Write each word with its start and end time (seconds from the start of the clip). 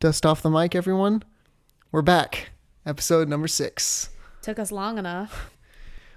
Dust 0.00 0.24
off 0.24 0.40
the 0.40 0.48
mic, 0.48 0.74
everyone. 0.74 1.22
We're 1.92 2.00
back. 2.00 2.52
Episode 2.86 3.28
number 3.28 3.46
six. 3.46 4.08
Took 4.40 4.58
us 4.58 4.72
long 4.72 4.96
enough. 4.96 5.50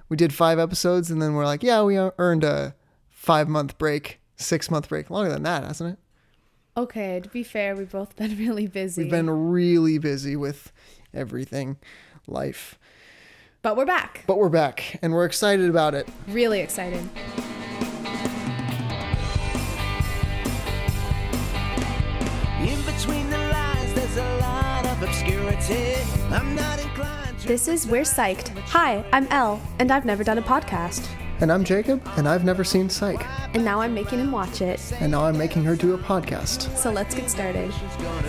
We 0.08 0.16
did 0.16 0.34
five 0.34 0.58
episodes 0.58 1.12
and 1.12 1.22
then 1.22 1.34
we're 1.34 1.44
like, 1.44 1.64
yeah, 1.64 1.84
we 1.84 1.98
earned 1.98 2.46
a 2.46 2.76
five 3.10 3.50
month 3.50 3.78
break, 3.78 4.22
six 4.38 4.72
month 4.72 4.88
break. 4.88 5.10
Longer 5.10 5.32
than 5.32 5.44
that, 5.44 5.66
hasn't 5.66 5.94
it? 5.94 6.00
Okay, 6.80 7.20
to 7.20 7.28
be 7.28 7.44
fair, 7.44 7.76
we've 7.76 7.92
both 7.92 8.16
been 8.16 8.38
really 8.38 8.68
busy. 8.68 9.04
We've 9.04 9.12
been 9.12 9.30
really 9.30 9.98
busy 9.98 10.38
with 10.38 10.72
everything, 11.14 11.76
life. 12.26 12.80
but 13.64 13.76
we're 13.76 13.86
back. 13.86 14.24
But 14.28 14.38
we're 14.38 14.48
back 14.48 14.98
and 15.02 15.12
we're 15.12 15.26
excited 15.26 15.70
about 15.70 15.94
it. 15.94 16.08
Really 16.30 16.62
excited. 16.62 17.04
This 27.46 27.68
is 27.68 27.86
We're 27.86 28.02
Psyched. 28.02 28.58
Hi, 28.70 29.06
I'm 29.14 29.28
Elle, 29.28 29.62
and 29.78 29.92
I've 29.92 30.04
never 30.04 30.24
done 30.24 30.40
a 30.40 30.42
podcast. 30.42 31.08
And 31.42 31.52
I'm 31.52 31.64
Jacob, 31.64 32.02
and 32.18 32.28
I've 32.28 32.44
never 32.44 32.64
seen 32.64 32.90
Psych. 32.90 33.24
And 33.54 33.64
now 33.64 33.82
I'm 33.82 33.94
making 33.94 34.18
him 34.18 34.32
watch 34.32 34.60
it. 34.60 34.82
And 35.00 35.12
now 35.12 35.26
I'm 35.26 35.38
making 35.38 35.64
her 35.66 35.76
do 35.76 35.94
a 35.94 35.98
podcast. 36.00 36.76
So 36.76 36.90
let's 36.92 37.14
get 37.14 37.30
started. 37.30 37.72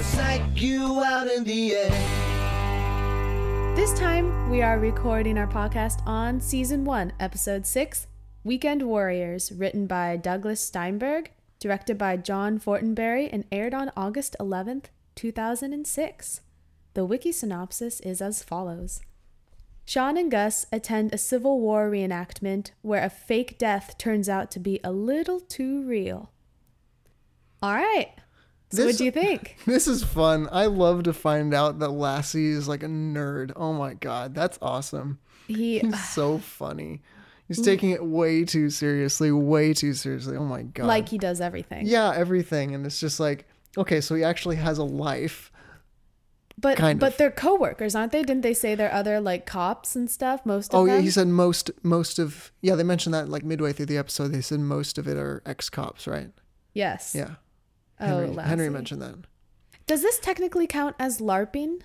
Psych 0.02 0.42
you 0.54 1.02
out 1.02 1.28
in 1.28 1.44
the 1.44 1.76
air. 1.76 3.74
This 3.74 3.98
time, 3.98 4.50
we 4.50 4.60
are 4.60 4.78
recording 4.78 5.38
our 5.38 5.48
podcast 5.48 6.06
on 6.06 6.42
season 6.42 6.84
one, 6.84 7.14
episode 7.18 7.64
six 7.64 8.06
Weekend 8.42 8.82
Warriors, 8.82 9.50
written 9.50 9.86
by 9.86 10.18
Douglas 10.18 10.60
Steinberg, 10.60 11.30
directed 11.58 11.96
by 11.96 12.18
John 12.18 12.60
Fortenberry, 12.60 13.30
and 13.32 13.46
aired 13.50 13.72
on 13.72 13.90
August 13.96 14.36
11th, 14.38 14.86
2006. 15.14 16.42
The 16.94 17.04
wiki 17.04 17.32
synopsis 17.32 18.00
is 18.00 18.22
as 18.22 18.42
follows 18.42 19.00
Shawn 19.84 20.16
and 20.16 20.30
Gus 20.30 20.66
attend 20.72 21.12
a 21.12 21.18
Civil 21.18 21.60
War 21.60 21.90
reenactment 21.90 22.70
where 22.82 23.04
a 23.04 23.10
fake 23.10 23.58
death 23.58 23.98
turns 23.98 24.28
out 24.28 24.50
to 24.52 24.60
be 24.60 24.80
a 24.82 24.92
little 24.92 25.40
too 25.40 25.82
real. 25.82 26.30
All 27.62 27.74
right. 27.74 28.12
So, 28.70 28.86
what 28.86 28.96
do 28.96 29.04
you 29.04 29.10
think? 29.10 29.56
This 29.66 29.86
is 29.86 30.02
fun. 30.02 30.48
I 30.50 30.66
love 30.66 31.02
to 31.04 31.12
find 31.12 31.52
out 31.52 31.80
that 31.80 31.90
Lassie 31.90 32.50
is 32.50 32.66
like 32.66 32.82
a 32.82 32.86
nerd. 32.88 33.52
Oh 33.56 33.72
my 33.72 33.94
god, 33.94 34.34
that's 34.34 34.58
awesome. 34.62 35.18
He 35.46 35.80
He's 35.80 36.08
so 36.10 36.38
funny. 36.38 37.02
He's 37.46 37.60
taking 37.60 37.90
it 37.90 38.02
way 38.02 38.44
too 38.44 38.70
seriously, 38.70 39.30
way 39.30 39.74
too 39.74 39.92
seriously. 39.92 40.36
Oh 40.36 40.44
my 40.44 40.62
god. 40.62 40.86
like 40.86 41.08
he 41.10 41.18
does 41.18 41.42
everything. 41.42 41.86
yeah, 41.86 42.12
everything, 42.16 42.74
and 42.74 42.86
it's 42.86 42.98
just 42.98 43.20
like 43.20 43.46
okay, 43.76 44.00
so 44.00 44.14
he 44.14 44.24
actually 44.24 44.56
has 44.56 44.78
a 44.78 44.84
life. 44.84 45.52
But 46.56 46.78
Kind 46.78 47.00
but 47.00 47.12
of. 47.12 47.18
they're 47.18 47.30
coworkers, 47.30 47.94
aren't 47.94 48.12
they? 48.12 48.22
Didn't 48.22 48.42
they 48.42 48.54
say 48.54 48.74
they're 48.74 48.92
other 48.92 49.20
like 49.20 49.44
cops 49.44 49.96
and 49.96 50.08
stuff? 50.08 50.46
Most 50.46 50.72
of 50.72 50.80
oh, 50.80 50.86
them. 50.86 50.94
Oh 50.94 50.96
yeah, 50.96 51.02
he 51.02 51.10
said 51.10 51.26
most 51.26 51.70
most 51.82 52.18
of 52.18 52.52
yeah. 52.62 52.74
They 52.76 52.84
mentioned 52.84 53.12
that 53.14 53.28
like 53.28 53.42
midway 53.44 53.72
through 53.72 53.86
the 53.86 53.98
episode. 53.98 54.28
They 54.28 54.40
said 54.40 54.60
most 54.60 54.96
of 54.96 55.08
it 55.08 55.16
are 55.16 55.42
ex 55.44 55.68
cops, 55.68 56.06
right? 56.06 56.30
yes. 56.72 57.14
Yeah. 57.14 57.36
Oh, 58.00 58.06
Henry, 58.06 58.42
Henry 58.42 58.70
mentioned 58.70 59.02
that. 59.02 59.14
Does 59.86 60.02
this 60.02 60.18
technically 60.18 60.66
count 60.66 60.96
as 60.98 61.20
LARPing? 61.20 61.82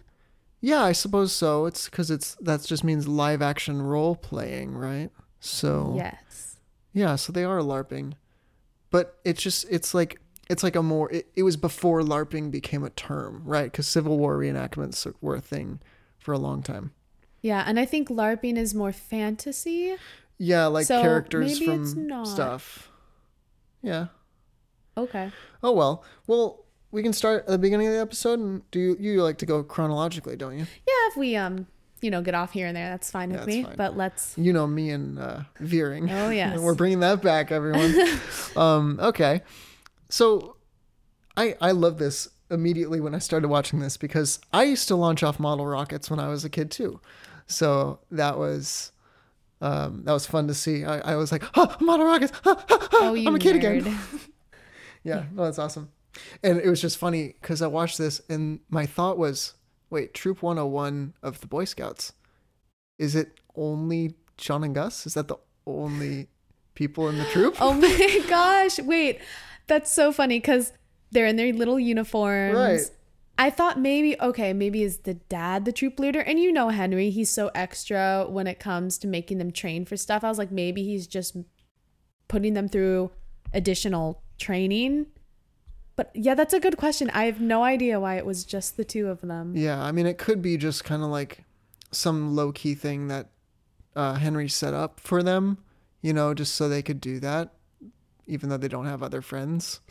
Yeah, 0.61 0.83
I 0.83 0.91
suppose 0.91 1.31
so. 1.31 1.65
It's 1.65 1.85
because 1.85 2.11
it's 2.11 2.35
that 2.41 2.63
just 2.63 2.83
means 2.83 3.07
live 3.07 3.41
action 3.41 3.81
role 3.81 4.15
playing, 4.15 4.75
right? 4.75 5.09
So 5.39 5.93
Yes. 5.95 6.57
Yeah, 6.93 7.15
so 7.15 7.31
they 7.31 7.43
are 7.43 7.59
LARPing. 7.59 8.13
But 8.89 9.19
it's 9.23 9.41
just 9.41 9.65
it's 9.69 9.93
like 9.93 10.19
it's 10.49 10.63
like 10.63 10.75
a 10.75 10.83
more 10.83 11.11
it, 11.11 11.27
it 11.35 11.43
was 11.43 11.55
before 11.57 12.01
LARPing 12.01 12.51
became 12.51 12.83
a 12.83 12.89
term, 12.89 13.41
right? 13.45 13.71
Cuz 13.71 13.87
Civil 13.87 14.17
War 14.17 14.37
reenactments 14.37 15.11
were 15.21 15.35
a 15.35 15.41
thing 15.41 15.79
for 16.17 16.33
a 16.33 16.37
long 16.39 16.61
time. 16.63 16.91
Yeah, 17.41 17.63
and 17.65 17.79
I 17.79 17.85
think 17.85 18.09
LARPing 18.09 18.57
is 18.57 18.73
more 18.75 18.91
fantasy. 18.91 19.95
Yeah, 20.37 20.65
like 20.67 20.85
So 20.85 21.01
characters 21.01 21.59
maybe 21.59 21.71
it's 21.71 21.93
from 21.93 22.07
not. 22.07 22.27
stuff. 22.27 22.89
Yeah. 23.81 24.07
Okay. 24.97 25.31
Oh 25.63 25.71
well. 25.71 26.03
Well, 26.27 26.65
we 26.91 27.03
can 27.03 27.13
start 27.13 27.41
at 27.41 27.47
the 27.47 27.57
beginning 27.57 27.87
of 27.87 27.93
the 27.93 27.99
episode 27.99 28.39
and 28.39 28.69
do 28.71 28.79
you 28.79 28.97
you 28.99 29.23
like 29.23 29.37
to 29.37 29.45
go 29.45 29.63
chronologically, 29.63 30.35
don't 30.35 30.53
you? 30.57 30.65
Yeah, 30.87 31.07
if 31.09 31.15
we 31.17 31.35
um, 31.35 31.67
you 32.01 32.09
know, 32.09 32.21
get 32.21 32.33
off 32.35 32.51
here 32.53 32.67
and 32.67 32.75
there, 32.75 32.89
that's 32.89 33.11
fine 33.11 33.29
with 33.29 33.39
that's 33.41 33.47
me. 33.47 33.63
fine. 33.63 33.75
But 33.75 33.97
let's. 33.97 34.37
You 34.37 34.53
know 34.53 34.65
me 34.67 34.89
and 34.89 35.19
uh, 35.19 35.41
veering. 35.59 36.09
Oh, 36.09 36.29
yes. 36.41 36.57
We're 36.59 36.75
bringing 36.75 37.01
that 37.01 37.21
back, 37.21 37.51
everyone. 37.51 37.93
um, 38.55 38.99
okay, 39.01 39.41
so 40.09 40.57
I 41.37 41.55
I 41.61 41.71
love 41.71 41.97
this 41.99 42.27
immediately 42.51 42.99
when 42.99 43.13
I 43.15 43.19
started 43.19 43.47
watching 43.47 43.79
this 43.79 43.95
because 43.97 44.39
I 44.51 44.63
used 44.63 44.87
to 44.87 44.95
launch 44.95 45.21
off 45.23 45.39
model 45.39 45.67
rockets 45.67 46.09
when 46.09 46.19
I 46.19 46.27
was 46.29 46.43
a 46.43 46.49
kid 46.49 46.71
too. 46.71 46.99
So 47.47 47.99
that 48.11 48.37
was 48.37 48.91
um, 49.61 50.03
that 50.05 50.13
was 50.13 50.25
fun 50.25 50.47
to 50.47 50.53
see. 50.53 50.85
I, 50.85 51.13
I 51.13 51.15
was 51.15 51.31
like, 51.31 51.43
oh, 51.55 51.75
model 51.79 52.05
rockets! 52.05 52.31
Ah, 52.45 52.65
Oh, 52.93 53.15
I'm 53.15 53.35
a 53.35 53.39
kid 53.39 53.55
nerd. 53.57 53.81
again. 53.81 53.99
Yeah, 55.03 55.23
no, 55.33 55.43
that's 55.45 55.59
awesome. 55.59 55.89
And 56.43 56.59
it 56.59 56.69
was 56.69 56.81
just 56.81 56.97
funny 56.97 57.35
because 57.41 57.61
I 57.61 57.67
watched 57.67 57.97
this 57.97 58.21
and 58.29 58.59
my 58.69 58.85
thought 58.85 59.17
was, 59.17 59.53
wait, 59.89 60.13
Troop 60.13 60.41
101 60.41 61.13
of 61.21 61.39
the 61.41 61.47
Boy 61.47 61.65
Scouts, 61.65 62.13
is 62.97 63.15
it 63.15 63.39
only 63.55 64.15
Shawn 64.37 64.63
and 64.63 64.75
Gus? 64.75 65.05
Is 65.05 65.13
that 65.13 65.27
the 65.27 65.37
only 65.65 66.27
people 66.73 67.07
in 67.09 67.17
the 67.17 67.25
troop? 67.25 67.57
Oh 67.61 67.73
my 67.73 68.21
gosh! 68.27 68.79
Wait, 68.79 69.19
that's 69.69 69.91
so 69.91 70.11
funny 70.11 70.39
because 70.39 70.73
they're 71.11 71.25
in 71.25 71.37
their 71.37 71.53
little 71.53 71.79
uniforms. 71.79 72.57
Right. 72.57 72.81
I 73.37 73.49
thought 73.49 73.79
maybe 73.79 74.19
okay, 74.19 74.51
maybe 74.51 74.83
is 74.83 74.97
the 74.99 75.13
dad 75.13 75.63
the 75.63 75.71
troop 75.71 75.97
leader, 75.97 76.19
and 76.19 76.37
you 76.39 76.51
know 76.51 76.69
Henry, 76.69 77.09
he's 77.09 77.29
so 77.29 77.49
extra 77.55 78.25
when 78.27 78.47
it 78.47 78.59
comes 78.59 78.97
to 78.97 79.07
making 79.07 79.37
them 79.37 79.51
train 79.51 79.85
for 79.85 79.95
stuff. 79.95 80.25
I 80.25 80.29
was 80.29 80.37
like, 80.37 80.51
maybe 80.51 80.83
he's 80.83 81.07
just 81.07 81.37
putting 82.27 82.53
them 82.53 82.67
through 82.67 83.11
additional 83.53 84.21
training. 84.37 85.07
But 85.95 86.11
yeah, 86.13 86.35
that's 86.35 86.53
a 86.53 86.59
good 86.59 86.77
question. 86.77 87.09
I 87.11 87.25
have 87.25 87.41
no 87.41 87.63
idea 87.63 87.99
why 87.99 88.17
it 88.17 88.25
was 88.25 88.45
just 88.45 88.77
the 88.77 88.85
two 88.85 89.07
of 89.07 89.21
them. 89.21 89.55
Yeah, 89.55 89.81
I 89.81 89.91
mean, 89.91 90.05
it 90.05 90.17
could 90.17 90.41
be 90.41 90.57
just 90.57 90.83
kind 90.83 91.03
of 91.03 91.09
like 91.09 91.43
some 91.91 92.35
low 92.35 92.51
key 92.51 92.75
thing 92.75 93.07
that 93.07 93.29
uh, 93.95 94.13
Henry 94.13 94.47
set 94.47 94.73
up 94.73 94.99
for 94.99 95.23
them, 95.23 95.57
you 96.01 96.13
know, 96.13 96.33
just 96.33 96.55
so 96.55 96.69
they 96.69 96.81
could 96.81 97.01
do 97.01 97.19
that, 97.19 97.53
even 98.29 98.49
though 98.49 98.57
they 98.57 98.67
don't 98.69 98.85
have 98.85 99.03
other 99.03 99.21
friends. 99.21 99.81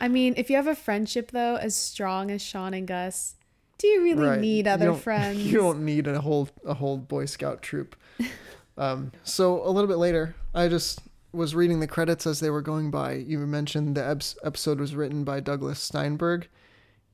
I 0.00 0.06
mean, 0.08 0.34
if 0.36 0.48
you 0.48 0.56
have 0.56 0.68
a 0.68 0.76
friendship 0.76 1.32
though 1.32 1.56
as 1.56 1.74
strong 1.74 2.30
as 2.30 2.40
Shawn 2.40 2.72
and 2.74 2.86
Gus, 2.86 3.34
do 3.78 3.86
you 3.88 4.02
really 4.02 4.28
Right. 4.28 4.40
need 4.40 4.68
other 4.68 4.86
don't- 4.86 5.00
friends? 5.02 5.38
You 5.40 5.58
don't 5.58 5.84
need 5.84 6.06
a 6.06 6.20
whole 6.20 6.48
a 6.64 6.74
whole 6.74 6.98
Boy 6.98 7.24
Scout 7.24 7.62
troop. 7.62 7.96
um, 8.78 9.10
so 9.24 9.66
a 9.66 9.70
little 9.70 9.88
bit 9.88 9.96
later, 9.98 10.34
I 10.54 10.68
just 10.68 11.00
was 11.32 11.54
reading 11.54 11.80
the 11.80 11.86
credits 11.88 12.26
as 12.26 12.40
they 12.40 12.50
were 12.50 12.62
going 12.62 12.90
by. 12.90 13.14
You 13.14 13.38
mentioned 13.40 13.96
the 13.96 14.06
episode 14.44 14.78
was 14.78 14.94
written 14.94 15.24
by 15.24 15.40
Douglas 15.40 15.80
Steinberg. 15.80 16.48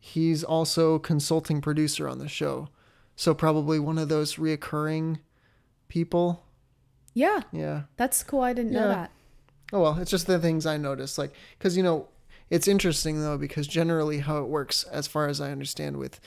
He's 0.01 0.45
also 0.45 0.99
consulting 0.99 1.61
producer 1.61 2.09
on 2.09 2.19
the 2.19 2.29
show, 2.29 2.69
so 3.17 3.33
probably 3.35 3.79
one 3.81 3.97
of 3.99 4.09
those 4.09 4.35
reoccurring 4.37 5.21
people. 5.89 6.45
yeah, 7.15 7.41
Yeah. 7.53 7.83
that's 7.97 8.23
cool. 8.23 8.43
I 8.43 8.53
didn't 8.53 8.73
know 8.73 8.89
that. 8.89 9.11
Oh 9.73 9.83
well, 9.83 9.99
it's 9.99 10.11
just 10.11 10.27
the 10.27 10.39
things 10.39 10.67
I 10.67 10.77
noticed, 10.77 11.19
like 11.19 11.33
because 11.59 11.77
you 11.77 11.83
know, 11.83 12.09
it's 12.51 12.69
interesting 12.69 13.21
though 13.21 13.37
because 13.39 13.67
generally 13.67 14.21
how 14.21 14.39
it 14.39 14.49
works, 14.49 14.85
as 14.85 15.07
far 15.07 15.29
as 15.29 15.41
I 15.41 15.51
understand 15.51 15.99
with 15.99 16.21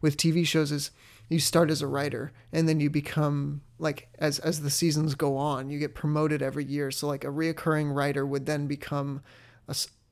with 0.00 0.16
TV 0.16 0.46
shows, 0.46 0.70
is 0.70 0.90
you 1.28 1.40
start 1.40 1.70
as 1.70 1.82
a 1.82 1.86
writer 1.86 2.32
and 2.52 2.68
then 2.68 2.80
you 2.80 2.90
become 2.90 3.62
like 3.78 4.08
as 4.18 4.38
as 4.40 4.60
the 4.60 4.70
seasons 4.70 5.14
go 5.14 5.36
on, 5.36 5.70
you 5.70 5.78
get 5.78 5.94
promoted 5.94 6.42
every 6.42 6.64
year. 6.64 6.90
So 6.90 7.06
like 7.08 7.24
a 7.24 7.28
reoccurring 7.28 7.94
writer 7.94 8.24
would 8.26 8.46
then 8.46 8.66
become 8.66 9.22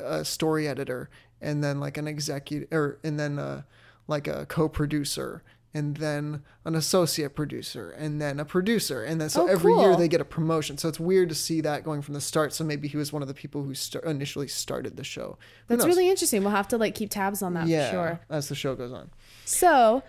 a 0.00 0.24
story 0.24 0.66
editor 0.66 1.10
and 1.40 1.62
then 1.62 1.78
like 1.78 1.96
an 1.96 2.08
executive 2.08 2.68
or 2.72 2.98
and 3.04 3.20
then 3.20 3.38
uh 3.38 3.62
like 4.08 4.26
a 4.26 4.46
co-producer 4.46 5.42
and 5.74 5.96
then 5.96 6.42
an 6.64 6.74
associate 6.74 7.34
producer 7.34 7.90
and 7.90 8.20
then 8.20 8.38
a 8.38 8.44
producer 8.44 9.02
and 9.02 9.20
then 9.20 9.30
so 9.30 9.44
Oh, 9.44 9.46
every 9.46 9.72
year 9.74 9.96
they 9.96 10.06
get 10.08 10.20
a 10.20 10.24
promotion 10.24 10.76
so 10.76 10.88
it's 10.88 11.00
weird 11.00 11.28
to 11.30 11.34
see 11.34 11.60
that 11.62 11.82
going 11.82 12.02
from 12.02 12.14
the 12.14 12.20
start 12.20 12.52
so 12.52 12.62
maybe 12.64 12.88
he 12.88 12.96
was 12.96 13.12
one 13.12 13.22
of 13.22 13.28
the 13.28 13.34
people 13.34 13.62
who 13.62 13.74
st- 13.74 14.04
initially 14.04 14.48
started 14.48 14.96
the 14.96 15.04
show 15.04 15.38
That's 15.68 15.86
really 15.86 16.08
interesting. 16.10 16.42
We'll 16.42 16.52
have 16.52 16.68
to 16.68 16.78
like 16.78 16.94
keep 16.94 17.10
tabs 17.10 17.40
on 17.42 17.54
that 17.54 17.66
yeah 17.68 17.86
for 17.86 17.92
sure. 17.92 18.20
as 18.28 18.48
the 18.48 18.54
show 18.54 18.74
goes 18.74 18.92
on 18.92 19.10
So, 19.46 20.02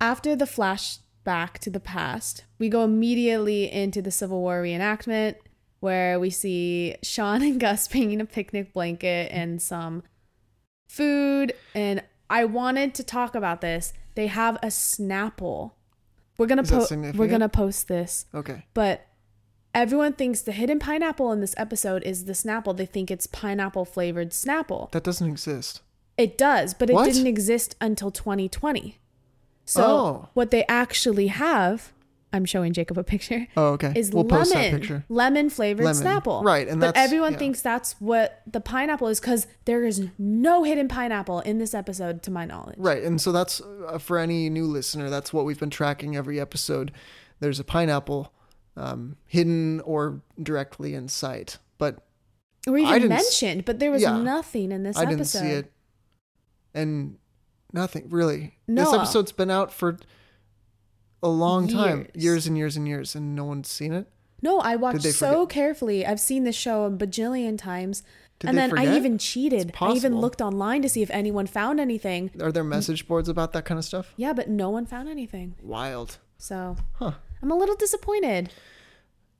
after 0.00 0.36
the 0.36 0.44
flashback 0.44 1.58
to 1.58 1.70
the 1.70 1.80
past, 1.80 2.44
we 2.58 2.68
go 2.68 2.84
immediately 2.84 3.70
into 3.72 4.00
the 4.02 4.10
Civil 4.10 4.40
War 4.40 4.62
reenactment 4.62 5.36
where 5.80 6.20
we 6.20 6.30
see 6.30 6.96
Shawn 7.02 7.42
and 7.48 7.58
Gus 7.58 7.88
bringing 7.88 8.20
a 8.20 8.24
picnic 8.26 8.72
blanket 8.72 9.32
and 9.32 9.60
some 9.60 10.02
food. 10.88 11.54
And 11.74 12.02
I 12.30 12.44
wanted 12.44 12.94
to 12.94 13.04
talk 13.04 13.34
about 13.34 13.60
this. 13.60 13.92
They 14.16 14.26
have 14.26 14.56
a 14.56 14.66
Snapple. 14.68 15.72
We're 16.38 16.46
gonna 16.46 16.64
post. 16.64 16.90
We're 16.90 17.28
gonna 17.28 17.48
post 17.48 17.86
this, 17.88 18.26
okay 18.34 18.64
but 18.74 19.06
everyone 19.74 20.12
thinks 20.14 20.40
the 20.42 20.52
hidden 20.52 20.78
pineapple 20.78 21.30
in 21.32 21.40
this 21.40 21.54
episode 21.58 22.02
is 22.02 22.24
the 22.24 22.32
Snapple. 22.32 22.76
They 22.76 22.86
think 22.86 23.10
it's 23.10 23.26
pineapple 23.26 23.84
flavored 23.84 24.30
Snapple. 24.30 24.90
that 24.92 25.04
doesn't 25.04 25.28
exist 25.28 25.80
It 26.18 26.36
does, 26.38 26.72
but 26.74 26.88
it 26.90 26.96
didn't 27.04 27.26
exist 27.26 27.76
until 27.80 28.10
2020. 28.10 28.98
So 29.66 29.82
Oh. 29.84 30.28
what 30.34 30.50
they 30.50 30.64
actually 30.66 31.26
have, 31.28 31.92
I'm 32.36 32.44
showing 32.44 32.72
Jacob 32.72 32.98
a 32.98 33.04
picture. 33.04 33.46
Oh, 33.56 33.68
okay. 33.72 33.92
Is 33.96 34.12
We'll 34.12 34.24
lemon, 34.24 34.38
post 34.38 34.52
that 34.52 34.70
picture. 34.70 35.04
lemon 35.08 35.50
flavored 35.50 35.84
Lemon. 35.86 36.02
Snapple, 36.02 36.44
Right, 36.44 36.68
and 36.68 36.78
but 36.80 36.88
that's- 36.88 37.04
everyone 37.04 37.32
yeah. 37.32 37.38
thinks 37.38 37.60
that's 37.62 37.94
what 38.00 38.42
the 38.46 38.60
pineapple 38.60 39.08
is 39.08 39.18
because 39.18 39.46
there 39.64 39.84
is 39.84 40.06
no 40.18 40.62
hidden 40.62 40.88
pineapple 40.88 41.40
in 41.40 41.58
this 41.58 41.74
episode, 41.74 42.22
to 42.24 42.30
my 42.30 42.44
knowledge. 42.44 42.76
Right, 42.78 43.02
and 43.02 43.20
so 43.20 43.32
that's 43.32 43.60
uh, 43.60 43.98
for 43.98 44.18
any 44.18 44.48
new 44.50 44.66
listener. 44.66 45.10
That's 45.10 45.32
what 45.32 45.44
we've 45.44 45.58
been 45.58 45.70
tracking 45.70 46.16
every 46.16 46.38
episode. 46.38 46.92
There's 47.40 47.58
a 47.58 47.64
pineapple 47.64 48.32
um, 48.76 49.16
hidden 49.26 49.80
or 49.80 50.20
directly 50.42 50.94
in 50.94 51.08
sight, 51.08 51.58
but 51.78 52.04
Or 52.68 52.76
even 52.76 53.08
mentioned, 53.08 53.64
but 53.64 53.78
there 53.78 53.90
was 53.90 54.02
yeah. 54.02 54.16
nothing 54.18 54.70
in 54.72 54.82
this 54.82 54.96
I 54.96 55.02
episode. 55.04 55.16
didn't 55.16 55.26
see 55.28 55.46
it, 55.58 55.72
and 56.74 57.16
nothing 57.72 58.08
really. 58.10 58.54
No. 58.68 58.84
This 58.84 58.94
episode's 58.94 59.32
been 59.32 59.50
out 59.50 59.72
for 59.72 59.98
a 61.26 61.28
long 61.28 61.68
time, 61.68 61.98
Years. 62.14 62.24
years 62.24 62.46
and 62.46 62.56
years 62.56 62.76
and 62.76 62.88
years, 62.88 63.14
and 63.14 63.34
no 63.34 63.44
one's 63.44 63.70
seen 63.70 63.92
it. 63.92 64.06
No, 64.42 64.60
I 64.60 64.76
watched 64.76 65.02
so 65.02 65.42
forget? 65.42 65.54
carefully. 65.54 66.06
I've 66.06 66.20
seen 66.20 66.44
this 66.44 66.56
show 66.56 66.84
a 66.84 66.90
bajillion 66.90 67.58
times. 67.58 68.02
Did 68.38 68.50
and 68.50 68.58
then 68.58 68.78
I 68.78 68.94
even 68.96 69.16
cheated. 69.16 69.72
I 69.80 69.92
even 69.92 70.18
looked 70.18 70.42
online 70.42 70.82
to 70.82 70.88
see 70.90 71.02
if 71.02 71.10
anyone 71.10 71.46
found 71.46 71.80
anything. 71.80 72.30
Are 72.40 72.52
there 72.52 72.64
mm. 72.64 72.68
message 72.68 73.08
boards 73.08 73.30
about 73.30 73.52
that 73.54 73.64
kind 73.64 73.78
of 73.78 73.84
stuff? 73.84 74.12
Yeah, 74.16 74.34
but 74.34 74.48
no 74.48 74.68
one 74.68 74.84
found 74.84 75.08
anything. 75.08 75.54
Wild. 75.62 76.18
So 76.36 76.76
Huh. 76.94 77.12
I'm 77.42 77.50
a 77.50 77.56
little 77.56 77.76
disappointed. 77.76 78.50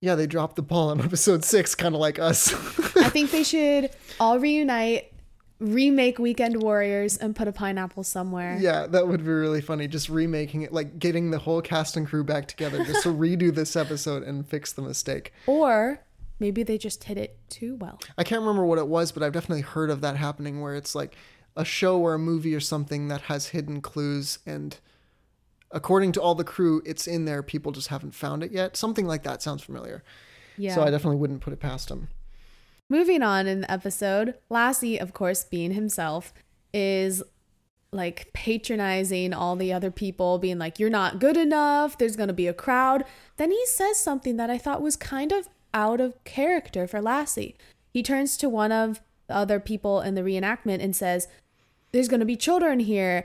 Yeah, 0.01 0.15
they 0.15 0.27
dropped 0.27 0.57
the 0.57 0.63
ball 0.63 0.91
on 0.91 1.01
episode 1.05 1.45
six, 1.45 1.75
kind 1.75 1.95
of 1.95 2.01
like 2.01 2.19
us. 2.19 2.53
I 2.97 3.11
think 3.11 3.31
they 3.31 3.43
should 3.43 3.91
all 4.19 4.39
reunite, 4.39 5.13
remake 5.59 6.19
Weekend 6.19 6.63
Warriors, 6.63 7.17
and 7.17 7.35
put 7.35 7.49
a 7.49 7.53
pineapple 7.53 8.05
somewhere. 8.05 8.59
Yeah, 8.61 8.87
that 8.87 9.09
would 9.09 9.25
be 9.25 9.31
really 9.31 9.61
funny. 9.61 9.89
Just 9.89 10.09
remaking 10.09 10.63
it, 10.63 10.73
like 10.73 10.99
getting 10.99 11.31
the 11.31 11.39
whole 11.39 11.63
cast 11.63 11.97
and 11.97 12.07
crew 12.07 12.25
back 12.25 12.49
together 12.49 12.85
just 12.85 13.03
to 13.05 13.09
redo 13.11 13.55
this 13.55 13.77
episode 13.77 14.23
and 14.23 14.47
fix 14.47 14.73
the 14.73 14.83
mistake. 14.83 15.33
Or 15.47 16.01
maybe 16.39 16.63
they 16.63 16.79
just 16.79 17.05
hit 17.05 17.17
it 17.17 17.39
too 17.49 17.77
well. 17.77 18.01
I 18.19 18.25
can't 18.25 18.41
remember 18.41 18.67
what 18.67 18.79
it 18.79 18.89
was, 18.89 19.13
but 19.13 19.23
I've 19.23 19.33
definitely 19.33 19.63
heard 19.63 19.91
of 19.91 20.01
that 20.03 20.17
happening 20.17 20.61
where 20.61 20.75
it's 20.75 20.95
like 20.95 21.17
a 21.57 21.65
show 21.65 21.99
or 22.01 22.15
a 22.15 22.19
movie 22.19 22.55
or 22.55 22.61
something 22.61 23.09
that 23.09 23.23
has 23.23 23.49
hidden 23.49 23.81
clues 23.81 24.39
and 24.45 24.79
according 25.71 26.13
to 26.13 26.23
all 26.23 26.35
the 26.35 26.45
crew, 26.45 26.83
it's 26.85 27.07
in 27.07 27.25
there. 27.25 27.43
People 27.43 27.73
just 27.73 27.89
haven't 27.89 28.15
found 28.15 28.43
it 28.43 28.53
yet. 28.53 28.77
Something 28.77 29.07
like 29.07 29.23
that 29.25 29.43
sounds 29.43 29.63
familiar. 29.63 30.05
Yeah. 30.57 30.75
So 30.75 30.83
I 30.83 30.91
definitely 30.91 31.17
wouldn't 31.17 31.41
put 31.41 31.53
it 31.53 31.61
past 31.61 31.89
them. 31.89 32.09
Moving 32.89 33.23
on 33.23 33.47
in 33.47 33.63
the 33.63 33.71
episode, 33.71 34.35
Lassie, 34.49 34.99
of 34.99 35.13
course, 35.13 35.45
being 35.45 35.73
himself, 35.73 36.33
is 36.73 37.23
like 37.93 38.31
patronizing 38.33 39.33
all 39.33 39.57
the 39.57 39.73
other 39.73 39.91
people, 39.91 40.39
being 40.39 40.59
like, 40.59 40.79
You're 40.79 40.91
not 40.91 41.19
good 41.19 41.37
enough. 41.37 41.99
There's 41.99 42.17
going 42.17 42.29
to 42.29 42.35
be 42.35 42.47
a 42.47 42.55
crowd. 42.55 43.05
Then 43.39 43.51
he 43.51 43.67
says 43.67 43.99
something 43.99 44.37
that 44.37 44.51
I 44.51 44.59
thought 44.59 44.83
was 44.83 44.97
kind 44.97 45.33
of 45.33 45.49
out 45.75 46.01
of 46.01 46.23
character 46.25 46.87
for 46.87 47.03
Lassie. 47.03 47.57
He 47.93 48.03
turns 48.03 48.37
to 48.39 48.49
one 48.49 48.73
of 48.73 49.01
the 49.27 49.35
other 49.35 49.59
people 49.59 50.01
in 50.01 50.15
the 50.15 50.23
reenactment 50.23 50.83
and 50.83 50.95
says, 50.95 51.27
There's 51.93 52.09
going 52.09 52.21
to 52.21 52.27
be 52.27 52.37
children 52.37 52.81
here. 52.81 53.25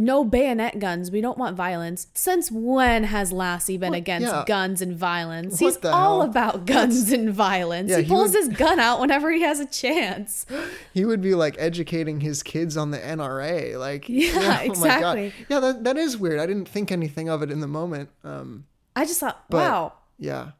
No 0.00 0.24
bayonet 0.24 0.78
guns. 0.78 1.10
We 1.10 1.20
don't 1.20 1.36
want 1.36 1.56
violence. 1.56 2.06
Since 2.14 2.50
when 2.52 3.02
has 3.04 3.32
Lassie 3.32 3.76
been 3.76 3.90
What? 3.90 3.98
against 3.98 4.28
Yeah. 4.28 4.44
guns 4.46 4.80
and 4.80 4.96
violence? 4.96 5.60
What 5.60 5.74
He's 5.74 5.84
all 5.84 6.20
hell? 6.20 6.22
about 6.22 6.66
guns 6.66 7.10
and 7.10 7.30
violence. 7.34 7.90
Yeah, 7.90 7.96
he 7.98 8.02
he 8.04 8.08
pulls 8.08 8.32
would- 8.32 8.38
his 8.44 8.48
gun 8.56 8.78
out 8.78 9.00
whenever 9.00 9.32
he 9.32 9.42
has 9.42 9.58
a 9.58 9.66
chance. 9.66 10.46
He 10.94 11.04
would 11.04 11.20
be 11.20 11.34
like 11.34 11.56
educating 11.58 12.20
his 12.20 12.42
kids 12.42 12.76
on 12.76 12.92
the 12.92 12.98
NRA. 12.98 13.76
Like, 13.78 14.08
Yeah, 14.08 14.30
oh 14.34 14.40
my 14.40 14.66
God. 14.66 14.66
exactly. 14.68 15.32
Yeah, 15.48 15.60
that, 15.60 15.84
that 15.84 15.96
is 15.96 16.16
weird. 16.16 16.38
I 16.38 16.46
didn't 16.46 16.68
think 16.68 16.92
anything 16.92 17.28
of 17.28 17.42
it 17.42 17.50
in 17.50 17.60
the 17.60 17.66
moment. 17.68 18.10
Um, 18.22 18.66
I 18.94 19.04
just 19.04 19.18
thought, 19.20 19.44
wow. 19.50 19.94
yeah, 20.18 20.52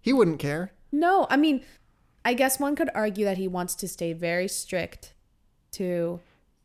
he 0.00 0.12
wouldn't 0.12 0.38
care. 0.38 0.72
No, 0.92 1.26
I 1.30 1.36
mean, 1.36 1.64
I 2.24 2.34
guess 2.34 2.60
one 2.60 2.76
could 2.76 2.90
argue 2.94 3.24
that 3.24 3.38
he 3.38 3.48
wants 3.48 3.74
to 3.76 3.88
stay 3.88 4.12
very 4.12 4.46
strict 4.48 5.14
to 5.72 6.20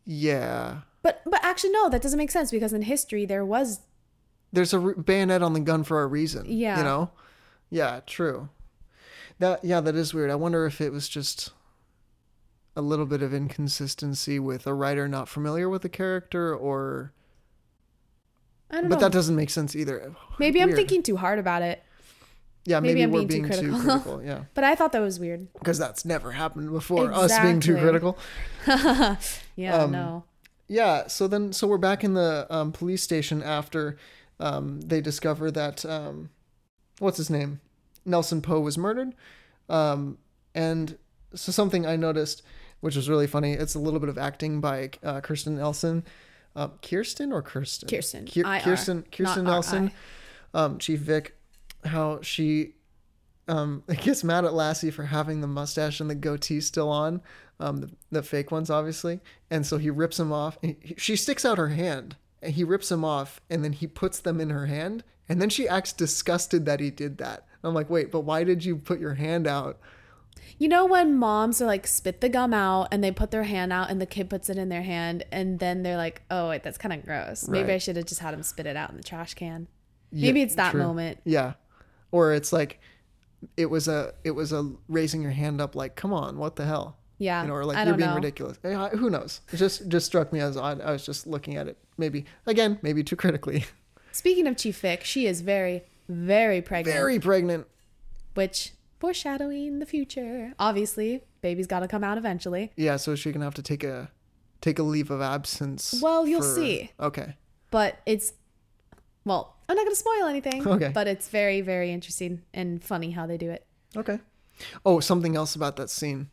Yeah. 0.06 0.82
But 1.02 1.22
but 1.26 1.40
actually 1.44 1.72
no, 1.72 1.90
that 1.90 2.02
doesn't 2.02 2.18
make 2.18 2.32
sense 2.32 2.52
because 2.52 2.74
in 2.74 2.82
history 2.84 3.26
there 3.26 3.46
was 3.46 3.82
there's 4.52 4.74
a 4.74 4.80
re- 4.80 4.94
bayonet 4.96 5.42
on 5.44 5.54
the 5.54 5.60
gun 5.60 5.84
for 5.84 6.02
a 6.02 6.08
reason. 6.08 6.46
Yeah. 6.48 6.78
You 6.78 6.84
know? 6.84 7.12
Yeah, 7.70 8.00
true. 8.06 8.50
That 9.40 9.64
yeah, 9.64 9.80
that 9.82 9.96
is 9.96 10.14
weird. 10.14 10.32
I 10.32 10.36
wonder 10.36 10.66
if 10.66 10.82
it 10.82 10.92
was 10.92 11.08
just 11.08 11.52
a 12.76 12.82
little 12.82 13.06
bit 13.06 13.22
of 13.22 13.34
inconsistency 13.34 14.40
with 14.40 14.66
a 14.68 14.74
writer 14.74 15.08
not 15.08 15.28
familiar 15.30 15.70
with 15.70 15.82
the 15.82 15.90
character 15.90 16.56
or 16.56 17.14
I 18.72 18.82
don't 18.82 18.90
but 18.90 18.96
know. 18.96 19.02
that 19.02 19.12
doesn't 19.12 19.36
make 19.36 19.50
sense 19.50 19.76
either. 19.76 20.14
maybe 20.38 20.62
I'm 20.62 20.74
thinking 20.74 21.02
too 21.04 21.18
hard 21.18 21.40
about 21.40 21.62
it. 21.62 21.84
Yeah, 22.66 22.80
maybe 22.82 22.96
maybe, 22.96 23.04
I'm 23.04 23.12
we're 23.12 23.26
being 23.26 23.42
being, 23.44 23.52
too 23.54 23.60
too 23.62 23.72
critical. 23.72 24.00
critical. 24.00 24.24
Yeah. 24.26 24.44
But 24.54 24.64
I 24.64 24.76
thought 24.76 24.92
that 24.92 25.02
was 25.02 25.20
weird. 25.20 25.48
Because 25.54 25.78
that's 25.80 26.06
never 26.06 26.32
happened 26.34 26.72
before. 26.72 27.12
Us 27.12 27.38
being 27.40 27.60
too 27.62 27.78
critical. 27.78 28.18
Yeah, 29.56 29.76
Um, 29.84 29.92
no. 29.92 30.24
Yeah, 30.72 31.08
so 31.08 31.28
then 31.28 31.52
so 31.52 31.68
we're 31.68 31.78
back 31.80 32.04
in 32.04 32.14
the 32.14 32.46
um, 32.50 32.72
police 32.72 33.02
station 33.02 33.42
after 33.42 33.98
um, 34.40 34.80
they 34.82 35.02
discover 35.02 35.50
that 35.52 35.84
um, 35.84 36.30
what's 37.00 37.18
his 37.18 37.30
name, 37.30 37.60
Nelson 38.06 38.42
Poe 38.42 38.60
was 38.60 38.78
murdered, 38.78 39.14
um, 39.68 40.20
and 40.54 40.96
so 41.34 41.52
something 41.52 41.86
I 41.88 41.96
noticed, 41.96 42.44
which 42.82 42.96
was 42.96 43.10
really 43.10 43.26
funny. 43.28 43.54
It's 43.54 43.74
a 43.74 43.80
little 43.80 44.00
bit 44.00 44.10
of 44.10 44.18
acting 44.20 44.62
by 44.62 44.92
uh, 45.04 45.22
Kirsten 45.22 45.56
Nelson, 45.58 46.04
uh, 46.56 46.68
Kirsten 46.84 47.32
or 47.34 47.42
Kirsten, 47.42 47.90
Kirsten, 47.90 48.26
Kier- 48.26 48.46
Kirsten, 48.62 49.04
Kirsten 49.12 49.46
Nelson, 49.46 49.92
um, 50.54 50.78
Chief 50.78 51.00
Vick, 51.00 51.36
how 51.84 52.22
she 52.22 52.76
um, 53.50 53.84
gets 54.02 54.24
mad 54.24 54.46
at 54.46 54.54
Lassie 54.54 54.92
for 54.92 55.04
having 55.04 55.42
the 55.42 55.48
mustache 55.48 56.00
and 56.00 56.10
the 56.10 56.16
goatee 56.16 56.62
still 56.62 56.90
on, 56.90 57.22
um, 57.60 57.78
the, 57.82 57.90
the 58.12 58.24
fake 58.24 58.52
ones, 58.52 58.70
obviously. 58.70 59.20
And 59.50 59.66
so 59.66 59.78
he 59.78 59.90
rips 59.90 60.16
them 60.18 60.32
off. 60.32 60.58
He- 60.62 60.78
he- 60.82 60.96
she 60.98 61.16
sticks 61.18 61.44
out 61.44 61.58
her 61.58 61.70
hand 61.70 62.16
and 62.42 62.54
he 62.54 62.64
rips 62.64 62.88
them 62.90 63.04
off 63.04 63.42
and 63.50 63.64
then 63.64 63.74
he 63.74 63.88
puts 63.88 64.20
them 64.20 64.40
in 64.40 64.50
her 64.52 64.68
hand. 64.68 65.04
And 65.28 65.42
then 65.42 65.50
she 65.50 65.68
acts 65.68 65.92
disgusted 65.94 66.66
that 66.66 66.80
he 66.80 66.90
did 66.90 67.18
that. 67.18 67.46
I'm 67.64 67.74
like, 67.74 67.90
wait, 67.90 68.12
but 68.12 68.22
why 68.22 68.44
did 68.46 68.64
you 68.64 68.78
put 68.78 69.00
your 69.02 69.16
hand 69.16 69.46
out? 69.46 69.78
You 70.58 70.68
know 70.68 70.86
when 70.86 71.18
moms 71.18 71.62
are 71.62 71.66
like 71.66 71.86
spit 71.88 72.22
the 72.22 72.30
gum 72.30 72.54
out 72.54 72.88
and 72.92 73.04
they 73.04 73.12
put 73.12 73.32
their 73.32 73.44
hand 73.44 73.72
out 73.72 73.90
and 73.90 74.02
the 74.02 74.06
kid 74.06 74.30
puts 74.30 74.50
it 74.50 74.58
in 74.58 74.70
their 74.70 74.82
hand 74.82 75.24
and 75.32 75.60
then 75.60 75.84
they're 75.84 75.96
like, 75.98 76.22
"Oh, 76.32 76.50
wait, 76.50 76.64
that's 76.64 76.78
kind 76.78 76.94
of 76.94 77.06
gross. 77.06 77.48
Maybe 77.48 77.70
Right. 77.70 77.76
I 77.76 77.78
should 77.78 77.96
have 77.96 78.06
just 78.06 78.20
had 78.22 78.34
him 78.34 78.44
spit 78.44 78.66
it 78.66 78.76
out 78.76 78.90
in 78.90 78.98
the 78.98 79.04
trash 79.04 79.34
can." 79.36 79.68
Yeah, 80.12 80.28
Maybe 80.28 80.42
it's 80.42 80.56
that 80.56 80.72
true. 80.72 80.82
moment. 80.82 81.20
Yeah. 81.24 81.54
Or 82.12 82.34
it's 82.34 82.52
like, 82.52 82.80
it 83.58 83.68
was 83.68 83.88
a, 83.88 84.14
it 84.24 84.32
was 84.32 84.52
a 84.52 84.72
raising 84.88 85.22
your 85.22 85.32
hand 85.32 85.62
up 85.62 85.76
like, 85.76 85.96
come 85.96 86.14
on, 86.14 86.38
what 86.38 86.56
the 86.56 86.66
hell? 86.66 86.98
Yeah, 87.18 87.42
you 87.42 87.50
know, 87.50 87.56
or 87.56 87.66
like 87.66 87.86
you're 87.86 87.98
being 87.98 88.10
know. 88.10 88.16
ridiculous. 88.16 88.58
Who 88.64 89.10
knows? 89.10 89.42
It 89.52 89.58
just 89.58 89.90
just 89.90 90.06
struck 90.06 90.32
me 90.32 90.40
as 90.40 90.56
odd. 90.56 90.80
I 90.80 90.92
was 90.92 91.06
just 91.06 91.28
looking 91.28 91.58
at 91.58 91.68
it, 91.68 91.78
maybe 91.98 92.26
again, 92.46 92.80
maybe 92.82 93.04
too 93.04 93.18
critically. 93.18 93.66
Speaking 94.14 94.48
of 94.48 94.56
Chief 94.56 94.80
Vick, 94.80 95.04
she 95.04 95.28
is 95.28 95.42
very, 95.42 95.84
very 96.08 96.62
pregnant. 96.62 96.96
Very 96.96 97.20
pregnant. 97.20 97.68
which 98.36 98.72
foreshadowing 99.02 99.80
the 99.80 99.86
future. 99.86 100.54
Obviously, 100.60 101.24
baby's 101.42 101.68
got 101.68 101.82
to 101.82 101.90
come 101.90 102.06
out 102.06 102.18
eventually. 102.18 102.72
Yeah, 102.78 102.96
so 102.96 103.12
is 103.12 103.20
she 103.20 103.34
gonna 103.34 103.44
have 103.46 103.54
to 103.56 103.62
take 103.64 103.84
a 103.84 104.10
take 104.62 104.80
a 104.80 104.84
leave 104.84 105.12
of 105.12 105.22
absence. 105.22 106.00
Well, 106.02 106.26
you'll 106.26 106.42
for- 106.42 106.56
see. 106.56 106.92
Okay. 107.02 107.36
But 107.70 108.00
it's 108.06 108.32
well, 109.26 109.58
I'm 109.70 109.76
not 109.76 109.84
going 109.84 109.92
to 109.92 110.00
spoil 110.00 110.26
anything. 110.26 110.68
Okay. 110.68 110.92
But 110.94 111.08
it's 111.08 111.30
very, 111.30 111.62
very 111.62 111.92
interesting 111.92 112.42
and 112.54 112.84
funny 112.84 113.12
how 113.12 113.28
they 113.28 113.38
do 113.38 113.52
it. 113.52 113.66
Okay. 113.96 114.20
Oh, 114.84 115.00
something 115.00 115.36
else 115.36 115.56
about 115.56 115.76
that 115.76 115.92
scene. 115.92 116.30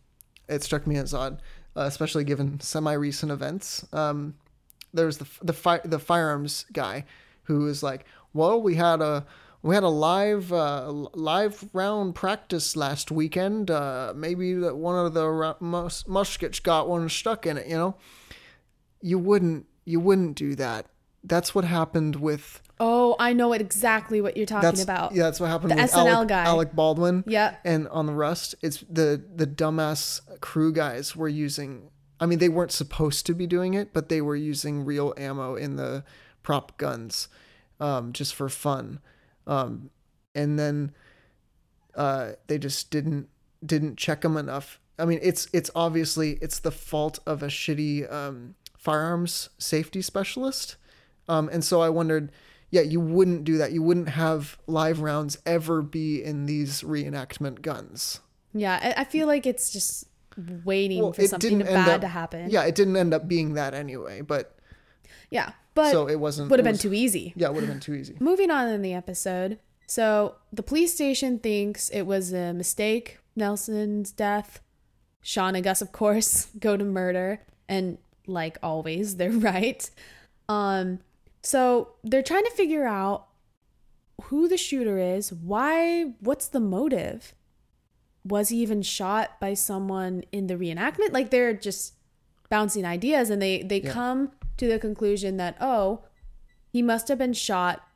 It 0.48 0.62
struck 0.62 0.86
me 0.86 0.96
as 0.96 1.12
odd, 1.12 1.42
uh, 1.76 1.82
especially 1.82 2.24
given 2.24 2.60
semi-recent 2.60 3.30
events. 3.30 3.86
Um, 3.92 4.34
there 4.94 5.06
was 5.06 5.18
the 5.18 5.26
the 5.42 5.52
fi- 5.52 5.80
the 5.84 5.98
firearms 5.98 6.64
guy 6.72 7.04
who 7.44 7.60
was 7.60 7.82
like, 7.82 8.06
"Well, 8.32 8.60
we 8.60 8.76
had 8.76 9.00
a 9.02 9.26
we 9.62 9.74
had 9.74 9.84
a 9.84 9.88
live 9.88 10.52
uh, 10.52 10.90
live 10.90 11.68
round 11.72 12.14
practice 12.14 12.74
last 12.74 13.10
weekend. 13.10 13.70
Uh, 13.70 14.12
maybe 14.16 14.54
that 14.54 14.76
one 14.76 15.04
of 15.04 15.12
the 15.12 15.28
ra- 15.28 15.56
mus- 15.60 16.06
muskets 16.08 16.58
got 16.60 16.88
one 16.88 17.08
stuck 17.08 17.46
in 17.46 17.58
it. 17.58 17.66
You 17.66 17.76
know, 17.76 17.96
you 19.02 19.18
wouldn't 19.18 19.66
you 19.84 20.00
wouldn't 20.00 20.36
do 20.36 20.54
that. 20.54 20.86
That's 21.22 21.54
what 21.54 21.64
happened 21.64 22.16
with." 22.16 22.62
Oh, 22.78 23.16
I 23.18 23.32
know 23.32 23.52
exactly 23.54 24.20
what 24.20 24.36
you're 24.36 24.44
talking 24.46 24.62
That's 24.68 24.82
about. 24.82 25.14
yeah. 25.14 25.22
That's 25.24 25.40
what 25.40 25.48
happened 25.48 25.70
The 25.72 25.76
with 25.76 25.90
SNL 25.92 26.06
Alec, 26.12 26.28
guy. 26.28 26.44
Alec 26.44 26.72
Baldwin. 26.74 27.24
Yeah. 27.26 27.56
And 27.64 27.88
on 27.88 28.06
the 28.06 28.12
Rust, 28.12 28.54
it's 28.62 28.84
the 28.90 29.22
the 29.34 29.46
dumbass 29.46 30.20
crew 30.40 30.72
guys 30.72 31.16
were 31.16 31.28
using. 31.28 31.90
I 32.20 32.26
mean, 32.26 32.38
they 32.38 32.48
weren't 32.48 32.72
supposed 32.72 33.26
to 33.26 33.34
be 33.34 33.46
doing 33.46 33.74
it, 33.74 33.92
but 33.92 34.08
they 34.08 34.20
were 34.20 34.36
using 34.36 34.84
real 34.84 35.12
ammo 35.16 35.54
in 35.54 35.76
the 35.76 36.04
prop 36.42 36.76
guns, 36.78 37.28
um, 37.80 38.12
just 38.12 38.34
for 38.34 38.48
fun. 38.48 39.00
Um, 39.46 39.90
and 40.34 40.58
then 40.58 40.92
uh, 41.94 42.32
they 42.46 42.58
just 42.58 42.90
didn't 42.90 43.28
didn't 43.64 43.96
check 43.96 44.20
them 44.22 44.36
enough. 44.36 44.80
I 44.98 45.04
mean, 45.04 45.18
it's 45.22 45.48
it's 45.52 45.70
obviously 45.74 46.38
it's 46.42 46.58
the 46.58 46.70
fault 46.70 47.18
of 47.26 47.42
a 47.42 47.46
shitty 47.48 48.10
um, 48.12 48.54
firearms 48.78 49.48
safety 49.58 50.02
specialist. 50.02 50.76
Um, 51.28 51.48
and 51.52 51.64
so 51.64 51.80
I 51.80 51.88
wondered, 51.88 52.30
yeah, 52.70 52.82
you 52.82 53.00
wouldn't 53.00 53.44
do 53.44 53.58
that. 53.58 53.72
You 53.72 53.82
wouldn't 53.82 54.08
have 54.10 54.58
live 54.66 55.00
rounds 55.00 55.38
ever 55.46 55.82
be 55.82 56.22
in 56.22 56.46
these 56.46 56.82
reenactment 56.82 57.62
guns. 57.62 58.20
Yeah, 58.52 58.94
I, 58.96 59.04
feel 59.04 59.26
like 59.26 59.46
it's 59.46 59.70
just 59.70 60.06
waiting 60.64 61.02
Well, 61.02 61.12
for 61.12 61.22
it 61.22 61.30
something 61.30 61.58
bad 61.60 61.88
up- 61.88 62.00
to 62.00 62.08
happen. 62.08 62.50
Yeah, 62.50 62.64
it 62.64 62.74
didn't 62.74 62.96
end 62.96 63.12
up 63.14 63.28
being 63.28 63.54
that 63.54 63.74
anyway, 63.74 64.22
but 64.22 64.56
Yeah, 65.30 65.52
but 65.74 65.90
so 65.92 66.08
it 66.08 66.18
wasn't. 66.18 66.50
would 66.50 66.58
have 66.58 66.64
been 66.64 66.72
was- 66.72 66.80
too 66.80 66.94
easy. 66.94 67.32
Yeah, 67.36 67.48
it 67.48 67.54
would 67.54 67.64
have 67.64 67.70
been 67.72 67.80
too 67.80 67.94
easy. 67.94 68.16
Moving 68.20 68.50
on 68.50 68.68
in 68.68 68.82
the 68.82 68.94
episode. 68.94 69.58
So 69.86 70.34
the 70.52 70.62
police 70.62 70.92
station 70.94 71.38
thinks 71.38 71.90
it 71.90 72.02
was 72.02 72.32
a 72.32 72.52
mistake, 72.54 73.18
Nelson's 73.36 74.10
death. 74.10 74.60
Sean 75.22 75.54
and 75.54 75.62
Gus, 75.64 75.82
of 75.82 75.92
course, 75.92 76.46
go 76.58 76.76
to 76.76 76.84
murder. 76.84 77.40
And 77.68 77.98
like 78.26 78.58
always, 78.62 79.16
they're 79.16 79.30
right. 79.52 79.88
Um, 80.48 81.00
so 81.46 81.92
they're 82.02 82.22
trying 82.22 82.44
to 82.44 82.50
figure 82.50 82.84
out 82.86 83.28
who 84.24 84.48
the 84.48 84.56
shooter 84.56 84.98
is, 84.98 85.32
why, 85.32 86.14
what's 86.20 86.48
the 86.48 86.58
motive? 86.58 87.34
Was 88.24 88.48
he 88.48 88.56
even 88.58 88.82
shot 88.82 89.38
by 89.38 89.54
someone 89.54 90.24
in 90.32 90.48
the 90.48 90.56
reenactment? 90.56 91.12
Like 91.12 91.30
they're 91.30 91.52
just 91.54 91.94
bouncing 92.50 92.84
ideas 92.84 93.30
and 93.30 93.40
they 93.40 93.62
they 93.62 93.80
Yeah. 93.80 93.92
come 93.92 94.32
to 94.56 94.66
the 94.66 94.78
conclusion 94.80 95.36
that 95.36 95.56
oh, 95.60 96.02
he 96.72 96.82
must 96.82 97.06
have 97.08 97.18
been 97.18 97.32
shot 97.32 97.86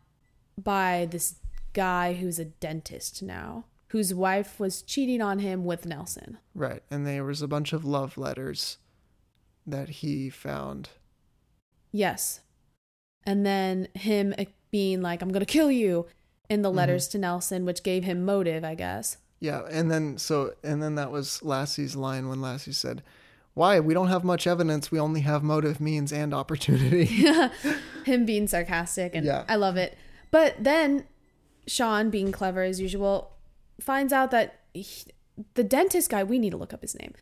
by 0.57 1.09
this 1.11 1.37
guy 1.73 2.14
who's 2.14 2.38
a 2.38 2.45
dentist 2.45 3.23
now, 3.23 3.64
whose 3.88 4.14
wife 4.14 4.61
was 4.61 4.83
cheating 4.83 5.21
on 5.21 5.40
him 5.40 5.64
with 5.64 5.87
Nelson. 5.87 6.38
Right, 6.54 6.83
and 6.90 7.04
there 7.07 7.25
was 7.25 7.42
a 7.42 7.49
bunch 7.49 7.73
of 7.73 7.85
love 7.85 8.16
letters 8.16 8.78
that 9.66 9.88
he 9.88 10.30
found. 10.30 10.90
Yes. 11.90 12.40
And 13.26 13.44
then 13.44 13.88
him 13.94 14.34
uh, 14.38 14.44
being 14.70 15.02
like, 15.02 15.22
I'm 15.22 15.30
going 15.30 15.44
to 15.44 15.46
kill 15.46 15.70
you 15.70 16.06
in 16.48 16.62
the 16.62 16.70
letters 16.70 17.06
to 17.08 17.18
Nelson, 17.18 17.64
which 17.64 17.82
gave 17.82 18.04
him 18.04 18.24
motive, 18.24 18.64
I 18.64 18.74
guess. 18.74 19.18
Yeah, 19.38 19.62
and 19.70 19.90
then 19.90 20.18
so 20.18 20.52
and 20.62 20.82
then 20.82 20.96
that 20.96 21.10
was 21.10 21.40
Lassie's 21.42 21.96
line 21.96 22.28
when 22.28 22.42
Lassie 22.42 22.72
said, 22.72 23.02
"Why? 23.54 23.80
We 23.80 23.94
don't 23.94 24.08
have 24.08 24.22
much 24.22 24.46
evidence. 24.46 24.90
We 24.90 25.00
only 25.00 25.22
have 25.22 25.42
motive, 25.42 25.80
means, 25.80 26.12
and 26.12 26.34
opportunity." 26.34 27.06
him 28.04 28.26
being 28.26 28.46
sarcastic 28.46 29.14
and 29.14 29.24
Yeah. 29.24 29.44
I 29.48 29.56
love 29.56 29.76
it. 29.76 29.96
But 30.30 30.56
then 30.58 31.04
Shawn, 31.66 32.10
being 32.10 32.32
clever 32.32 32.62
as 32.62 32.80
usual, 32.80 33.32
finds 33.80 34.12
out 34.12 34.30
that 34.32 34.60
he, 34.74 35.04
the 35.54 35.64
dentist 35.64 36.10
guy, 36.10 36.22
we 36.22 36.38
need 36.38 36.50
to 36.50 36.56
look 36.56 36.74
up 36.74 36.82
his 36.82 36.98
name. 36.98 37.14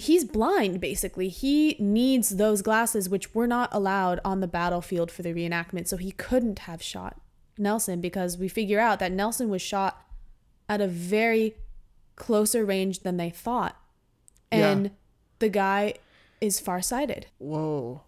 He's 0.00 0.24
blind 0.24 0.80
basically. 0.80 1.28
He 1.28 1.76
needs 1.78 2.30
those 2.30 2.62
glasses 2.62 3.08
which 3.08 3.34
were 3.34 3.46
not 3.46 3.68
allowed 3.72 4.18
on 4.24 4.40
the 4.40 4.48
battlefield 4.48 5.10
for 5.10 5.22
the 5.22 5.34
reenactment, 5.34 5.88
so 5.88 5.96
he 5.96 6.12
couldn't 6.12 6.60
have 6.60 6.82
shot 6.82 7.20
Nelson 7.58 8.00
because 8.00 8.38
we 8.38 8.48
figure 8.48 8.80
out 8.80 8.98
that 8.98 9.12
Nelson 9.12 9.50
was 9.50 9.62
shot 9.62 10.06
at 10.68 10.80
a 10.80 10.86
very 10.86 11.54
closer 12.16 12.64
range 12.64 13.00
than 13.00 13.18
they 13.18 13.30
thought. 13.30 13.76
Yeah. 14.52 14.70
And 14.70 14.90
the 15.38 15.48
guy 15.48 15.94
is 16.40 16.60
farsighted. 16.60 17.26
Whoa. 17.38 18.02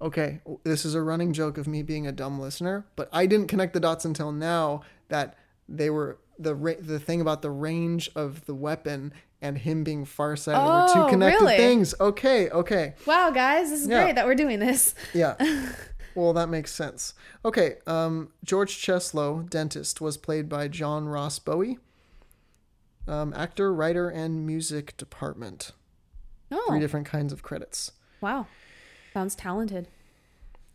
Okay, 0.00 0.40
this 0.62 0.84
is 0.84 0.94
a 0.94 1.00
running 1.00 1.32
joke 1.32 1.56
of 1.56 1.66
me 1.66 1.82
being 1.82 2.06
a 2.06 2.12
dumb 2.12 2.38
listener, 2.38 2.86
but 2.96 3.08
I 3.12 3.24
didn't 3.26 3.48
connect 3.48 3.72
the 3.72 3.80
dots 3.80 4.04
until 4.04 4.30
now 4.30 4.82
that 5.08 5.38
they 5.68 5.88
were 5.88 6.18
the 6.38 6.54
ra- 6.54 6.74
the 6.78 6.98
thing 7.00 7.20
about 7.20 7.42
the 7.42 7.50
range 7.50 8.10
of 8.14 8.44
the 8.46 8.54
weapon 8.54 9.12
and 9.42 9.58
him 9.58 9.84
being 9.84 10.04
farsighted 10.04 10.62
were 10.62 10.86
Oh, 10.88 11.04
two 11.04 11.10
connected 11.10 11.40
really? 11.42 11.56
things. 11.56 11.94
Okay, 12.00 12.48
okay. 12.50 12.94
Wow, 13.06 13.30
guys, 13.30 13.70
this 13.70 13.82
is 13.82 13.88
Yeah. 13.88 14.02
great 14.02 14.14
that 14.14 14.26
we're 14.26 14.34
doing 14.34 14.58
this. 14.58 14.94
Yeah. 15.14 15.36
Well, 16.14 16.32
that 16.32 16.48
makes 16.48 16.72
sense. 16.72 17.12
Okay, 17.44 17.74
um, 17.86 18.32
George 18.42 18.74
Cheslow, 18.78 19.42
dentist, 19.50 20.00
was 20.00 20.16
played 20.16 20.48
by 20.48 20.66
John 20.66 21.04
Ross 21.10 21.38
Bowie. 21.38 21.78
Um, 23.06 23.34
actor, 23.36 23.70
writer, 23.74 24.08
and 24.08 24.46
music 24.46 24.96
department. 24.96 25.72
Oh, 26.50 26.64
Three 26.68 26.80
different 26.80 27.04
kinds 27.06 27.34
of 27.34 27.42
credits. 27.42 27.92
wow. 28.22 28.46
Sounds 29.12 29.34
talented. 29.34 29.88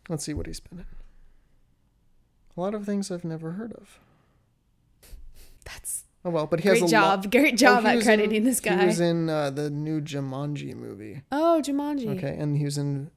Let's 0.08 0.22
see 0.24 0.32
what 0.32 0.46
he's 0.46 0.60
been 0.60 0.78
in. 0.78 0.86
A 2.56 2.60
lot 2.60 2.72
of 2.72 2.86
things 2.86 3.10
I've 3.10 3.24
never 3.24 3.52
heard 3.52 3.72
of. 3.72 3.98
That's 5.64 6.04
Oh 6.24 6.30
well, 6.30 6.46
but 6.46 6.60
he 6.60 6.68
has 6.68 6.78
great 6.78 6.88
a 6.88 6.90
job. 6.90 7.24
lot. 7.24 7.30
Great 7.32 7.56
job 7.56 7.82
Oh, 7.84 7.88
at 7.88 8.02
crediting 8.02 8.36
in- 8.36 8.44
this 8.44 8.60
guy. 8.60 8.78
He 8.80 8.86
was 8.86 9.00
in 9.00 9.28
uh, 9.28 9.50
the 9.50 9.70
new 9.70 10.00
Jumanji 10.00 10.74
movie. 10.74 11.22
oh, 11.32 11.60
Jumanji. 11.64 12.16
Okay, 12.16 12.36
and 12.38 12.56
he 12.56 12.64
was 12.64 12.78
in. 12.78 13.10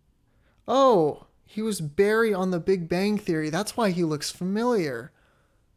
Oh, 0.67 1.27
he 1.45 1.61
was 1.61 1.81
Barry 1.81 2.33
on 2.33 2.49
The 2.51 2.59
Big 2.59 2.89
Bang 2.89 3.17
Theory. 3.19 3.49
That's 3.51 3.77
why 3.77 3.91
he 3.91 4.03
looks 4.03 4.31
familiar. 4.31 5.11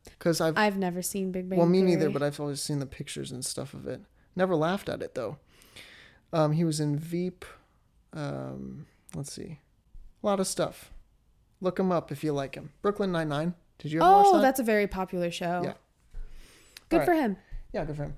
Because 0.05 0.41
I've 0.41 0.57
I've 0.57 0.79
never 0.79 1.03
seen 1.03 1.31
Big 1.33 1.51
Bang 1.51 1.59
well, 1.59 1.69
me 1.69 1.83
neither, 1.83 2.09
but 2.09 2.23
I've 2.23 2.41
always 2.41 2.63
seen 2.63 2.79
the 2.79 2.87
pictures 2.87 3.31
and 3.31 3.45
stuff 3.45 3.75
of 3.75 3.87
it. 3.87 4.01
Never 4.35 4.55
laughed 4.57 4.89
at 4.89 5.03
it 5.03 5.15
though. 5.15 5.37
Um, 6.33 6.53
he 6.53 6.65
was 6.65 6.81
in 6.81 6.99
Veep. 6.99 7.45
Um, 8.15 8.87
let's 9.15 9.33
see, 9.33 9.59
a 10.23 10.27
lot 10.27 10.41
of 10.41 10.47
stuff. 10.47 10.93
Look 11.61 11.79
him 11.79 11.93
up 11.93 12.11
if 12.11 12.25
you 12.25 12.33
like 12.33 12.55
him. 12.55 12.71
Brooklyn 12.81 13.13
Nine 13.13 13.29
Nine. 13.29 13.55
Did 13.79 13.93
you 13.93 14.01
ever 14.01 14.11
watch 14.11 14.27
Oh, 14.29 14.37
that? 14.37 14.43
that's 14.43 14.61
a 14.61 14.65
very 14.65 14.87
popular 14.87 15.31
show. 15.31 15.61
Yeah. 15.65 15.75
Good 16.89 17.01
All 17.01 17.07
for 17.07 17.13
him. 17.15 17.37
yeah, 17.73 17.85
good 17.85 17.97
for 17.97 18.05
him. 18.05 18.15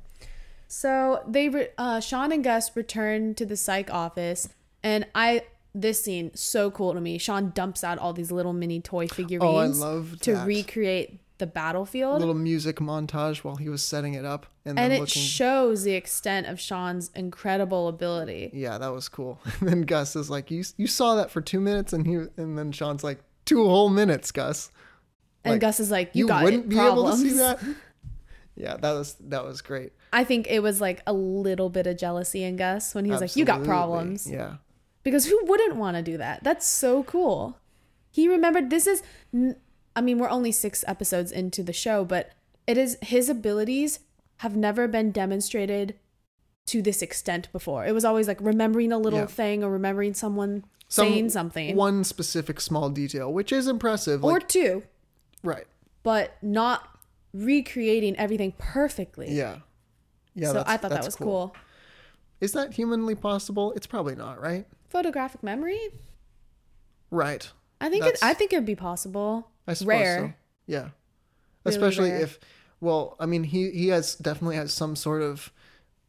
So 0.69 1.23
they, 1.27 1.49
re- 1.49 1.69
uh, 1.79 2.01
Shawn 2.01 2.31
and 2.33 2.45
Gus 2.45 2.75
return 2.77 3.35
to 3.35 3.45
the 3.45 3.57
psych 3.57 3.93
office, 3.93 4.49
and 4.83 5.07
I 5.15 5.43
this 5.75 6.03
scene 6.03 6.33
so 6.35 6.71
cool 6.71 6.95
to 6.95 7.01
me. 7.01 7.19
Shawn 7.19 7.51
dumps 7.55 7.85
out 7.85 7.99
all 7.99 8.13
these 8.13 8.31
little 8.33 8.53
mini 8.53 8.81
toy 8.81 9.07
figurines 9.09 9.81
loved 9.81 10.23
to 10.25 10.35
that. 10.35 10.47
recreate 10.47 11.21
the 11.39 11.47
battlefield. 11.47 12.19
little 12.19 12.35
music 12.35 12.77
montage 12.77 13.39
while 13.39 13.57
he 13.57 13.69
was 13.69 13.83
setting 13.83 14.13
it 14.15 14.25
up 14.27 14.47
and, 14.67 14.79
and 14.79 14.93
it 14.93 15.01
looking 15.01 15.23
shows 15.23 15.85
the 15.85 15.93
extent 15.95 16.47
of 16.47 16.61
Shawn's 16.61 17.11
incredible 17.15 17.89
ability. 17.89 18.51
yeah 18.53 18.77
that 18.77 18.89
was 18.93 19.09
cool 19.09 19.41
and 19.61 19.67
then 19.69 19.81
gus 19.83 20.15
is 20.17 20.29
like 20.29 20.51
you 20.51 20.63
you 20.77 20.87
saw 20.87 21.15
that 21.15 21.31
for 21.31 21.41
two 21.41 21.59
minutes 21.59 21.95
and 21.95 22.07
he 22.07 22.15
and 22.37 22.59
then 22.59 22.73
shawn's 22.73 23.03
like 23.03 23.21
two 23.47 23.65
whole 23.65 23.89
minutes 23.89 24.31
gus 24.33 24.71
And 25.45 25.59
Gus 25.63 25.81
is 25.81 25.91
like, 25.91 26.11
"You, 26.13 26.25
you 26.25 26.29
got 26.29 26.45
wouldn't 26.45 26.65
it, 26.65 26.69
be 26.69 26.77
problems." 26.77 27.21
able 27.25 27.31
to 27.31 27.31
see 27.31 27.39
that 27.39 27.77
yeah 28.61 28.77
that 28.77 28.93
was 28.93 29.17
that 29.21 29.45
was 29.45 29.61
great 29.63 29.93
I 30.13 30.25
think 30.25 30.47
it 30.49 30.61
was 30.63 30.81
like 30.81 31.03
a 31.07 31.13
little 31.13 31.71
bit 31.71 31.87
of 31.87 31.97
jealousy 31.97 32.43
in 32.45 32.57
Gus 32.57 32.95
when 32.95 33.05
he 33.05 33.11
was 33.13 33.21
like, 33.21 33.37
"You 33.37 33.45
got 33.45 33.63
problems," 33.65 34.29
yeah 34.31 34.57
because 35.03 35.27
who 35.27 35.39
wouldn't 35.45 35.77
want 35.77 35.97
to 35.97 36.03
do 36.03 36.19
that? 36.19 36.43
That's 36.45 36.67
so 36.67 37.03
cool. 37.05 37.57
He 38.11 38.29
remembered 38.29 38.69
this 38.71 38.87
is, 38.87 39.03
I 39.97 40.01
mean, 40.03 40.19
we're 40.19 40.29
only 40.29 40.53
six 40.53 40.85
episodes 40.87 41.31
into 41.33 41.63
the 41.63 41.73
show, 41.73 42.05
but 42.05 42.33
it 42.67 42.77
is 42.77 42.99
his 43.01 43.29
abilities 43.29 44.01
have 44.39 44.57
never 44.57 44.87
been 44.89 45.11
demonstrated 45.13 45.95
to 46.67 46.83
this 46.83 47.03
extent 47.03 47.51
before. 47.53 47.87
It 47.87 47.93
was 47.95 48.05
always 48.05 48.29
like 48.29 48.39
remembering 48.41 48.93
a 48.93 48.99
little 48.99 49.21
Yeah. 49.21 49.27
thing 49.27 49.65
or 49.65 49.71
remembering 49.71 50.13
someone 50.15 50.65
Some- 50.89 51.07
saying 51.07 51.31
something 51.31 51.77
one 51.77 52.03
specific 52.05 52.61
small 52.61 52.91
detail 52.91 53.33
which 53.33 53.53
is 53.53 53.69
impressive 53.69 54.25
or 54.25 54.33
like, 54.35 54.49
two, 54.49 54.83
right 55.45 55.67
but 56.03 56.37
not 56.43 57.00
recreating 57.33 58.17
everything 58.17 58.53
perfectly. 58.59 59.33
yeah 59.33 59.59
yeah 60.35 60.53
so 60.53 60.65
I 60.67 60.77
thought 60.77 60.91
that 60.91 61.05
was 61.05 61.17
cool. 61.17 61.55
is 62.41 62.53
that 62.53 62.73
humanly 62.75 63.15
possible 63.15 63.73
it's 63.73 63.87
probably 63.87 64.17
not 64.17 64.41
right 64.41 64.67
Photographic 64.89 65.43
memory. 65.43 65.81
right 67.11 67.51
I 67.81 67.89
think 67.89 68.05
it, 68.05 68.19
I 68.23 68.35
think 68.35 68.53
it 68.53 68.57
would 68.57 68.67
be 68.67 68.77
possible. 68.77 69.49
I 69.67 69.73
suppose 69.75 69.89
Rare. 69.89 70.19
so. 70.19 70.33
Yeah. 70.67 70.89
Really 71.65 71.77
Especially 71.77 72.11
rare. 72.11 72.21
if 72.21 72.39
well, 72.81 73.17
I 73.19 73.27
mean 73.27 73.45
he 73.45 73.71
he 73.71 73.89
has 73.89 74.15
definitely 74.17 74.57
has 74.57 74.73
some 74.73 74.97
sort 74.97 75.23
of 75.23 75.53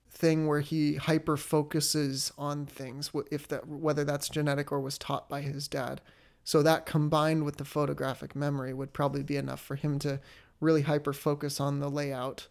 thing 0.09 0.47
where 0.47 0.59
he 0.59 0.95
hyper 0.95 1.37
focuses 1.37 2.31
on 2.37 2.65
things 2.65 3.11
if 3.31 3.47
that 3.47 3.67
whether 3.67 4.03
that's 4.03 4.29
genetic 4.29 4.71
or 4.71 4.79
was 4.79 4.97
taught 4.97 5.29
by 5.29 5.41
his 5.41 5.67
dad. 5.67 6.01
So 6.43 6.63
that 6.63 6.85
combined 6.85 7.45
with 7.45 7.57
the 7.57 7.65
photographic 7.65 8.35
memory 8.35 8.73
would 8.73 8.93
probably 8.93 9.23
be 9.23 9.37
enough 9.37 9.61
for 9.61 9.75
him 9.75 9.99
to 9.99 10.19
really 10.61 10.83
hyper 10.83 11.11
focus 11.11 11.59
on 11.59 11.79
the 11.79 11.89
layout 11.89 12.47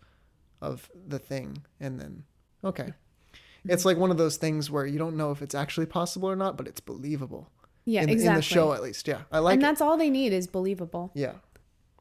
of 0.61 0.91
the 1.07 1.19
thing 1.19 1.65
and 1.81 1.99
then 1.99 2.25
okay. 2.63 2.85
Mm-hmm. 2.85 3.71
It's 3.71 3.85
like 3.85 3.97
one 3.97 4.11
of 4.11 4.19
those 4.19 4.37
things 4.37 4.71
where 4.71 4.87
you 4.87 4.99
don't 4.99 5.17
know 5.17 5.31
if 5.31 5.43
it's 5.43 5.55
actually 5.55 5.87
possible 5.87 6.29
or 6.29 6.37
not, 6.37 6.57
but 6.57 6.67
it's 6.67 6.81
believable. 6.81 7.51
Yeah, 7.85 8.03
in, 8.03 8.09
exactly. 8.09 8.29
in 8.29 8.35
the 8.37 8.43
show 8.43 8.73
at 8.73 8.83
least. 8.83 9.09
Yeah. 9.09 9.23
I 9.33 9.39
like 9.39 9.55
and 9.55 9.63
it. 9.63 9.67
that's 9.67 9.81
all 9.81 9.97
they 9.97 10.11
need 10.11 10.33
is 10.33 10.47
believable. 10.47 11.11
Yeah. 11.15 11.35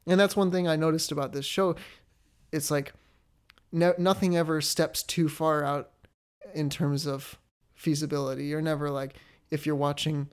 And 0.07 0.19
that's 0.19 0.35
one 0.35 0.51
thing 0.51 0.67
I 0.67 0.75
noticed 0.75 1.11
about 1.11 1.33
this 1.33 1.45
show. 1.45 1.75
It's 2.51 2.71
like 2.71 2.93
no, 3.71 3.93
nothing 3.97 4.35
ever 4.35 4.61
steps 4.61 5.03
too 5.03 5.29
far 5.29 5.63
out 5.63 5.91
in 6.53 6.69
terms 6.69 7.05
of 7.05 7.37
feasibility. 7.75 8.45
You're 8.45 8.61
never 8.61 8.89
like, 8.89 9.15
if 9.51 9.65
you're 9.65 9.75
watching, 9.75 10.29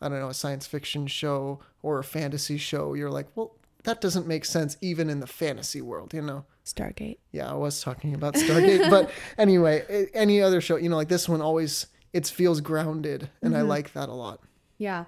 I 0.00 0.08
don't 0.08 0.20
know, 0.20 0.28
a 0.28 0.34
science 0.34 0.66
fiction 0.66 1.06
show 1.06 1.60
or 1.82 1.98
a 1.98 2.04
fantasy 2.04 2.56
show, 2.56 2.94
you're 2.94 3.10
like, 3.10 3.28
well, 3.34 3.57
that 3.88 4.02
doesn't 4.02 4.26
make 4.26 4.44
sense 4.44 4.76
even 4.82 5.08
in 5.08 5.20
the 5.20 5.26
fantasy 5.26 5.80
world, 5.80 6.12
you 6.12 6.20
know? 6.20 6.44
Stargate. 6.66 7.16
Yeah, 7.32 7.50
I 7.50 7.54
was 7.54 7.80
talking 7.80 8.14
about 8.14 8.34
Stargate. 8.34 8.90
but 8.90 9.10
anyway, 9.38 10.08
any 10.12 10.42
other 10.42 10.60
show, 10.60 10.76
you 10.76 10.90
know, 10.90 10.96
like 10.96 11.08
this 11.08 11.26
one 11.26 11.40
always, 11.40 11.86
it 12.12 12.26
feels 12.26 12.60
grounded. 12.60 13.30
And 13.40 13.56
I 13.56 13.62
like 13.62 13.94
that 13.94 14.10
a 14.10 14.12
lot. 14.12 14.40
Yeah. 14.76 15.06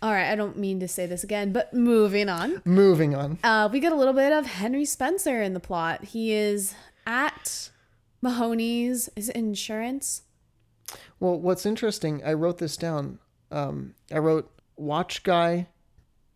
All 0.00 0.12
right. 0.12 0.30
I 0.30 0.34
don't 0.34 0.56
mean 0.56 0.80
to 0.80 0.88
say 0.88 1.04
this 1.04 1.22
again, 1.22 1.52
but 1.52 1.74
moving 1.74 2.30
on. 2.30 2.62
Moving 2.64 3.14
on. 3.14 3.38
Uh, 3.44 3.68
we 3.70 3.80
get 3.80 3.92
a 3.92 3.96
little 3.96 4.14
bit 4.14 4.32
of 4.32 4.46
Henry 4.46 4.86
Spencer 4.86 5.42
in 5.42 5.52
the 5.52 5.60
plot. 5.60 6.04
He 6.04 6.32
is 6.32 6.74
at 7.06 7.70
Mahoney's 8.22 9.10
is 9.14 9.28
it 9.28 9.36
insurance. 9.36 10.22
Well, 11.20 11.38
what's 11.38 11.66
interesting, 11.66 12.22
I 12.24 12.32
wrote 12.32 12.56
this 12.58 12.78
down. 12.78 13.18
Um, 13.50 13.94
I 14.10 14.18
wrote 14.18 14.50
watch 14.76 15.22
guy 15.22 15.68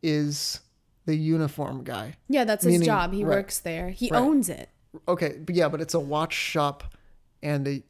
is 0.03 0.61
the 1.07 1.17
uniform 1.17 1.85
guy. 1.85 2.15
Yeah, 2.29 2.45
that's 2.45 2.65
his 2.65 2.85
job. 2.85 3.13
He 3.13 3.25
right. 3.25 3.37
works 3.37 3.59
there. 3.61 3.91
He 3.91 4.11
Right. 4.11 4.21
owns 4.21 4.49
it. 4.49 4.69
Okay, 5.09 5.39
but 5.39 5.55
yeah, 5.55 5.69
but 5.69 5.81
it's 5.81 5.95
a 5.95 6.01
watch 6.01 6.35
shop, 6.35 6.95
and 7.43 7.67
a 7.67 7.83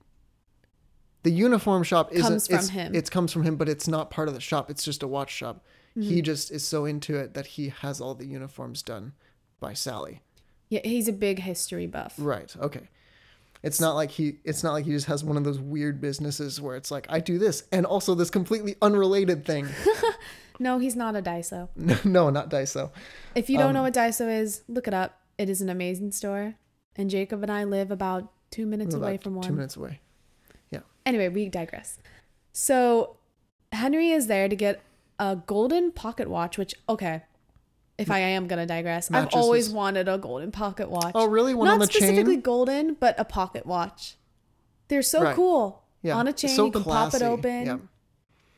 the 1.23 1.31
uniform 1.33 1.83
shop 1.83 2.13
isn't. 2.13 2.29
Comes 2.29 2.47
from 2.47 2.57
it's, 2.57 2.69
him. 2.69 2.95
It 2.95 3.11
comes 3.11 3.33
from 3.33 3.43
him, 3.43 3.57
but 3.57 3.69
it's 3.69 3.89
not 3.89 4.11
part 4.11 4.29
of 4.29 4.35
the 4.35 4.41
shop. 4.41 4.71
It's 4.71 4.85
just 4.85 5.03
a 5.03 5.09
watch 5.09 5.31
shop. 5.31 5.65
Mm-hmm. 5.97 6.09
He 6.09 6.23
just 6.23 6.53
is 6.53 6.67
so 6.67 6.85
into 6.85 7.17
it 7.17 7.35
that 7.35 7.47
he 7.47 7.71
has 7.81 8.01
all 8.01 8.15
the 8.15 8.27
uniforms 8.27 8.83
done 8.83 9.13
by 9.59 9.73
Sally. 9.73 10.23
Yeah, 10.69 10.81
he's 10.85 11.09
a 11.09 11.13
big 11.13 11.41
history 11.41 11.87
buff. 11.87 12.15
Right. 12.19 12.55
Okay. 12.61 12.89
It's 13.63 13.81
not 13.81 13.95
like 13.95 14.11
he. 14.11 14.37
It's 14.45 14.63
not 14.63 14.73
like 14.73 14.85
he 14.85 14.93
just 14.93 15.07
has 15.07 15.25
one 15.25 15.37
of 15.37 15.45
those 15.45 15.59
weird 15.59 16.01
businesses 16.01 16.61
where 16.61 16.77
it's 16.77 16.91
like 16.91 17.07
I 17.09 17.21
do 17.21 17.39
this 17.39 17.65
and 17.73 17.87
also 17.87 18.15
this 18.15 18.31
completely 18.31 18.77
unrelated 18.83 19.45
thing. 19.45 19.67
No, 20.59 20.79
he's 20.79 20.97
not 20.97 21.15
a 21.17 21.23
Daiso. 21.23 21.69
no, 22.05 22.31
not 22.31 22.51
Daiso. 22.51 22.91
If 23.35 23.51
you 23.51 23.59
Um, 23.59 23.65
don't 23.65 23.75
know 23.75 23.83
what 23.83 23.95
Daiso 23.95 24.29
is, 24.41 24.63
look 24.69 24.89
it 24.89 24.95
up. 24.95 25.21
It 25.39 25.51
is 25.51 25.61
an 25.61 25.69
amazing 25.69 26.13
store. 26.13 26.55
And 26.97 27.11
Jacob 27.11 27.43
and 27.43 27.53
I 27.53 27.65
live 27.65 27.91
about 27.91 28.33
two 28.51 28.65
minutes 28.67 28.95
away 28.95 29.19
from 29.19 29.35
one. 29.35 29.47
Two 29.47 29.53
minutes 29.53 29.77
away. 29.77 30.01
Yeah. 30.71 30.81
Anyway, 31.05 31.29
we 31.29 31.49
digress. 31.51 31.99
So 32.53 33.17
Henry 33.73 34.11
is 34.11 34.29
there 34.29 34.49
to 34.49 34.57
get 34.57 34.81
a 35.19 35.37
golden 35.37 35.93
pocket 35.93 36.29
watch, 36.29 36.57
which 36.59 36.75
okay. 36.89 37.23
If 37.99 38.11
I 38.11 38.19
am 38.19 38.47
gonna 38.47 38.67
digress, 38.67 39.11
I've 39.11 39.33
always 39.33 39.71
wanted 39.71 40.07
a 40.07 40.19
golden 40.19 40.53
pocket 40.53 40.91
watch. 40.91 41.13
Oh, 41.15 41.27
really? 41.29 41.55
One 41.55 41.67
Not 41.67 41.75
on 41.75 41.79
the 41.81 41.87
specifically 41.87 42.35
chain? 42.35 42.41
golden, 42.43 42.95
but 42.95 43.15
a 43.19 43.25
pocket 43.25 43.65
watch. 43.65 44.17
They're 44.89 45.01
so 45.03 45.23
Right. 45.23 45.35
cool. 45.35 45.83
Yeah. 46.03 46.17
On 46.17 46.27
a 46.29 46.33
chain, 46.35 46.51
so 46.51 46.67
you 46.67 46.73
can 46.73 46.85
pop 46.85 47.15
it 47.15 47.23
open. 47.23 47.67
Yeah. 47.67 47.79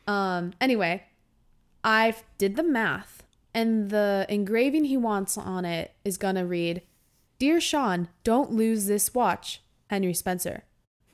Um. 0.09 0.53
Anyway, 0.61 1.05
I 1.89 2.15
did 2.37 2.57
the 2.57 2.63
math, 2.63 3.23
and 3.55 3.89
the 3.89 4.27
engraving 4.29 4.85
he 4.85 4.99
wants 4.99 5.39
on 5.39 5.65
it 5.65 5.95
is 6.05 6.19
gonna 6.19 6.45
read, 6.45 6.83
"Dear 7.39 7.61
Shawn, 7.63 8.09
don't 8.25 8.53
lose 8.53 8.85
this 8.87 9.15
watch, 9.15 9.63
Henry 9.89 10.13
Spencer." 10.13 10.65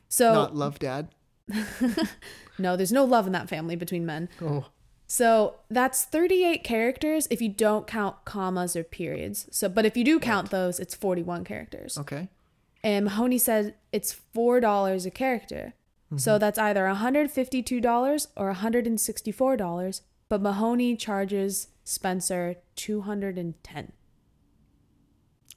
So 0.08 0.34
Not 0.34 0.56
love 0.56 0.80
dad. 0.80 1.14
no, 2.58 2.76
there's 2.76 2.90
no 2.90 3.04
love 3.04 3.26
in 3.28 3.32
that 3.34 3.48
family 3.48 3.76
between 3.76 4.04
men. 4.04 4.28
Oh. 4.42 4.66
So 5.06 5.56
that's 5.70 6.04
38 6.04 6.64
characters 6.64 7.28
if 7.30 7.40
you 7.40 7.50
don't 7.50 7.86
count 7.86 8.24
commas 8.24 8.74
or 8.74 8.82
periods. 8.82 9.46
So, 9.52 9.68
but 9.68 9.86
if 9.86 9.96
you 9.96 10.02
do 10.02 10.18
count 10.18 10.50
those, 10.50 10.80
it's 10.80 10.94
41 10.94 11.44
characters. 11.44 11.96
Okay. 11.96 12.28
And 12.82 13.04
Mahoney 13.04 13.38
said 13.38 13.76
it's 13.92 14.12
four 14.12 14.58
dollars 14.58 15.06
a 15.06 15.10
character. 15.12 15.74
Mm-hmm. 16.06 16.18
So 16.18 16.38
that's 16.38 16.58
either 16.58 16.84
$152 16.84 18.26
or 18.36 18.52
$164, 18.52 20.00
but 20.34 20.42
Mahoney 20.42 20.96
charges 20.96 21.68
Spencer 21.84 22.56
210. 22.74 23.92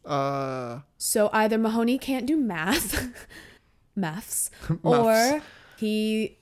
Uh. 0.06 0.82
So 1.00 1.32
either 1.34 1.58
Mahoney 1.58 1.98
can't 1.98 2.28
do 2.28 2.38
math, 2.38 2.94
maths, 3.96 4.52
Maths. 4.70 4.78
or 4.84 5.42
he 5.78 6.38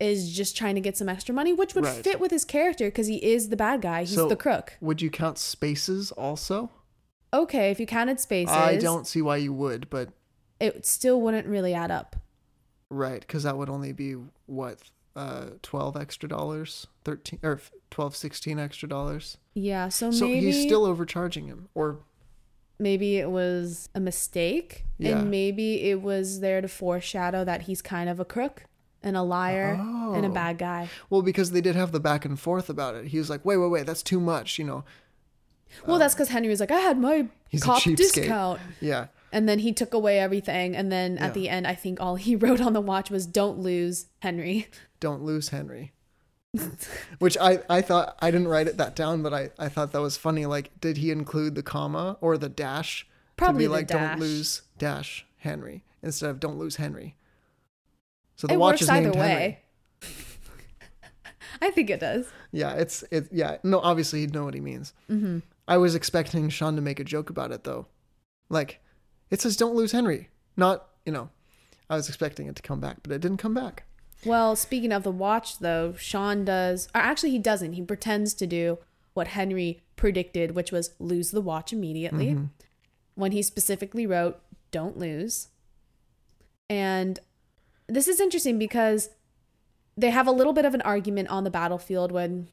is 0.00 0.32
just 0.36 0.56
trying 0.56 0.74
to 0.74 0.80
get 0.80 0.96
some 0.96 1.08
extra 1.08 1.32
money, 1.32 1.52
which 1.52 1.76
would 1.76 1.84
Right. 1.84 2.02
fit 2.02 2.18
with 2.18 2.32
his 2.32 2.44
character 2.44 2.86
because 2.86 3.06
he 3.06 3.24
is 3.24 3.50
the 3.50 3.56
bad 3.56 3.82
guy. 3.82 4.00
He's 4.00 4.14
So- 4.16 4.28
the 4.28 4.34
crook. 4.34 4.76
Would 4.80 5.00
you 5.00 5.08
count 5.08 5.38
spaces 5.38 6.10
also? 6.10 6.70
Okay, 7.32 7.70
if 7.70 7.78
you 7.78 7.86
counted 7.86 8.18
spaces, 8.18 8.52
I 8.52 8.78
don't 8.78 9.06
see 9.06 9.22
why 9.22 9.36
you 9.36 9.52
would, 9.52 9.88
but 9.90 10.08
It 10.58 10.84
still 10.86 11.20
wouldn't 11.20 11.46
really 11.46 11.72
add 11.72 11.92
up. 11.92 12.16
right, 12.90 13.20
because 13.20 13.44
that 13.44 13.56
would 13.56 13.68
only 13.68 13.92
be 13.92 14.16
what, 14.46 14.80
uh, 15.16 15.46
twelve 15.62 15.96
extra 15.96 16.28
dollars, 16.28 16.86
thirteen 17.04 17.38
or 17.42 17.60
12, 17.90 18.14
16 18.16 18.58
extra 18.58 18.88
dollars. 18.88 19.38
Yeah, 19.54 19.88
so, 19.88 20.10
So 20.10 20.26
maybe 20.28 20.46
he's 20.46 20.62
still 20.62 20.84
overcharging 20.84 21.46
him, 21.46 21.68
or 21.74 22.00
maybe 22.78 23.16
it 23.16 23.30
was 23.30 23.88
a 23.94 24.00
mistake, 24.00 24.84
Yeah. 24.98 25.18
and 25.20 25.30
maybe 25.30 25.88
it 25.90 26.02
was 26.02 26.40
there 26.40 26.60
to 26.60 26.68
foreshadow 26.68 27.44
that 27.44 27.62
he's 27.62 27.80
kind 27.80 28.10
of 28.10 28.20
a 28.20 28.24
crook 28.24 28.64
and 29.02 29.16
a 29.16 29.22
liar 29.22 29.74
and 30.14 30.26
a 30.26 30.28
Oh. 30.28 30.32
bad 30.32 30.58
guy. 30.58 30.88
well, 31.08 31.22
because 31.22 31.52
they 31.52 31.60
did 31.60 31.76
have 31.76 31.92
the 31.92 32.00
back 32.00 32.24
and 32.24 32.38
forth 32.38 32.68
about 32.68 32.94
it. 32.96 33.06
He 33.08 33.18
was 33.18 33.30
like, 33.30 33.44
"Wait, 33.44 33.56
wait, 33.56 33.68
wait, 33.70 33.86
that's 33.86 34.02
too 34.02 34.20
much," 34.20 34.58
you 34.58 34.64
know. 34.64 34.84
Well, 35.86 35.98
that's 35.98 36.14
because 36.14 36.28
Henry 36.28 36.48
was 36.48 36.60
like, 36.60 36.70
I 36.70 36.78
had 36.80 36.98
my 36.98 37.20
Um, 37.20 37.30
cop 37.60 37.82
discount. 37.82 38.60
Yeah. 38.80 39.06
And 39.32 39.48
then 39.48 39.58
he 39.58 39.72
took 39.72 39.92
away 39.92 40.18
everything. 40.18 40.74
And 40.76 40.90
then 40.90 41.14
Yeah. 41.16 41.26
at 41.26 41.34
the 41.34 41.48
end, 41.48 41.66
I 41.66 41.74
think 41.74 42.00
all 42.00 42.16
he 42.16 42.34
wrote 42.44 42.60
on 42.60 42.72
the 42.72 42.80
watch 42.80 43.10
was, 43.10 43.26
Don't 43.26 43.58
lose, 43.58 44.06
Henry. 44.20 44.68
Don't 45.00 45.22
lose 45.22 45.50
Henry. 45.50 45.92
Which 47.18 47.36
I, 47.38 47.60
I 47.68 47.82
thought 47.82 48.16
I 48.20 48.30
didn't 48.30 48.48
write 48.48 48.66
it 48.66 48.76
that 48.78 48.96
down, 48.96 49.22
but 49.22 49.34
I, 49.34 49.50
I 49.58 49.68
thought 49.68 49.92
that 49.92 50.00
was 50.00 50.16
funny. 50.16 50.46
Like, 50.46 50.80
did 50.80 50.96
he 50.96 51.10
include 51.10 51.54
the 51.54 51.62
comma 51.62 52.16
or 52.20 52.38
the 52.38 52.48
dash 52.48 53.06
Probably 53.36 53.64
to 53.64 53.68
be 53.68 53.72
like 53.74 53.86
dash. 53.88 54.10
don't 54.10 54.20
lose 54.20 54.62
dash 54.78 55.26
Henry 55.38 55.84
instead 56.02 56.30
of 56.30 56.40
don't 56.40 56.58
lose 56.58 56.76
Henry? 56.76 57.16
So 58.36 58.46
the 58.46 58.54
it 58.54 58.58
watch 58.58 58.82
is 58.82 58.88
either 58.88 59.10
named 59.10 59.16
way. 59.16 59.62
Henry. 60.00 60.12
I 61.62 61.70
think 61.70 61.90
it 61.90 62.00
does. 62.00 62.26
Yeah, 62.52 62.72
it's 62.74 63.02
it. 63.10 63.28
Yeah, 63.32 63.58
no, 63.62 63.80
obviously 63.80 64.20
he'd 64.20 64.34
know 64.34 64.44
what 64.44 64.54
he 64.54 64.60
means. 64.60 64.92
Mm-hmm. 65.10 65.38
I 65.68 65.78
was 65.78 65.94
expecting 65.94 66.48
Shawn 66.48 66.76
to 66.76 66.82
make 66.82 67.00
a 67.00 67.04
joke 67.04 67.30
about 67.30 67.50
it 67.50 67.64
though, 67.64 67.86
like 68.48 68.80
it 69.30 69.40
says 69.40 69.56
don't 69.56 69.74
lose 69.74 69.92
Henry. 69.92 70.28
Not 70.56 70.86
you 71.04 71.12
know, 71.12 71.30
I 71.88 71.96
was 71.96 72.08
expecting 72.08 72.46
it 72.46 72.56
to 72.56 72.62
come 72.62 72.80
back, 72.80 72.98
but 73.02 73.12
it 73.12 73.20
didn't 73.20 73.38
come 73.38 73.54
back. 73.54 73.84
Well, 74.24 74.56
speaking 74.56 74.92
of 74.92 75.02
the 75.02 75.10
watch, 75.10 75.58
though, 75.58 75.94
Shawn 75.94 76.44
does, 76.44 76.88
or 76.94 77.00
actually, 77.00 77.30
he 77.30 77.38
doesn't. 77.38 77.74
He 77.74 77.82
pretends 77.82 78.34
to 78.34 78.46
do 78.46 78.78
what 79.14 79.28
Henry 79.28 79.82
predicted, 79.96 80.54
which 80.54 80.72
was 80.72 80.94
lose 80.98 81.30
the 81.30 81.40
watch 81.40 81.72
immediately. 81.72 82.28
Mm-hmm. 82.28 82.44
When 83.14 83.32
he 83.32 83.42
specifically 83.42 84.06
wrote, 84.06 84.40
don't 84.70 84.98
lose. 84.98 85.48
And 86.68 87.18
this 87.88 88.08
is 88.08 88.20
interesting 88.20 88.58
because 88.58 89.10
they 89.96 90.10
have 90.10 90.26
a 90.26 90.32
little 90.32 90.52
bit 90.52 90.64
of 90.64 90.74
an 90.74 90.82
argument 90.82 91.28
on 91.28 91.44
the 91.44 91.50
battlefield 91.50 92.12
when 92.12 92.48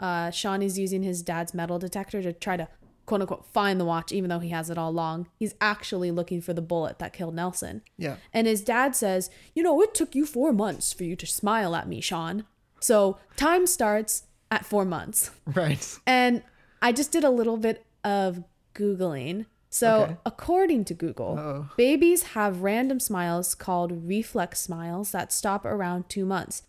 uh, 0.00 0.30
Shawn 0.30 0.62
is 0.62 0.78
using 0.78 1.02
his 1.02 1.22
dad's 1.22 1.54
metal 1.54 1.78
detector 1.78 2.22
to 2.22 2.32
try 2.32 2.56
to 2.56 2.66
quote 3.10 3.20
unquote 3.22 3.44
find 3.44 3.80
the 3.80 3.84
watch, 3.84 4.12
even 4.12 4.30
though 4.30 4.38
he 4.38 4.50
has 4.50 4.70
it 4.70 4.78
all 4.78 4.90
along. 4.90 5.26
He's 5.36 5.54
actually 5.60 6.10
looking 6.12 6.40
for 6.40 6.54
the 6.54 6.62
bullet 6.62 6.98
that 7.00 7.12
killed 7.12 7.34
Nelson. 7.34 7.82
Yeah, 7.98 8.16
And 8.32 8.46
his 8.46 8.62
dad 8.62 8.94
says, 8.94 9.28
You 9.54 9.62
know, 9.64 9.82
it 9.82 9.94
took 9.94 10.14
you 10.14 10.24
four 10.24 10.52
months 10.52 10.92
for 10.92 11.02
you 11.04 11.16
to 11.16 11.26
smile 11.26 11.74
at 11.74 11.88
me, 11.88 12.00
Shawn. 12.00 12.44
So 12.80 13.18
time 13.36 13.66
starts 13.66 14.24
at 14.50 14.64
four 14.64 14.84
months. 14.84 15.30
right. 15.46 15.98
And 16.06 16.42
I 16.80 16.92
just 16.92 17.10
did 17.12 17.24
a 17.24 17.30
little 17.30 17.56
bit 17.56 17.84
of 18.04 18.44
Googling. 18.74 19.46
So, 19.72 20.02
Okay. 20.04 20.16
according 20.26 20.84
to 20.86 20.94
Google, 20.94 21.36
Uh-oh. 21.38 21.68
babies 21.76 22.22
have 22.34 22.62
random 22.62 22.98
smiles 23.00 23.54
called 23.54 23.90
reflex 24.06 24.60
smiles 24.60 25.10
that 25.12 25.32
stop 25.32 25.64
around 25.64 26.08
two 26.08 26.24
months. 26.24 26.62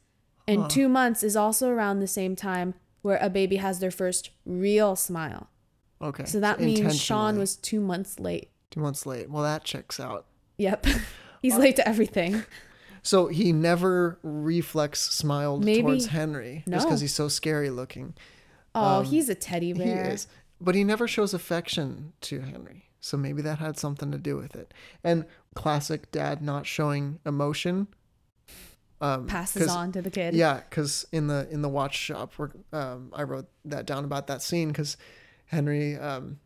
And 0.47 0.69
two 0.69 0.89
months 0.89 1.23
is 1.23 1.35
also 1.35 1.69
around 1.69 1.99
the 1.99 2.07
same 2.07 2.35
time 2.35 2.73
where 3.03 3.17
a 3.21 3.29
baby 3.29 3.55
has 3.57 3.79
their 3.79 3.91
first 3.91 4.31
real 4.45 4.95
smile. 4.95 5.47
Okay. 6.01 6.25
So 6.25 6.39
that 6.39 6.59
means 6.59 6.99
Shawn 6.99 7.37
was 7.37 7.55
two 7.55 7.79
months 7.79 8.19
late. 8.19 8.49
two 8.71 8.79
months 8.79 9.05
late. 9.05 9.29
Well, 9.29 9.43
that 9.43 9.63
checks 9.63 9.99
out. 9.99 10.25
Yep. 10.57 10.85
He's 11.41 11.55
late 11.55 11.75
to 11.77 11.87
everything. 11.87 12.43
So 13.03 13.29
he 13.29 13.51
never 13.51 14.19
reflex 14.21 15.01
smiled 15.01 15.65
Maybe- 15.65 15.81
towards 15.81 16.05
Henry 16.05 16.63
just 16.69 16.85
because 16.85 17.01
he's 17.01 17.15
so 17.15 17.29
scary 17.29 17.71
looking. 17.71 18.13
Oh, 18.75 19.01
he's 19.01 19.27
a 19.27 19.33
teddy 19.33 19.73
bear. 19.73 20.03
He 20.05 20.09
is, 20.11 20.27
but 20.59 20.75
he 20.75 20.83
never 20.83 21.07
shows 21.07 21.33
affection 21.33 22.13
to 22.21 22.41
Henry. 22.41 22.89
So 22.99 23.17
maybe 23.17 23.41
that 23.41 23.57
had 23.57 23.79
something 23.79 24.11
to 24.11 24.19
do 24.19 24.37
with 24.37 24.55
it. 24.55 24.71
And 25.03 25.25
classic 25.55 26.11
dad 26.11 26.43
not 26.43 26.67
showing 26.67 27.17
emotion. 27.25 27.87
Um, 29.01 29.25
Passes 29.25 29.67
on 29.67 29.91
to 29.93 30.01
the 30.03 30.11
kid. 30.11 30.35
Yeah, 30.35 30.59
because 30.69 31.07
in 31.11 31.25
the 31.25 31.47
in 31.49 31.63
the 31.63 31.69
watch 31.69 31.95
shop, 31.97 32.33
where 32.35 32.51
um, 32.71 33.11
I 33.15 33.23
wrote 33.23 33.47
that 33.65 33.87
down 33.87 34.03
about 34.05 34.27
that 34.27 34.43
scene 34.43 34.67
because 34.67 34.95
Henry, 35.51 35.97
um, 35.97 36.39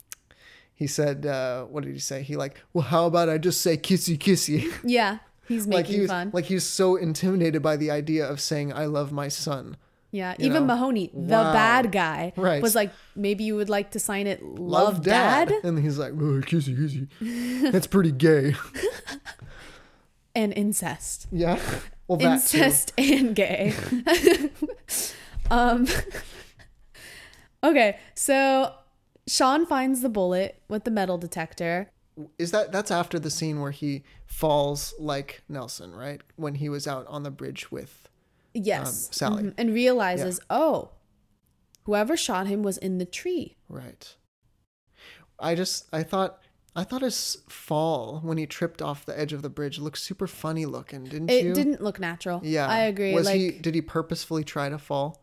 he 0.73 0.87
said, 0.87 1.25
uh, 1.25 1.63
what 1.65 1.83
did 1.83 1.93
he 1.93 1.99
say? 1.99 2.21
He 2.23 2.35
like, 2.35 2.59
well, 2.73 2.83
how 2.83 3.05
about 3.05 3.29
I 3.29 3.37
just 3.37 3.61
say 3.61 3.77
kissy 3.77 4.17
kissy? 4.17 4.71
Yeah, 4.83 5.19
he's 5.47 5.65
like 5.67 5.85
making 5.85 5.95
he 5.95 6.01
was 6.01 6.09
fun. 6.11 6.31
like 6.33 6.45
he 6.45 6.53
was 6.55 6.65
so 6.67 6.95
intimidated 6.97 7.61
by 7.61 7.77
the 7.77 7.91
idea 7.91 8.27
of 8.27 8.41
saying 8.41 8.73
I 8.73 8.85
love 8.85 9.11
my 9.11 9.27
son. 9.29 9.77
yeah, 10.11 10.33
you 10.39 10.45
even 10.47 10.65
know. 10.65 10.73
Mahoney, 10.75 11.11
the 11.13 11.35
Wow. 11.35 11.53
bad 11.53 11.91
guy, 11.91 12.33
Right. 12.35 12.61
was 12.61 12.73
like, 12.75 12.91
maybe 13.15 13.43
you 13.43 13.55
would 13.55 13.69
like 13.69 13.91
to 13.91 13.99
sign 13.99 14.27
it, 14.27 14.41
love, 14.43 15.01
dad. 15.03 15.51
and 15.63 15.77
he's 15.79 15.97
like, 15.97 16.13
oh, 16.13 16.41
kissy 16.41 16.73
kissy. 16.75 17.07
That's 17.71 17.87
pretty 17.87 18.11
gay. 18.11 18.55
and 20.33 20.51
incest, 20.53 21.27
Yeah. 21.31 21.59
Well, 22.07 22.17
that 22.19 22.45
too. 22.47 22.57
incest 22.57 22.93
and 22.97 23.35
gay. 23.35 23.73
um, 25.51 25.87
Okay, 27.63 27.97
so 28.13 28.71
Shawn 29.27 29.65
finds 29.65 30.01
the 30.01 30.09
bullet 30.09 30.61
with 30.69 30.83
the 30.83 30.91
metal 30.91 31.17
detector. 31.17 31.91
Is 32.37 32.51
that 32.51 32.71
that's 32.71 32.91
after 32.91 33.19
the 33.19 33.29
scene 33.29 33.59
where 33.59 33.71
he 33.71 34.03
falls 34.25 34.93
like 34.99 35.43
Nelson, 35.49 35.93
right? 35.93 36.21
When 36.35 36.55
he 36.55 36.69
was 36.69 36.87
out 36.87 37.05
on 37.07 37.23
the 37.23 37.31
bridge 37.31 37.71
with 37.71 38.07
Yes. 38.53 39.07
Um, 39.07 39.13
Sally. 39.13 39.43
Mhm, 39.43 39.53
And 39.57 39.73
realizes, 39.73 40.39
oh, 40.49 40.91
whoever 41.83 42.15
shot 42.15 42.47
him 42.47 42.63
was 42.63 42.77
in 42.77 42.99
the 42.99 43.05
tree. 43.05 43.57
right. 43.67 44.15
I 45.37 45.53
just 45.55 45.87
I 45.91 46.03
thought 46.03 46.39
I 46.77 46.85
thought 46.85 47.01
his 47.01 47.37
fall 47.49 48.19
when 48.23 48.37
he 48.37 48.45
tripped 48.45 48.81
off 48.81 49.05
the 49.05 49.17
edge 49.19 49.33
of 49.33 49.41
the 49.41 49.49
bridge 49.49 49.79
looked 49.79 49.97
super 49.97 50.27
funny 50.27 50.65
looking, 50.65 51.03
didn't 51.03 51.29
It 51.29 51.43
you? 51.43 51.53
didn't 51.53 51.81
look 51.81 51.99
natural. 51.99 52.39
Yeah, 52.43 52.67
I 52.67 52.79
agree. 52.83 53.13
Was 53.13 53.25
like 53.25 53.35
he? 53.35 53.51
Did 53.51 53.75
he 53.75 53.81
purposefully 53.81 54.45
try 54.45 54.69
to 54.69 54.77
fall? 54.77 55.21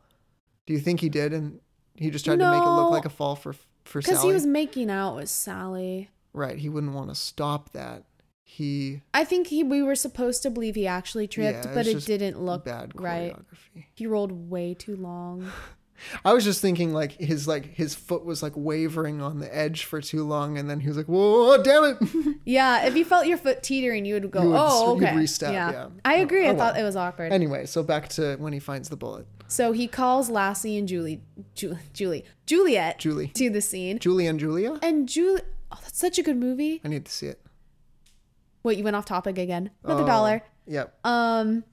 Do 0.66 0.74
you 0.74 0.80
think 0.80 1.00
he 1.00 1.08
did, 1.08 1.32
and 1.32 1.60
he 1.94 2.10
just 2.10 2.26
tried 2.26 2.38
to 2.40 2.50
make 2.50 2.62
it 2.62 2.68
look 2.68 2.90
like 2.90 3.06
a 3.06 3.10
fall 3.10 3.34
for 3.36 3.54
for 3.84 4.00
because 4.00 4.22
he 4.22 4.32
was 4.32 4.46
making 4.46 4.90
out 4.90 5.16
with 5.16 5.28
Sally. 5.28 6.10
right. 6.32 6.58
He 6.58 6.68
wouldn't 6.68 6.92
want 6.94 7.08
to 7.08 7.14
stop 7.14 7.72
that. 7.72 8.04
He 8.44 9.00
I 9.14 9.24
think 9.24 9.46
he 9.46 9.62
we 9.64 9.82
were 9.82 9.94
supposed 9.94 10.42
to 10.42 10.50
believe 10.50 10.74
he 10.74 10.86
actually 10.86 11.26
tripped, 11.26 11.64
Yeah, 11.66 11.74
but 11.74 11.86
it 11.86 12.04
didn't 12.04 12.38
look 12.40 12.64
bad 12.66 12.92
right. 12.94 13.34
He 13.94 14.06
rolled 14.06 14.50
way 14.50 14.74
too 14.74 14.94
long. 14.96 15.50
I 16.24 16.32
was 16.32 16.42
just 16.44 16.60
thinking 16.60 16.92
like 16.92 17.12
his 17.12 17.46
like 17.48 17.64
his 17.74 17.94
foot 17.94 18.24
was 18.24 18.42
like 18.42 18.52
wavering 18.56 19.22
on 19.22 19.38
the 19.38 19.56
edge 19.56 19.84
for 19.84 20.00
too 20.00 20.24
long, 20.24 20.58
and 20.58 20.68
then 20.68 20.80
he 20.80 20.88
was 20.88 20.96
like, 20.96 21.06
"Whoa, 21.06 21.62
damn 21.62 21.84
it!" 21.84 22.36
Yeah, 22.44 22.86
if 22.86 22.96
you 22.96 23.04
felt 23.04 23.26
your 23.28 23.38
foot 23.38 23.62
teetering, 23.62 24.04
you 24.04 24.14
would 24.14 24.28
go, 24.30 24.42
You 24.42 24.48
would- 24.48 24.56
"Oh, 24.60 24.94
you'd 24.98 25.04
okay." 25.04 25.14
restep, 25.16 25.52
yeah. 25.52 25.88
I 26.04 26.18
Oh, 26.18 26.22
agree. 26.22 26.46
oh 26.48 26.50
I 26.50 26.56
thought 26.56 26.74
well. 26.74 26.82
it 26.82 26.84
was 26.84 26.96
awkward. 26.96 27.32
anyway, 27.32 27.66
so 27.66 27.82
back 27.84 28.08
to 28.10 28.34
when 28.36 28.52
he 28.52 28.58
finds 28.58 28.88
the 28.88 28.96
bullet. 28.96 29.26
So 29.52 29.72
he 29.72 29.86
calls 29.86 30.30
Lassie 30.30 30.78
and 30.78 30.88
Julie, 30.88 31.20
Ju- 31.54 31.78
Julie, 31.92 32.24
Juliet, 32.46 32.98
Julie. 32.98 33.28
to 33.28 33.50
the 33.50 33.60
scene, 33.60 33.98
Julie 33.98 34.26
and 34.26 34.40
Julia. 34.40 34.78
and 34.82 35.08
Julie. 35.08 35.42
Oh, 35.70 35.78
that's 35.82 35.98
such 35.98 36.18
a 36.18 36.22
good 36.22 36.36
movie. 36.36 36.80
I 36.84 36.88
need 36.88 37.04
to 37.06 37.12
see 37.12 37.26
it. 37.26 37.40
Wait, 38.62 38.78
you 38.78 38.84
went 38.84 38.96
off 38.96 39.04
topic 39.04 39.38
again. 39.38 39.70
Another 39.84 40.02
Oh, 40.02 40.06
dollar. 40.06 40.42
Yep. 40.66 41.04
Um, 41.04 41.64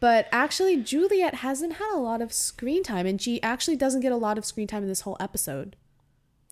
but 0.00 0.28
actually, 0.30 0.76
Juliet 0.82 1.36
hasn't 1.36 1.74
had 1.74 1.94
a 1.94 1.98
lot 2.00 2.20
of 2.20 2.32
screen 2.32 2.82
time, 2.82 3.06
and 3.06 3.20
she 3.20 3.42
actually 3.42 3.76
doesn't 3.76 4.00
get 4.00 4.12
a 4.12 4.16
lot 4.16 4.36
of 4.36 4.44
screen 4.44 4.66
time 4.66 4.82
in 4.82 4.88
this 4.88 5.02
whole 5.02 5.16
episode. 5.20 5.76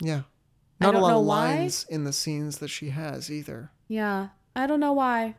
Yeah. 0.01 0.23
I 0.81 0.87
Not 0.87 0.91
a 0.91 0.93
don't 0.95 1.03
lot 1.03 1.11
know 1.11 1.21
of 1.21 1.27
why. 1.27 1.55
lines 1.57 1.87
in 1.89 2.05
the 2.05 2.13
scenes 2.13 2.59
that 2.59 2.69
she 2.69 2.91
has 2.91 3.31
either. 3.31 3.71
Yeah, 3.89 4.29
I 4.57 4.67
don't 4.67 4.81
know 4.81 4.93
why. 4.93 5.37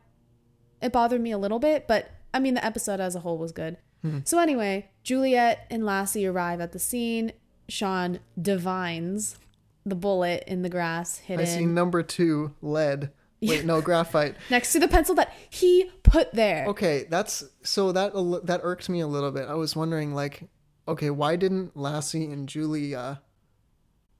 It 0.81 0.93
bothered 0.93 1.21
me 1.21 1.31
a 1.31 1.37
little 1.37 1.59
bit, 1.59 1.87
but 1.87 2.11
I 2.33 2.39
mean, 2.39 2.53
the 2.53 2.63
episode 2.65 2.99
as 2.99 3.15
a 3.15 3.19
whole 3.21 3.37
was 3.37 3.51
good. 3.51 3.77
Hmm. 4.01 4.19
So, 4.23 4.39
anyway, 4.39 4.89
Juliet 5.03 5.65
and 5.69 5.85
Lassie 5.85 6.25
arrive 6.25 6.61
at 6.61 6.71
the 6.71 6.79
scene. 6.79 7.33
Shawn 7.67 8.19
divines 8.39 9.37
the 9.85 9.95
bullet 9.95 10.43
in 10.47 10.61
the 10.61 10.69
grass 10.69 11.17
hidden 11.19 11.45
I 11.45 11.47
see 11.47 11.65
number 11.65 12.03
two, 12.03 12.53
lead. 12.61 13.11
Wait, 13.41 13.65
no, 13.65 13.81
graphite. 13.81 14.35
next 14.49 14.73
to 14.73 14.79
the 14.79 14.87
pencil 14.87 15.13
that 15.15 15.33
he 15.49 15.91
put 16.03 16.31
there. 16.33 16.65
Okay, 16.67 17.05
that's 17.09 17.43
so 17.61 17.91
that 17.91 18.13
that 18.45 18.61
irked 18.63 18.89
me 18.89 19.01
a 19.01 19.07
little 19.07 19.31
bit. 19.31 19.47
I 19.47 19.53
was 19.53 19.75
wondering, 19.75 20.15
like, 20.15 20.47
okay, 20.87 21.09
why 21.09 21.35
didn't 21.35 21.77
Lassie 21.77 22.25
and 22.25 22.47
Julia 22.49 23.21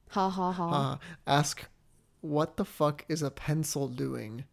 Ha 0.10 0.30
ha 0.30 0.52
ha. 0.52 0.92
uh, 0.94 0.98
ask, 1.26 1.66
"What 2.22 2.58
the 2.58 2.66
fuck 2.66 3.06
is 3.10 3.22
a 3.24 3.32
pencil 3.32 3.88
doing 3.88 4.46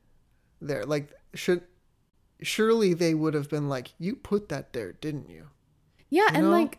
there?" 0.60 0.84
Like, 0.84 1.12
should 1.34 1.62
surely 2.42 2.94
they 2.94 3.14
would 3.14 3.34
have 3.34 3.48
been 3.48 3.68
like, 3.68 3.92
"You 3.98 4.16
put 4.16 4.48
that 4.50 4.72
there, 4.72 4.92
didn't 4.92 5.28
you?" 5.30 5.48
yeah, 6.08 6.28
and 6.32 6.44
know? 6.44 6.50
like, 6.50 6.78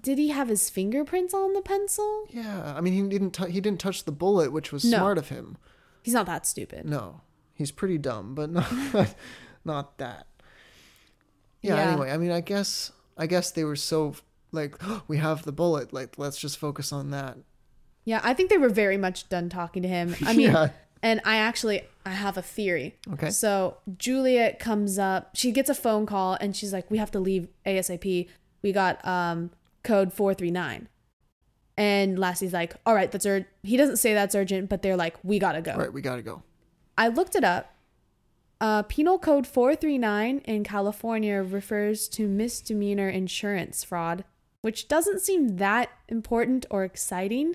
did 0.00 0.18
he 0.18 0.28
have 0.28 0.48
his 0.48 0.70
fingerprints 0.70 1.34
on 1.34 1.52
the 1.54 1.62
pencil? 1.62 2.26
Yeah, 2.30 2.74
I 2.76 2.80
mean, 2.80 2.92
he 2.92 3.02
didn't. 3.08 3.32
T- 3.32 3.50
he 3.50 3.60
didn't 3.60 3.80
touch 3.80 4.04
the 4.04 4.12
bullet, 4.12 4.52
which 4.52 4.72
was 4.72 4.84
No. 4.84 4.98
smart 4.98 5.18
of 5.18 5.28
him. 5.28 5.56
He's 6.02 6.14
not 6.14 6.26
that 6.26 6.46
stupid. 6.46 6.86
No, 6.88 7.20
he's 7.54 7.70
pretty 7.72 7.98
dumb, 7.98 8.34
but 8.34 8.50
not 8.50 9.14
not 9.64 9.98
that. 9.98 10.26
Yeah, 11.62 11.74
Yeah. 11.76 11.90
Anyway, 11.90 12.10
I 12.10 12.16
mean, 12.16 12.30
I 12.30 12.40
guess 12.40 12.92
I 13.16 13.26
guess 13.26 13.50
they 13.50 13.64
were 13.64 13.76
so 13.76 14.14
like 14.52 14.76
we 15.08 15.18
have 15.18 15.42
the 15.42 15.52
bullet. 15.52 15.92
Like, 15.92 16.18
let's 16.18 16.38
just 16.38 16.58
focus 16.58 16.92
on 16.92 17.10
that. 17.10 17.36
Yeah, 18.04 18.20
I 18.22 18.32
think 18.32 18.48
they 18.48 18.56
were 18.56 18.70
very 18.70 18.96
much 18.96 19.28
done 19.28 19.48
talking 19.50 19.82
to 19.82 19.88
him. 19.88 20.14
I 20.24 20.32
mean, 20.36 20.50
Yeah. 20.52 20.70
And 21.02 21.20
I 21.24 21.36
actually 21.36 21.82
I 22.04 22.10
have 22.10 22.36
a 22.36 22.42
theory. 22.42 22.96
Okay. 23.12 23.30
So 23.30 23.78
Juliet 23.96 24.58
comes 24.58 24.98
up, 24.98 25.30
she 25.34 25.52
gets 25.52 25.68
a 25.68 25.74
phone 25.74 26.06
call 26.06 26.36
and 26.40 26.56
she's 26.56 26.72
like, 26.72 26.90
"We 26.90 26.98
have 26.98 27.10
to 27.12 27.20
leave 27.20 27.48
ASAP. 27.66 28.28
We 28.62 28.72
got 28.72 29.04
um 29.06 29.50
code 29.82 30.12
439." 30.12 30.88
And 31.76 32.18
Lassie's 32.18 32.52
like, 32.52 32.74
"All 32.84 32.94
right, 32.94 33.10
that's 33.10 33.26
urgent." 33.26 33.48
He 33.62 33.76
doesn't 33.76 33.98
say 33.98 34.14
that's 34.14 34.34
urgent, 34.34 34.68
but 34.68 34.82
they're 34.82 34.96
like, 34.96 35.16
"We 35.22 35.38
got 35.38 35.52
to 35.52 35.62
go." 35.62 35.72
All 35.72 35.78
right, 35.78 35.92
we 35.92 36.00
gotta 36.00 36.22
go. 36.22 36.42
I 36.96 37.08
looked 37.08 37.36
it 37.36 37.44
up. 37.44 37.74
Uh, 38.60 38.82
Penal 38.82 39.18
Code 39.20 39.46
439 39.46 40.38
in 40.44 40.64
California 40.64 41.42
refers 41.42 42.08
to 42.08 42.26
misdemeanor 42.26 43.08
insurance 43.08 43.84
fraud, 43.84 44.24
which 44.62 44.88
doesn't 44.88 45.20
seem 45.20 45.58
that 45.58 45.90
important 46.08 46.66
or 46.68 46.82
exciting. 46.82 47.54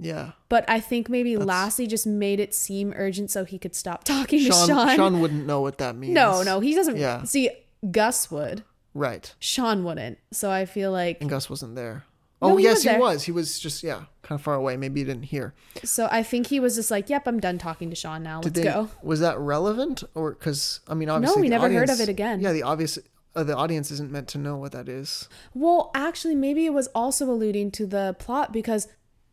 Yeah. 0.00 0.32
But 0.48 0.64
I 0.68 0.80
think 0.80 1.08
maybe 1.08 1.34
That's- 1.34 1.46
Lassie 1.46 1.86
just 1.86 2.06
made 2.06 2.40
it 2.40 2.54
seem 2.54 2.92
urgent 2.96 3.30
so 3.30 3.44
he 3.44 3.58
could 3.58 3.74
stop 3.74 4.04
talking 4.04 4.40
Shawn, 4.40 4.68
to 4.68 4.74
Shawn. 4.74 4.96
Shawn 4.96 5.20
wouldn't 5.20 5.46
know 5.46 5.60
what 5.60 5.78
that 5.78 5.94
means. 5.96 6.14
no, 6.14 6.42
no, 6.42 6.60
he 6.60 6.74
doesn't. 6.74 6.96
Yeah. 6.96 7.22
See, 7.24 7.50
Gus 7.90 8.30
would. 8.30 8.64
Right. 8.94 9.32
Shawn 9.38 9.84
wouldn't. 9.84 10.18
So 10.32 10.50
I 10.50 10.64
feel 10.64 10.90
like. 10.90 11.20
And 11.20 11.30
Gus 11.30 11.48
wasn't 11.48 11.76
there. 11.76 12.04
No, 12.42 12.52
Oh 12.52 12.56
he 12.56 12.64
yes, 12.64 12.76
was 12.76 12.84
he 12.84 12.98
was. 12.98 13.22
He 13.24 13.32
was 13.32 13.58
just 13.60 13.82
yeah, 13.82 14.04
kind 14.22 14.38
of 14.38 14.42
far 14.42 14.54
away. 14.54 14.74
Maybe 14.78 15.00
he 15.00 15.04
didn't 15.04 15.24
hear. 15.24 15.52
So 15.84 16.08
I 16.10 16.22
think 16.22 16.46
he 16.46 16.58
was 16.58 16.74
just 16.74 16.90
like, 16.90 17.10
"Yep, 17.10 17.26
I'm 17.28 17.38
done 17.38 17.58
talking 17.58 17.90
to 17.90 17.94
Shawn 17.96 18.22
now. 18.22 18.40
Let's 18.42 18.58
they? 18.58 18.62
go." 18.64 18.88
Was 19.02 19.20
that 19.20 19.38
relevant 19.38 20.02
or 20.14 20.32
because 20.32 20.80
I 20.88 20.94
mean 20.94 21.10
obviously 21.10 21.36
No, 21.36 21.42
we 21.42 21.48
never 21.50 21.68
heard 21.70 21.90
of 21.90 22.00
it 22.00 22.08
again. 22.08 22.40
Yeah, 22.40 22.52
the 22.52 22.62
obvious 22.62 22.98
uh, 23.36 23.44
the 23.44 23.54
audience 23.54 23.90
isn't 23.90 24.10
meant 24.10 24.26
to 24.28 24.38
know 24.38 24.56
what 24.56 24.72
that 24.72 24.88
is. 24.88 25.28
Well, 25.52 25.90
actually, 25.94 26.34
maybe 26.34 26.64
it 26.64 26.72
was 26.72 26.86
also 26.94 27.30
alluding 27.30 27.72
to 27.72 27.86
the 27.86 28.16
plot 28.18 28.54
because 28.54 28.88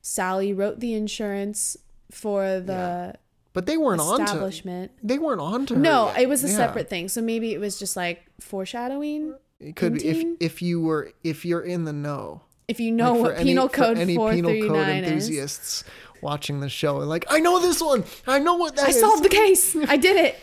Sally 0.07 0.53
wrote 0.53 0.79
the 0.79 0.93
insurance 0.93 1.75
for 2.11 2.61
the 2.61 3.15
But 3.51 3.65
they 3.65 3.75
weren't 3.75 3.99
on 3.99 4.19
to. 4.19 4.23
establishment. 4.23 4.91
They 5.03 5.19
weren't 5.19 5.41
on 5.41 5.65
to 5.65 5.75
her. 5.75 5.79
No, 5.81 6.07
yet. 6.07 6.21
it 6.21 6.29
was 6.29 6.43
a 6.45 6.47
Yeah. 6.47 6.55
separate 6.55 6.89
thing. 6.89 7.09
So 7.09 7.21
maybe 7.21 7.53
it 7.53 7.59
was 7.59 7.77
just 7.77 7.97
like 7.97 8.23
foreshadowing. 8.39 9.33
It 9.59 9.75
could 9.75 9.95
be 9.95 10.07
if 10.07 10.37
if 10.39 10.61
you 10.61 10.79
were 10.81 11.11
if 11.25 11.43
you're 11.43 11.61
in 11.61 11.83
the 11.83 11.91
know. 11.93 12.41
If 12.69 12.79
you 12.79 12.91
know 12.91 13.13
Like, 13.13 13.21
what 13.21 13.37
Penal 13.39 13.67
for 13.67 13.73
Code 13.75 13.97
any 13.97 14.15
four 14.15 14.31
penal 14.31 14.51
code 14.51 14.87
is. 14.89 14.95
enthusiasts 15.03 15.83
watching 16.21 16.59
the 16.61 16.69
show, 16.69 16.97
like 16.97 17.25
I 17.29 17.39
know 17.39 17.59
this 17.59 17.81
one. 17.81 18.03
I 18.25 18.39
know 18.39 18.55
what 18.55 18.75
that 18.77 18.85
I 18.85 18.89
is." 18.89 18.99
solved 19.01 19.23
the 19.23 19.29
case. 19.29 19.75
I 19.87 19.97
did 19.97 20.15
it. 20.15 20.35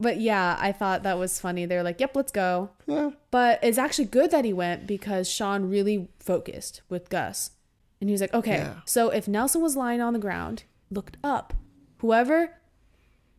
But 0.00 0.18
yeah, 0.20 0.56
I 0.60 0.72
thought 0.72 1.04
that 1.04 1.16
was 1.18 1.38
funny. 1.40 1.64
They're 1.66 1.82
like, 1.84 2.00
"Yep, 2.00 2.16
let's 2.16 2.32
go." 2.32 2.70
Yeah. 2.86 3.10
But 3.30 3.60
it's 3.62 3.78
actually 3.78 4.06
good 4.06 4.30
that 4.32 4.44
he 4.44 4.52
went 4.52 4.86
because 4.86 5.28
Shawn 5.30 5.70
really 5.70 6.08
focused 6.18 6.82
with 6.88 7.08
Gus. 7.08 7.50
And 8.00 8.08
he 8.10 8.12
was 8.12 8.20
like, 8.20 8.34
okay, 8.34 8.56
Yeah. 8.58 8.74
so 8.84 9.10
if 9.10 9.26
Nelson 9.26 9.62
was 9.62 9.76
lying 9.76 10.00
on 10.00 10.12
the 10.12 10.18
ground, 10.18 10.64
looked 10.90 11.16
up, 11.24 11.54
whoever 11.98 12.58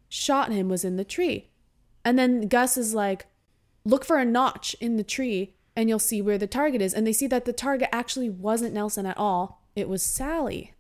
shot 0.10 0.52
him 0.52 0.70
was 0.70 0.84
in 0.84 0.96
the 0.98 1.04
tree. 1.06 1.50
And 2.04 2.18
then 2.18 2.48
Gus 2.48 2.78
is 2.78 2.94
like, 2.94 3.26
look 3.86 4.06
for 4.06 4.18
a 4.18 4.26
notch 4.26 4.76
in 4.80 4.96
the 4.98 5.04
tree 5.04 5.54
and 5.76 5.90
you'll 5.90 6.00
see 6.00 6.22
where 6.22 6.38
the 6.38 6.48
target 6.48 6.82
is. 6.82 6.94
And 6.94 7.06
they 7.06 7.14
see 7.14 7.28
that 7.28 7.46
the 7.46 7.54
target 7.54 7.90
actually 7.92 8.30
wasn't 8.30 8.74
Nelson 8.74 9.06
at 9.06 9.18
all, 9.18 9.62
it 9.76 9.88
was 9.88 10.02
Sally. 10.02 10.74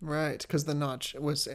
Right, 0.00 0.40
because 0.40 0.64
the 0.64 0.74
notch 0.74 1.14
was 1.18 1.48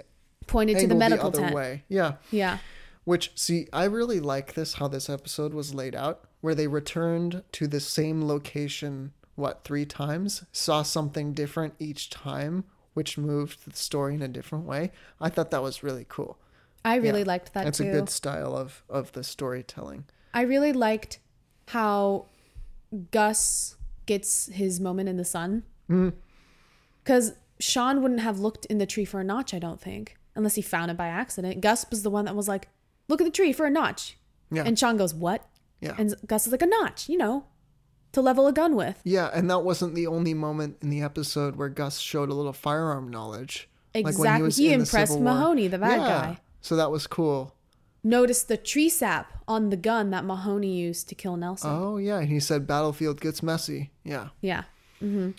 Pointed 0.46 0.78
to 0.80 0.88
the 0.88 0.96
medical 0.96 1.32
the 1.32 1.38
other 1.38 1.46
tent. 1.46 1.56
way. 1.56 1.84
Yeah. 1.88 2.16
Yeah. 2.30 2.58
Which, 3.06 3.32
see, 3.36 3.68
I 3.74 3.86
really 3.86 4.20
like 4.20 4.54
this 4.54 4.74
how 4.76 4.88
this 4.90 5.10
episode 5.10 5.54
was 5.54 5.74
laid 5.74 5.96
out, 5.96 6.26
where 6.42 6.54
they 6.54 6.68
returned 6.68 7.44
to 7.54 7.68
the 7.68 7.80
same 7.80 8.28
location, 8.28 9.14
what, 9.36 9.64
three 9.64 9.86
times? 9.86 10.44
Saw 10.52 10.84
something 10.84 11.34
different 11.34 11.74
each 11.80 12.10
time, 12.10 12.64
which 12.94 13.18
moved 13.18 13.66
the 13.70 13.76
story 13.76 14.16
in 14.16 14.22
a 14.22 14.28
different 14.28 14.66
way. 14.66 14.92
I 15.20 15.30
thought 15.30 15.52
that 15.52 15.64
was 15.64 15.84
really 15.84 16.06
cool. 16.08 16.38
I 16.86 16.96
really 16.96 17.22
Yeah. 17.22 17.28
liked 17.28 17.54
that 17.54 17.66
it's 17.68 17.78
too. 17.78 17.88
a 17.88 17.92
good 17.92 18.10
style 18.10 18.56
of, 18.56 18.84
of 18.90 19.12
the 19.14 19.24
storytelling. 19.24 20.06
I 20.34 20.42
really 20.42 20.74
liked 20.74 21.20
how 21.70 22.26
Gus 23.12 23.76
gets 24.06 24.48
his 24.48 24.80
moment 24.80 25.10
in 25.10 25.18
the 25.18 25.26
sun. 25.26 25.64
Mm-hmm. 25.90 26.10
Because 27.04 27.34
Shawn 27.60 28.02
wouldn't 28.02 28.22
have 28.22 28.40
looked 28.40 28.66
in 28.66 28.78
the 28.78 28.86
tree 28.86 29.06
for 29.06 29.20
a 29.20 29.24
notch, 29.24 29.54
I 29.54 29.60
don't 29.60 29.80
think, 29.80 30.18
unless 30.36 30.56
he 30.56 30.62
found 30.62 30.92
it 30.92 30.98
by 30.98 31.08
accident. 31.08 31.62
Gus 31.62 31.86
was 31.90 32.04
the 32.04 32.10
one 32.10 32.26
that 32.26 32.36
was 32.36 32.48
like, 32.48 32.68
look 33.08 33.22
at 33.22 33.26
the 33.26 33.32
tree 33.32 33.54
for 33.54 33.66
a 33.66 33.70
notch. 33.70 34.18
Yeah. 34.52 34.64
And 34.66 34.78
Shawn 34.78 34.98
goes, 34.98 35.14
what? 35.14 35.48
Yeah. 35.82 35.96
And 35.98 36.14
Gus 36.28 36.46
is 36.46 36.52
like, 36.52 36.62
a 36.62 36.66
notch, 36.68 37.10
you 37.10 37.18
know, 37.18 37.46
to 38.14 38.22
level 38.22 38.48
a 38.48 38.54
gun 38.54 38.76
with. 38.76 39.00
Yeah, 39.04 39.30
and 39.34 39.50
that 39.50 39.60
wasn't 39.60 39.96
the 39.96 40.08
only 40.08 40.34
moment 40.34 40.78
in 40.82 40.90
the 40.90 41.02
episode 41.02 41.56
where 41.56 41.70
Gus 41.70 42.00
showed 42.00 42.30
a 42.30 42.34
little 42.34 42.54
firearm 42.54 43.10
knowledge. 43.10 43.70
Exactly. 43.94 44.50
He 44.52 44.68
in 44.68 44.80
the 44.80 44.86
impressed 44.86 45.12
Civil 45.12 45.24
War. 45.24 45.34
Mahoney, 45.34 45.68
the 45.68 45.78
bad 45.78 46.02
Yeah, 46.02 46.08
guy. 46.08 46.40
So 46.62 46.76
that 46.76 46.90
was 46.90 47.06
cool. 47.06 47.54
Notice 48.04 48.44
the 48.44 48.58
tree 48.58 48.90
sap 48.90 49.32
on 49.48 49.70
the 49.70 49.78
gun 49.78 50.10
that 50.10 50.26
Mahoney 50.26 50.76
used 50.76 51.08
to 51.10 51.16
kill 51.16 51.38
Nelson. 51.38 51.70
Oh 51.72 51.98
yeah, 51.98 52.20
and 52.20 52.30
he 52.30 52.40
said 52.40 52.68
battlefield 52.68 53.22
gets 53.22 53.42
messy. 53.44 53.92
Yeah. 54.04 54.30
Yeah. 54.42 54.64
Mm-hmm. 55.02 55.32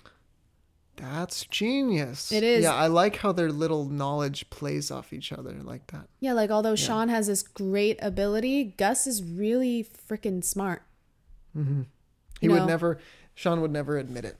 That's 0.96 1.44
genius. 1.46 2.30
It 2.30 2.42
is. 2.44 2.62
Yeah, 2.62 2.74
I 2.74 2.86
like 2.86 3.16
how 3.16 3.32
their 3.32 3.50
little 3.50 3.84
knowledge 3.84 4.48
plays 4.48 4.90
off 4.90 5.12
each 5.12 5.32
other 5.32 5.52
like 5.62 5.88
that. 5.88 6.08
Yeah, 6.20 6.32
like 6.34 6.50
although 6.50 6.76
Shawn 6.76 7.08
has 7.08 7.26
this 7.26 7.42
great 7.42 7.98
ability, 8.00 8.74
Gus 8.76 9.06
is 9.06 9.22
really 9.22 9.84
freaking 10.08 10.42
smart. 10.44 10.82
He 12.40 12.46
You 12.46 12.52
would 12.52 12.66
never, 12.66 12.98
Shawn 13.34 13.60
would 13.60 13.70
never 13.72 13.98
admit 13.98 14.24
it. 14.24 14.36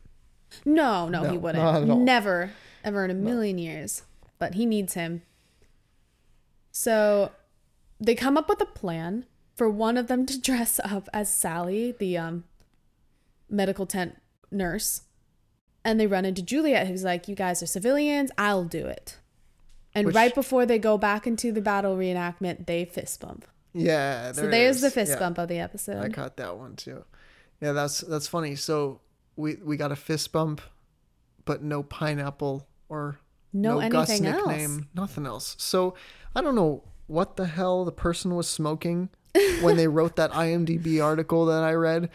No, 0.65 1.09
no, 1.09 1.23
No, 1.23 1.31
he 1.31 1.39
wouldn't. 1.39 1.87
Never, 2.05 2.51
ever 2.85 3.05
in 3.05 3.11
a 3.11 3.15
million 3.15 3.59
years. 3.59 4.03
But 4.39 4.55
he 4.55 4.67
needs 4.67 4.95
him. 4.95 5.23
So 6.71 7.33
they 8.01 8.15
come 8.15 8.37
up 8.37 8.49
with 8.49 8.61
a 8.61 8.67
plan 8.67 9.27
for 9.55 9.69
one 9.69 9.97
of 9.97 10.09
them 10.09 10.27
to 10.27 10.41
dress 10.41 10.81
up 10.85 11.09
as 11.13 11.33
Sally, 11.33 11.93
the 11.99 12.19
um, 12.19 12.45
medical 13.49 13.87
tent 13.87 14.21
nurse. 14.51 15.03
And 15.85 16.01
they 16.01 16.07
run 16.07 16.25
into 16.25 16.43
Juliet, 16.43 16.87
who's 16.87 17.05
like, 17.05 17.29
You 17.29 17.35
guys 17.35 17.63
are 17.63 17.67
civilians, 17.67 18.31
I'll 18.39 18.65
do 18.65 18.87
it. 18.87 19.19
And 19.95 20.07
Which- 20.07 20.17
right 20.17 20.35
before 20.35 20.67
they 20.67 20.79
go 20.79 20.99
back 20.99 21.27
into 21.27 21.53
the 21.53 21.61
battle 21.61 21.97
reenactment, 21.97 22.67
they 22.67 22.85
fist 22.85 23.21
bump. 23.21 23.47
Yeah. 23.73 24.33
So 24.33 24.49
there's 24.49 24.77
is. 24.77 24.83
the 24.83 24.91
fist 24.91 25.13
Yeah, 25.13 25.19
bump 25.19 25.39
of 25.39 25.49
the 25.49 25.59
episode. 25.59 26.03
I 26.03 26.09
caught 26.09 26.37
that 26.37 26.57
one 26.57 26.77
too. 26.77 27.05
Yeah, 27.61 27.73
that's 27.73 28.01
that's 28.01 28.27
funny. 28.27 28.57
So 28.57 29.01
we 29.37 29.57
we 29.57 29.77
got 29.77 29.93
a 29.93 29.97
fist 29.97 30.33
bump, 30.33 30.61
but 31.45 31.63
no 31.63 31.83
pineapple 31.83 32.67
or 32.89 33.19
No 33.53 33.87
Gus 33.89 34.11
anything 34.11 34.27
else. 34.27 34.47
nickname, 34.47 34.89
nothing 34.95 35.27
else. 35.27 35.57
So 35.59 35.95
I 36.35 36.41
don't 36.41 36.55
know 36.55 36.85
what 37.07 37.37
the 37.37 37.47
hell 37.47 37.85
the 37.85 37.93
person 37.93 38.35
was 38.35 38.49
smoking 38.49 39.11
when 39.61 39.77
they 39.77 39.89
wrote 39.89 40.17
that 40.17 40.31
IMDb 40.33 41.03
article 41.05 41.47
that 41.47 41.63
I 41.63 41.73
read, 41.73 42.09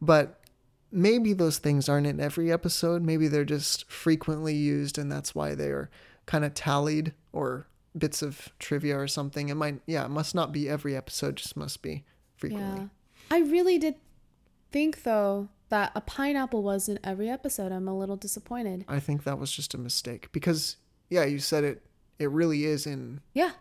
but 0.00 0.40
maybe 0.92 1.32
those 1.32 1.58
things 1.58 1.88
aren't 1.88 2.06
in 2.06 2.20
every 2.20 2.50
episode. 2.52 3.02
Maybe 3.02 3.28
they're 3.28 3.44
just 3.44 3.90
frequently 3.90 4.54
used, 4.54 4.98
and 4.98 5.10
that's 5.10 5.34
why 5.34 5.54
they're 5.54 5.90
kind 6.26 6.44
of 6.44 6.54
tallied 6.54 7.12
or 7.32 7.66
bits 7.96 8.20
of 8.22 8.48
trivia 8.58 8.98
or 8.98 9.06
something. 9.08 9.48
It 9.48 9.54
might, 9.54 9.80
yeah, 9.86 10.04
it 10.04 10.10
must 10.10 10.34
not 10.34 10.52
be 10.52 10.68
every 10.68 10.96
episode. 10.96 11.36
Just 11.36 11.56
must 11.56 11.82
be 11.82 12.04
frequently. 12.36 12.80
Yeah. 12.82 13.36
I 13.36 13.40
really 13.40 13.78
did 13.78 13.96
think 14.76 15.02
though 15.04 15.48
that 15.70 15.90
a 15.94 16.00
pineapple 16.02 16.62
was 16.62 16.88
in 16.88 16.98
every 17.02 17.28
episode. 17.30 17.72
I'm 17.72 17.88
a 17.88 17.96
little 17.98 18.16
disappointed. 18.16 18.84
I 18.88 19.00
think 19.00 19.24
that 19.24 19.38
was 19.38 19.50
just 19.50 19.72
a 19.74 19.78
mistake 19.78 20.30
because, 20.32 20.76
yeah, 21.08 21.24
you 21.24 21.38
said 21.38 21.64
it. 21.64 21.82
It 22.18 22.30
really 22.30 22.64
is 22.64 22.86
in 22.86 23.20
Yeah. 23.34 23.52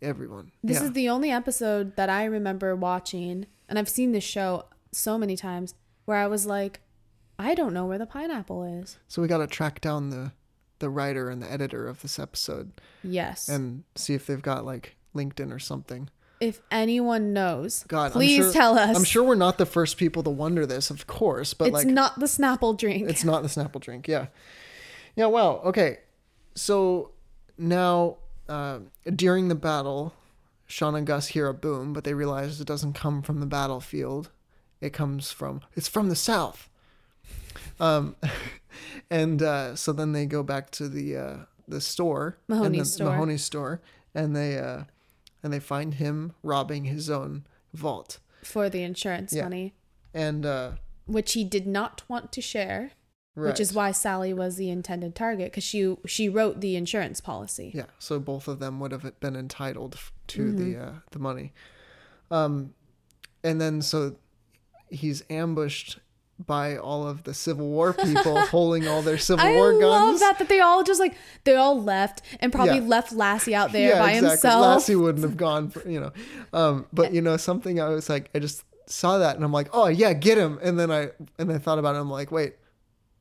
everyone. 0.00 0.52
This 0.62 0.78
yeah. 0.80 0.84
is 0.84 0.92
the 0.92 1.08
only 1.08 1.30
episode 1.30 1.96
that 1.96 2.08
I 2.08 2.24
remember 2.24 2.74
watching, 2.76 3.46
and 3.68 3.78
I've 3.78 3.88
seen 3.88 4.12
this 4.12 4.24
show 4.24 4.64
so 4.92 5.18
many 5.18 5.36
times 5.36 5.74
where 6.04 6.18
I 6.18 6.26
was 6.28 6.46
like, 6.46 6.80
I 7.38 7.54
don't 7.54 7.74
know 7.74 7.86
where 7.86 7.98
the 7.98 8.06
pineapple 8.06 8.62
is. 8.64 8.98
so 9.08 9.20
we 9.20 9.28
got 9.28 9.38
to 9.38 9.46
track 9.46 9.80
down 9.80 10.10
the 10.10 10.32
the 10.80 10.88
writer 10.90 11.30
and 11.30 11.40
the 11.42 11.50
editor 11.50 11.86
of 11.86 12.02
this 12.02 12.18
episode 12.18 12.72
Yes. 13.02 13.48
and 13.48 13.84
see 13.96 14.12
if 14.14 14.26
they've 14.26 14.42
got 14.42 14.64
like 14.64 14.96
LinkedIn 15.14 15.52
or 15.52 15.58
something. 15.58 16.10
If 16.44 16.60
anyone 16.70 17.32
knows, 17.32 17.84
God, 17.88 18.12
please 18.12 18.36
sure, 18.36 18.52
tell 18.52 18.78
us. 18.78 18.96
I'm 18.96 19.04
sure 19.04 19.24
we're 19.24 19.34
not 19.34 19.56
the 19.56 19.66
first 19.66 19.96
people 19.96 20.22
to 20.24 20.30
wonder 20.30 20.66
this, 20.66 20.90
of 20.90 21.06
course, 21.06 21.54
but 21.54 21.68
it's 21.68 21.74
like 21.74 21.86
not 21.86 22.20
the 22.20 22.26
Snapple 22.26 22.76
drink. 22.76 23.08
it's 23.08 23.24
not 23.24 23.42
the 23.42 23.48
Snapple 23.48 23.80
drink. 23.80 24.06
Yeah, 24.06 24.26
yeah. 25.16 25.26
Wow. 25.26 25.62
Okay. 25.64 25.98
So 26.54 27.12
now 27.56 28.18
uh, 28.48 28.80
during 29.14 29.48
the 29.48 29.54
battle, 29.54 30.12
Shawn 30.66 30.94
and 30.94 31.06
Gus 31.06 31.28
hear 31.28 31.48
a 31.48 31.54
boom, 31.54 31.92
but 31.92 32.04
they 32.04 32.14
realize 32.14 32.60
it 32.60 32.66
doesn't 32.66 32.92
come 32.92 33.22
from 33.22 33.40
the 33.40 33.46
battlefield. 33.46 34.30
It 34.80 34.92
comes 34.92 35.30
from 35.32 35.62
it's 35.74 35.88
from 35.88 36.08
the 36.08 36.16
south. 36.16 36.68
Um, 37.80 38.16
and 39.10 39.42
uh, 39.42 39.76
so 39.76 39.92
then 39.92 40.12
they 40.12 40.26
go 40.26 40.42
back 40.42 40.70
to 40.72 40.88
the 40.88 41.16
uh, 41.16 41.36
the 41.66 41.80
store, 41.80 42.36
and 42.48 42.58
Mahoney's 42.58 42.90
the- 42.90 42.96
store. 42.96 43.10
Mahoney's 43.10 43.44
store, 43.44 43.80
and 44.14 44.36
they 44.36 44.58
uh, 44.58 44.84
and 45.44 45.52
they 45.52 45.60
find 45.60 45.94
him 45.94 46.32
robbing 46.42 46.84
his 46.86 47.08
own 47.08 47.46
vault, 47.72 48.18
for 48.42 48.68
the 48.68 48.82
insurance 48.82 49.32
Yeah. 49.32 49.42
money, 49.44 49.74
and 50.12 50.44
uh, 50.44 50.72
which 51.06 51.34
he 51.34 51.44
did 51.44 51.66
not 51.66 52.02
want 52.08 52.32
to 52.32 52.40
share. 52.40 52.90
right. 53.36 53.48
Which 53.50 53.60
is 53.60 53.72
why 53.74 53.92
Sally 53.92 54.32
was 54.32 54.56
the 54.56 54.70
intended 54.70 55.14
target 55.14 55.50
because 55.52 55.64
she 55.64 55.96
she 56.06 56.28
wrote 56.28 56.60
the 56.60 56.74
insurance 56.76 57.20
policy. 57.20 57.70
Yeah, 57.74 57.86
so 57.98 58.18
both 58.18 58.48
of 58.48 58.58
them 58.58 58.80
would 58.80 58.90
have 58.92 59.20
been 59.20 59.36
entitled 59.36 59.98
to 60.28 60.42
Mm-hmm. 60.42 60.56
the 60.72 60.78
uh, 60.82 60.92
the 61.10 61.18
money. 61.18 61.52
Um, 62.30 62.74
and 63.42 63.60
then 63.60 63.82
so 63.82 64.16
he's 64.88 65.22
ambushed 65.28 65.98
by 66.38 66.76
all 66.76 67.06
of 67.06 67.22
the 67.24 67.32
Civil 67.34 67.68
War 67.68 67.92
people 67.92 68.40
holding 68.46 68.88
all 68.88 69.02
their 69.02 69.18
Civil 69.18 69.46
I 69.46 69.52
War 69.52 69.72
guns. 69.72 69.84
I 69.84 69.86
love 69.86 70.20
that 70.20 70.38
that 70.40 70.48
they 70.48 70.60
all 70.60 70.82
just 70.82 70.98
like 71.00 71.14
they 71.44 71.54
all 71.56 71.80
left 71.80 72.22
and 72.40 72.52
probably 72.52 72.78
Yeah. 72.78 72.86
left 72.88 73.12
Lassie 73.12 73.54
out 73.54 73.72
there 73.72 73.96
by 73.98 74.14
himself. 74.14 74.62
Lassie 74.62 74.96
wouldn't 74.96 75.22
have 75.24 75.36
gone, 75.36 75.70
for, 75.70 75.88
you 75.88 76.00
know. 76.00 76.12
Um, 76.52 76.86
but 76.92 77.12
you 77.12 77.20
know 77.22 77.36
something, 77.36 77.80
I 77.80 77.88
was 77.88 78.08
like, 78.08 78.30
I 78.34 78.40
just 78.40 78.64
saw 78.86 79.18
that 79.18 79.36
and 79.36 79.44
I'm 79.44 79.52
like, 79.52 79.68
oh 79.72 79.86
yeah, 79.86 80.12
get 80.12 80.36
him. 80.36 80.58
And 80.62 80.78
then 80.78 80.90
I 80.90 81.10
and 81.38 81.52
I 81.52 81.58
thought 81.58 81.78
about 81.78 81.94
it. 81.94 81.98
I'm 82.00 82.10
like, 82.10 82.32
wait, 82.32 82.54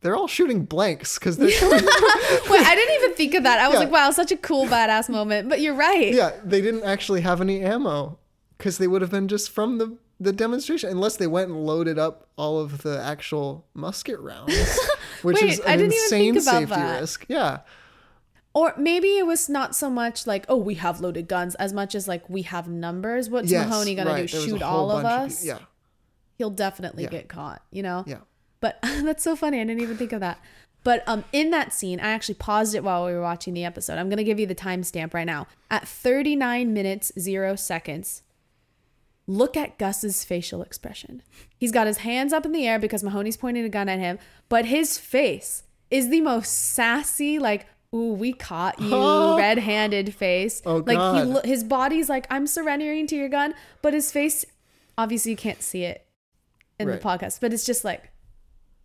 they're 0.01 0.15
all 0.15 0.27
shooting 0.27 0.65
blanks 0.65 1.17
because 1.19 1.37
they're. 1.37 1.47
Wait, 1.49 2.61
I 2.65 2.75
didn't 2.75 2.95
even 2.95 3.13
think 3.15 3.35
of 3.35 3.43
that. 3.43 3.59
I 3.59 3.67
was 3.67 3.75
Yeah. 3.75 3.79
like, 3.81 3.91
wow, 3.91 4.11
such 4.11 4.31
a 4.31 4.37
cool 4.37 4.65
badass 4.65 5.07
moment. 5.07 5.47
But 5.49 5.61
you're 5.61 5.75
right. 5.75 6.13
yeah, 6.13 6.31
they 6.43 6.61
didn't 6.61 6.83
actually 6.83 7.21
have 7.21 7.39
any 7.41 7.61
ammo 7.61 8.17
because 8.57 8.79
they 8.79 8.87
would 8.87 9.01
have 9.01 9.11
been 9.11 9.27
just 9.27 9.49
from 9.51 9.77
the 9.77 9.97
the 10.19 10.31
demonstration, 10.31 10.89
unless 10.89 11.17
they 11.17 11.27
went 11.27 11.49
and 11.49 11.65
loaded 11.65 11.97
up 11.99 12.27
all 12.37 12.59
of 12.59 12.81
the 12.83 13.01
actual 13.01 13.65
musket 13.73 14.19
rounds, 14.19 14.79
which 15.21 15.41
Wait, 15.41 15.51
is 15.53 15.59
an 15.59 15.65
I 15.67 15.75
didn't 15.77 15.93
even 15.93 16.03
insane 16.03 16.39
safety 16.39 16.65
that. 16.75 16.99
risk. 17.01 17.25
Yeah, 17.27 17.59
Or 18.53 18.73
maybe 18.77 19.17
it 19.17 19.25
was 19.25 19.49
not 19.49 19.75
so 19.75 19.89
much 19.89 20.27
like, 20.27 20.45
oh, 20.47 20.55
we 20.57 20.75
have 20.75 21.01
loaded 21.01 21.27
guns, 21.27 21.55
as 21.55 21.73
much 21.73 21.95
as 21.95 22.07
like 22.07 22.29
we 22.29 22.43
have 22.43 22.67
numbers. 22.67 23.29
What's 23.29 23.51
yes, 23.51 23.67
Mahoney 23.67 23.95
gonna 23.95 24.11
right. 24.11 24.27
do? 24.27 24.31
There 24.31 24.41
was 24.41 24.47
a 24.47 24.49
Shoot 24.55 24.61
all 24.61 24.91
of 24.91 25.03
us? 25.05 25.41
pe- 25.41 25.47
yeah, 25.47 25.59
He'll 26.37 26.49
definitely 26.51 27.03
Yeah. 27.03 27.09
get 27.09 27.27
caught. 27.29 27.61
You 27.71 27.83
know. 27.83 28.03
yeah. 28.07 28.19
But 28.59 28.79
that's 28.81 29.23
so 29.23 29.35
funny. 29.35 29.59
I 29.59 29.63
didn't 29.65 29.81
even 29.81 29.97
think 29.97 30.13
of 30.13 30.19
that. 30.21 30.39
But 30.85 31.03
um, 31.07 31.23
in 31.31 31.49
that 31.51 31.71
scene, 31.73 31.99
I 31.99 32.09
actually 32.11 32.35
paused 32.35 32.75
it 32.75 32.83
while 32.83 33.05
we 33.05 33.13
were 33.13 33.21
watching 33.21 33.53
the 33.53 33.63
episode. 33.65 33.97
I'm 33.97 34.09
gonna 34.09 34.23
give 34.23 34.39
you 34.39 34.45
the 34.45 34.55
timestamp 34.55 35.13
right 35.13 35.25
now. 35.25 35.47
At 35.71 35.87
39 35.87 36.73
minutes 36.73 37.11
zero 37.17 37.55
seconds, 37.55 38.21
look 39.27 39.55
at 39.55 39.77
Gus's 39.77 40.23
facial 40.23 40.61
expression. 40.61 41.21
He's 41.57 41.71
got 41.71 41.87
his 41.87 41.97
hands 41.99 42.33
up 42.33 42.45
in 42.45 42.51
the 42.51 42.67
air 42.67 42.79
because 42.79 43.03
Mahoney's 43.03 43.37
pointing 43.37 43.63
a 43.63 43.69
gun 43.69 43.87
at 43.89 43.99
him, 43.99 44.19
but 44.49 44.65
his 44.65 44.97
face 44.97 45.63
is 45.89 46.09
the 46.09 46.21
most 46.21 46.49
sassy, 46.49 47.39
like, 47.39 47.65
"Ooh, 47.93 48.13
we 48.13 48.33
caught 48.33 48.79
you," 48.81 49.37
red-handed 49.37 50.13
face. 50.13 50.61
Oh, 50.65 50.77
like 50.85 50.97
he, 50.97 51.23
lo- 51.23 51.41
his 51.43 51.63
body's 51.63 52.09
like, 52.09 52.27
"I'm 52.29 52.47
surrendering 52.47 53.07
to 53.07 53.15
your 53.15 53.29
gun," 53.29 53.53
but 53.81 53.93
his 53.93 54.11
face, 54.11 54.43
obviously, 54.97 55.31
you 55.31 55.37
can't 55.37 55.61
see 55.61 55.83
it 55.83 56.05
in 56.79 56.87
Right. 56.87 56.99
the 56.99 57.07
podcast, 57.07 57.39
but 57.39 57.53
it's 57.53 57.65
just 57.65 57.83
like. 57.85 58.09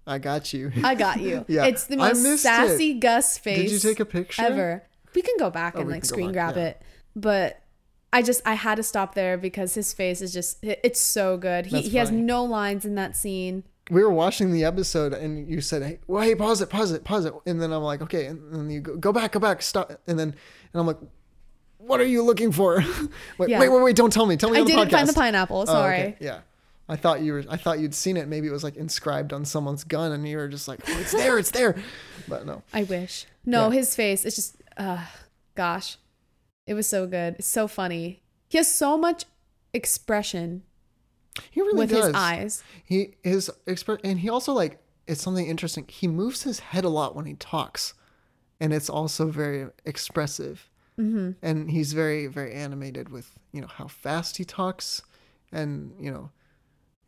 I 0.07 0.19
got 0.19 0.55
you. 0.55 0.73
I 0.83 0.95
got 0.95 1.21
you. 1.21 1.45
Yeah. 1.49 1.67
It's 1.67 1.85
the 1.85 1.97
most 1.99 2.25
sassy 2.41 2.93
it. 2.93 3.01
Gus 3.01 3.37
face. 3.37 3.59
Did 3.71 3.73
you 3.73 3.79
take 3.79 4.01
a 4.01 4.07
picture? 4.07 4.41
Ever. 4.43 4.83
We 5.15 5.21
can 5.21 5.35
go 5.39 5.51
back 5.51 5.75
Oh, 5.77 5.81
and 5.81 5.91
like 5.91 6.05
screen 6.07 6.29
back, 6.29 6.55
grab 6.55 6.57
yeah. 6.57 6.63
it. 6.69 6.83
But 7.15 7.61
I 8.13 8.23
just 8.23 8.41
I 8.47 8.55
had 8.55 8.77
to 8.77 8.83
stop 8.83 9.15
there 9.15 9.37
because 9.37 9.75
his 9.75 9.93
face 9.93 10.21
is 10.23 10.33
just 10.33 10.59
it's 10.63 11.01
so 11.01 11.37
good. 11.37 11.67
He 11.67 11.83
he 11.83 11.99
has 11.99 12.11
no 12.11 12.45
lines 12.45 12.85
in 12.85 12.95
that 12.95 13.17
scene. 13.17 13.65
we 13.91 14.03
were 14.03 14.11
watching 14.13 14.53
the 14.53 14.65
episode 14.65 15.13
and 15.13 15.49
you 15.49 15.61
said, 15.61 15.83
"Hey, 15.83 15.99
well, 16.07 16.23
hey, 16.23 16.35
pause 16.35 16.61
it, 16.61 16.71
pause 16.71 16.93
it, 16.93 17.05
pause 17.05 17.25
it," 17.27 17.35
and 17.47 17.61
then 17.61 17.73
I'm 17.73 17.83
like, 17.83 18.01
"Okay," 18.03 18.27
and 18.27 18.53
then 18.53 18.71
you 18.71 18.81
go, 18.81 18.97
go 18.97 19.13
back, 19.13 19.33
go 19.33 19.41
back, 19.41 19.61
stop, 19.63 19.91
and 20.07 20.19
then 20.19 20.29
and 20.73 20.81
I'm 20.81 20.87
like, 20.87 20.99
"What 21.79 22.01
are 22.01 22.07
you 22.07 22.23
looking 22.23 22.51
for?" 22.53 22.83
wait, 23.39 23.51
Yeah. 23.51 23.61
wait, 23.61 23.69
wait, 23.69 23.83
wait! 23.83 23.97
Don't 23.97 24.13
tell 24.13 24.27
me. 24.27 24.37
Tell 24.37 24.51
me 24.51 24.59
I 24.61 24.65
didn't 24.65 24.91
find 24.91 25.09
the 25.09 25.13
podcast. 25.13 25.17
pineapple, 25.17 25.61
Oh, 25.63 25.65
sorry. 25.67 25.97
okay, 25.99 26.17
Yeah. 26.21 26.41
I 26.91 26.97
thought 26.97 27.21
you 27.21 27.35
were. 27.35 27.45
I 27.51 27.59
thought 27.59 27.79
you'd 27.81 27.95
seen 27.95 28.17
it. 28.17 28.29
Maybe 28.29 28.47
it 28.49 28.51
was 28.53 28.65
like 28.65 28.77
inscribed 28.77 29.35
on 29.35 29.45
someone's 29.45 29.85
gun, 29.85 30.13
and 30.13 30.27
you 30.27 30.39
were 30.39 30.49
just 30.49 30.67
like, 30.69 30.81
"Oh, 30.89 30.99
it's 31.01 31.13
there, 31.13 31.39
it's 31.39 31.51
there." 31.51 31.77
But 32.27 32.47
no. 32.47 32.63
I 32.73 32.85
wish. 32.85 33.27
No, 33.45 33.69
Yeah. 33.69 33.75
his 33.75 33.95
face 33.95 34.25
it's 34.25 34.37
just 34.37 34.57
uh 34.79 35.05
gosh. 35.55 35.99
It 36.69 36.75
was 36.75 36.87
so 36.87 37.07
good. 37.07 37.37
It's 37.39 37.49
so 37.49 37.67
funny. 37.67 38.21
He 38.47 38.59
has 38.59 38.71
so 38.71 38.99
much 38.99 39.25
expression 39.73 40.63
He 41.51 41.63
really 41.63 41.79
with 41.79 41.91
does. 41.91 42.07
his 42.09 42.15
eyes. 42.15 42.63
He 42.85 43.15
his 43.23 43.51
express, 43.67 43.99
and 44.05 44.21
he 44.21 44.29
also 44.29 44.53
like 44.53 44.79
it's 45.07 45.23
something 45.23 45.47
interesting. 45.47 45.87
He 45.89 46.07
moves 46.07 46.43
his 46.43 46.61
head 46.61 46.85
a 46.85 46.91
lot 46.91 47.17
when 47.17 47.25
he 47.25 47.35
talks, 47.35 47.95
and 48.61 48.75
it's 48.75 48.91
also 48.91 49.29
very 49.29 49.69
expressive. 49.87 50.69
Mm-hmm. 50.99 51.31
And 51.41 51.71
he's 51.71 51.95
very 51.95 52.27
very 52.27 52.53
animated 52.53 53.09
with 53.09 53.31
you 53.53 53.63
know 53.63 53.69
how 53.69 53.87
fast 53.87 54.37
he 54.37 54.45
talks, 54.45 55.01
and 55.51 55.95
you 55.99 56.11
know 56.11 56.31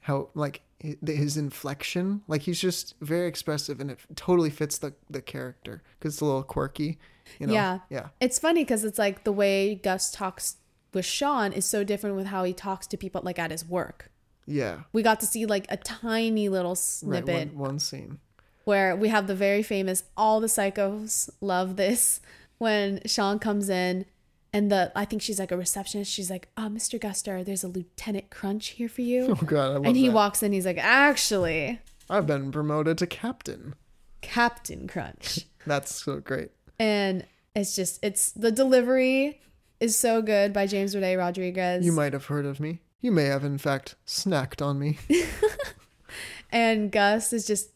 how 0.01 0.31
like 0.35 0.62
his 0.79 1.37
inflection. 1.37 2.23
Like 2.29 2.42
he's 2.42 2.61
just 2.61 2.94
very 3.03 3.29
expressive, 3.29 3.79
and 3.79 3.90
it 3.90 3.99
totally 4.16 4.51
fits 4.51 4.79
the 4.79 4.94
the 5.11 5.20
character 5.20 5.83
because 5.99 6.14
it's 6.14 6.23
a 6.23 6.25
little 6.25 6.44
quirky. 6.44 6.99
You 7.38 7.47
know? 7.47 7.53
Yeah. 7.53 7.79
Yeah. 7.90 8.09
It's 8.21 8.38
funny 8.38 8.62
because 8.64 8.85
it's 8.85 8.99
like 8.99 9.25
the 9.25 9.33
way 9.33 9.75
Gus 9.77 10.11
talks 10.11 10.57
with 10.93 11.05
Shawn 11.05 11.53
is 11.53 11.64
so 11.64 11.85
different 11.85 12.16
with 12.16 12.27
how 12.27 12.45
he 12.45 12.53
talks 12.53 12.87
to 12.88 12.97
people 12.97 13.21
like 13.25 13.38
at 13.38 13.51
his 13.51 13.64
work. 13.64 14.11
Yeah. 14.47 14.81
We 14.93 15.03
got 15.03 15.21
to 15.21 15.27
see 15.27 15.47
like 15.47 15.66
a 15.69 15.77
tiny 15.77 16.49
little 16.49 16.73
Right. 16.73 16.79
snippet. 16.79 17.55
One, 17.55 17.59
one 17.59 17.79
scene. 17.79 18.19
where 18.64 18.95
we 18.97 19.09
have 19.09 19.27
the 19.27 19.35
very 19.35 19.62
famous 19.62 20.03
all 20.16 20.40
the 20.40 20.47
psychos 20.47 21.31
love 21.40 21.77
this 21.77 22.21
when 22.59 23.01
Shawn 23.07 23.38
comes 23.38 23.69
in 23.69 24.05
and 24.53 24.71
the 24.71 24.90
I 24.97 25.05
think 25.05 25.23
she's 25.23 25.38
like 25.38 25.53
a 25.53 25.57
receptionist. 25.57 26.11
She's 26.11 26.29
like, 26.31 26.49
"Oh, 26.57 26.69
Mr. 26.69 26.99
Guster, 27.01 27.45
there's 27.45 27.62
a 27.62 27.69
Lieutenant 27.69 28.31
Crunch 28.31 28.69
here 28.71 28.88
for 28.88 29.03
you." 29.03 29.29
Oh 29.40 29.47
god, 29.47 29.64
I 29.71 29.75
love 29.75 29.87
and 29.87 29.97
he 29.97 30.09
that. 30.09 30.14
walks 30.14 30.43
in. 30.43 30.53
He's 30.53 30.66
like, 30.66 30.79
"Actually, 30.79 31.79
I've 32.11 32.27
been 32.27 32.51
promoted 32.51 32.99
to 32.99 33.07
captain. 33.07 33.75
Captain 34.23 34.88
Crunch." 34.88 35.47
That's 35.66 35.95
so 35.95 36.19
great. 36.21 36.51
And 36.81 37.25
it's 37.55 37.77
just 37.77 37.99
it's 38.03 38.33
the 38.33 38.51
delivery 38.51 39.40
is 39.79 39.97
so 39.97 40.21
good 40.23 40.53
by 40.53 40.66
James 40.66 40.95
Renee 40.95 41.14
Rodriguez. 41.16 41.85
You 41.87 41.93
might 41.93 42.12
have 42.12 42.27
heard 42.27 42.47
of 42.47 42.59
me. 42.59 42.81
You 43.01 43.12
may 43.12 43.25
have, 43.27 43.45
in 43.45 43.57
fact, 43.59 43.95
snacked 44.07 44.61
on 44.64 44.79
me. 44.79 44.99
and 46.51 46.90
Gus 46.90 47.33
is 47.33 47.47
just 47.47 47.71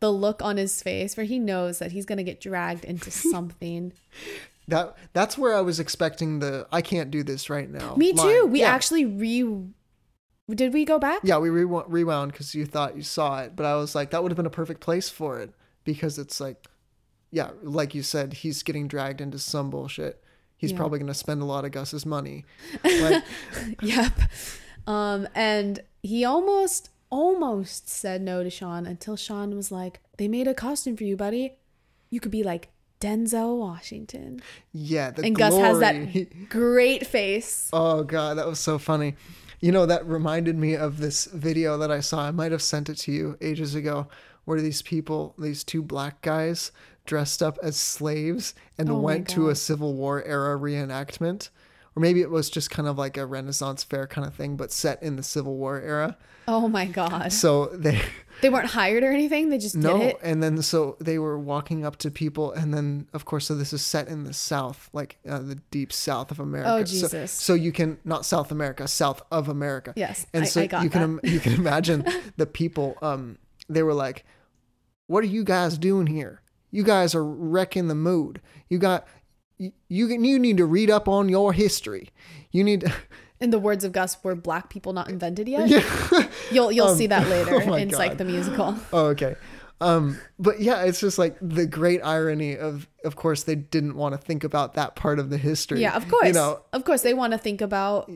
the 0.00 0.12
look 0.12 0.42
on 0.42 0.56
his 0.56 0.80
face 0.82 1.16
where 1.16 1.26
he 1.26 1.38
knows 1.38 1.78
that 1.80 1.92
he's 1.92 2.04
gonna 2.04 2.22
get 2.22 2.40
dragged 2.40 2.84
into 2.84 3.10
something. 3.32 3.92
That 4.68 4.96
that's 5.12 5.38
where 5.38 5.54
I 5.56 5.60
was 5.60 5.80
expecting 5.80 6.40
the 6.40 6.66
I 6.70 6.82
can't 6.82 7.10
do 7.10 7.22
this 7.22 7.48
right 7.50 7.68
now. 7.70 7.94
Me 7.96 8.12
too. 8.12 8.18
line. 8.42 8.50
We 8.52 8.60
Yeah. 8.60 8.70
actually 8.70 9.04
re. 9.04 9.64
Did 10.50 10.72
we 10.72 10.84
go 10.86 10.98
back? 10.98 11.20
Yeah, 11.24 11.36
we 11.38 11.48
rewo- 11.50 11.84
rewound 11.88 12.32
because 12.32 12.54
you 12.54 12.64
thought 12.64 12.96
you 12.96 13.02
saw 13.02 13.40
it, 13.42 13.54
but 13.54 13.66
I 13.66 13.74
was 13.76 13.94
like, 13.94 14.10
that 14.10 14.22
would 14.22 14.32
have 14.32 14.36
been 14.36 14.46
a 14.46 14.50
perfect 14.50 14.80
place 14.80 15.10
for 15.10 15.38
it 15.40 15.52
because 15.84 16.18
it's 16.18 16.40
like, 16.40 16.64
yeah, 17.30 17.50
like 17.62 17.94
you 17.94 18.02
said, 18.02 18.32
he's 18.34 18.62
getting 18.62 18.88
dragged 18.88 19.20
into 19.20 19.38
some 19.38 19.70
bullshit. 19.70 20.22
He's 20.56 20.72
Yeah. 20.72 20.78
probably 20.78 20.98
going 20.98 21.08
to 21.08 21.14
spend 21.14 21.40
a 21.42 21.44
lot 21.44 21.64
of 21.64 21.72
Gus's 21.72 22.04
money. 22.06 22.44
Like, 22.84 23.22
Yep. 23.82 24.12
Um, 24.86 25.28
and 25.34 25.80
he 26.02 26.24
almost, 26.24 26.90
almost 27.10 27.88
said 27.88 28.22
no 28.22 28.42
to 28.42 28.50
Shawn 28.50 28.86
until 28.86 29.16
Shawn 29.16 29.54
was 29.54 29.70
like, 29.70 30.00
"They 30.16 30.28
made 30.28 30.48
a 30.48 30.54
costume 30.54 30.96
for 30.96 31.04
you, 31.04 31.16
buddy. 31.16 31.56
You 32.10 32.20
could 32.20 32.32
be 32.32 32.42
like 32.42 32.68
Denzel 33.00 33.58
Washington." 33.58 34.40
yeah, 34.72 35.10
the 35.10 35.22
And 35.22 35.36
glory. 35.36 35.50
Gus 35.50 35.60
has 35.60 35.78
that 35.80 36.48
great 36.48 37.06
face. 37.06 37.68
Oh 37.72 38.02
god, 38.02 38.38
that 38.38 38.46
was 38.46 38.58
so 38.60 38.78
funny. 38.78 39.14
You 39.60 39.72
know, 39.72 39.86
that 39.86 40.06
reminded 40.06 40.56
me 40.56 40.74
of 40.74 40.98
this 40.98 41.26
video 41.26 41.76
that 41.78 41.90
I 41.90 42.00
saw. 42.00 42.20
I 42.22 42.30
might 42.30 42.52
have 42.52 42.62
sent 42.62 42.88
it 42.88 42.94
to 42.98 43.12
you 43.12 43.36
ages 43.40 43.74
ago, 43.74 44.06
where 44.44 44.60
these 44.60 44.82
people, 44.82 45.34
these 45.38 45.64
two 45.64 45.82
black 45.82 46.22
guys, 46.22 46.70
dressed 47.08 47.42
up 47.42 47.58
as 47.62 47.76
slaves 47.76 48.54
and 48.78 48.88
Oh 48.90 49.00
went 49.00 49.26
to 49.30 49.48
a 49.48 49.56
Civil 49.56 49.94
War 49.94 50.22
era 50.22 50.56
reenactment. 50.56 51.48
Or 51.96 52.00
maybe 52.00 52.20
it 52.20 52.30
was 52.30 52.48
just 52.48 52.70
kind 52.70 52.86
of 52.86 52.96
like 52.96 53.16
a 53.16 53.26
Renaissance 53.26 53.82
fair 53.82 54.06
kind 54.06 54.24
of 54.24 54.32
thing, 54.34 54.56
but 54.56 54.70
set 54.70 55.02
in 55.02 55.16
the 55.16 55.22
Civil 55.24 55.56
War 55.56 55.80
era. 55.80 56.16
Oh 56.46 56.68
my 56.68 56.84
god. 56.86 57.32
So 57.32 57.66
they 57.66 58.00
They 58.40 58.50
weren't 58.50 58.68
hired 58.70 59.02
or 59.02 59.10
anything. 59.10 59.50
They 59.50 59.58
just 59.58 59.74
no, 59.74 59.98
did 59.98 60.10
it. 60.10 60.18
and 60.22 60.40
then 60.40 60.62
so 60.62 60.96
they 61.00 61.18
were 61.18 61.36
walking 61.36 61.84
up 61.84 61.96
to 61.96 62.10
people, 62.10 62.52
and 62.52 62.72
then 62.72 63.08
of 63.12 63.24
course, 63.24 63.46
so 63.48 63.56
this 63.56 63.72
is 63.72 63.84
set 63.84 64.06
in 64.06 64.22
the 64.22 64.32
South, 64.32 64.88
like 64.92 65.18
uh, 65.28 65.40
the 65.40 65.56
deep 65.72 65.92
South 65.92 66.30
of 66.30 66.38
America. 66.38 66.70
Oh, 66.70 66.84
So- 66.84 67.08
Jesus. 67.08 67.32
So, 67.32 67.54
you 67.54 67.72
can 67.72 67.98
not 68.04 68.24
South 68.24 68.52
America, 68.52 68.86
South 68.86 69.22
of 69.32 69.48
America. 69.48 69.92
Yes, 69.96 70.24
and 70.32 70.44
I- 70.44 70.46
so 70.46 70.60
I 70.60 70.64
you 70.84 70.88
can 70.88 70.90
that. 70.90 71.02
im- 71.02 71.20
you 71.24 71.40
can 71.40 71.52
imagine 71.64 72.06
the 72.36 72.46
people. 72.46 72.96
Um, 73.02 73.38
they 73.68 73.82
were 73.82 73.94
like, 73.94 74.24
"What 75.08 75.24
are 75.24 75.32
you 75.36 75.42
guys 75.42 75.76
doing 75.78 76.06
here? 76.06 76.40
You 76.70 76.82
guys 76.82 77.14
are 77.14 77.24
wrecking 77.24 77.88
the 77.88 77.94
mood. 77.94 78.40
You 78.68 78.78
got." 78.78 79.06
You, 79.60 79.72
you 79.88 80.38
need 80.38 80.58
to 80.58 80.66
read 80.66 80.88
up 80.88 81.08
on 81.08 81.28
your 81.28 81.52
history. 81.52 82.10
You 82.52 82.62
need 82.62 82.82
to, 82.82 82.92
In 83.40 83.50
the 83.50 83.58
words 83.58 83.84
of 83.84 83.92
Gus, 83.92 84.16
were 84.24 84.34
black 84.34 84.68
people 84.68 84.92
not 84.92 85.08
invented 85.08 85.48
yet? 85.48 85.68
yeah. 85.68 86.28
You'll 86.50 86.72
you'll 86.72 86.94
see 86.94 87.06
that 87.06 87.28
later 87.28 87.62
oh 87.70 87.74
in 87.74 87.90
Psych 87.90 88.18
the 88.18 88.24
musical. 88.24 88.76
Oh, 88.92 89.06
okay. 89.06 89.36
Um, 89.80 90.18
but 90.40 90.60
yeah, 90.60 90.82
it's 90.82 90.98
just 90.98 91.18
like 91.18 91.36
the 91.40 91.64
great 91.64 92.00
irony 92.02 92.56
of, 92.56 92.88
of 93.04 93.14
course, 93.14 93.44
they 93.44 93.54
didn't 93.54 93.94
want 93.94 94.12
to 94.12 94.18
think 94.18 94.42
about 94.42 94.74
that 94.74 94.96
part 94.96 95.20
of 95.20 95.30
the 95.30 95.38
history. 95.38 95.80
Yeah, 95.80 95.94
of 95.94 96.08
course. 96.08 96.26
You 96.26 96.32
know, 96.32 96.62
of 96.72 96.84
course, 96.84 97.02
they 97.02 97.14
want 97.14 97.32
to 97.32 97.38
think 97.38 97.60
about 97.60 98.10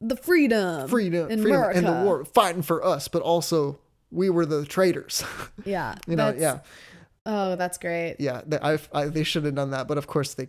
the 0.00 0.14
freedom, 0.14 0.86
freedom, 0.86 1.28
in 1.28 1.42
freedom, 1.42 1.60
America. 1.60 1.78
and 1.78 1.86
the 1.86 2.04
war, 2.04 2.24
fighting 2.24 2.62
for 2.62 2.84
us, 2.84 3.08
but 3.08 3.20
also 3.22 3.80
we 4.12 4.30
were 4.30 4.46
the 4.46 4.64
traitors. 4.64 5.24
Yeah, 5.64 5.96
you 6.06 6.14
know, 6.14 6.32
yeah, 6.38 6.60
Oh, 7.30 7.54
that's 7.56 7.76
great. 7.78 8.16
yeah. 8.18 8.40
They, 8.46 8.58
I, 8.58 8.78
I, 8.92 9.04
they 9.06 9.22
should 9.22 9.44
have 9.44 9.54
done 9.54 9.70
that, 9.70 9.86
but 9.86 9.98
of 9.98 10.06
course 10.06 10.32
they, 10.34 10.48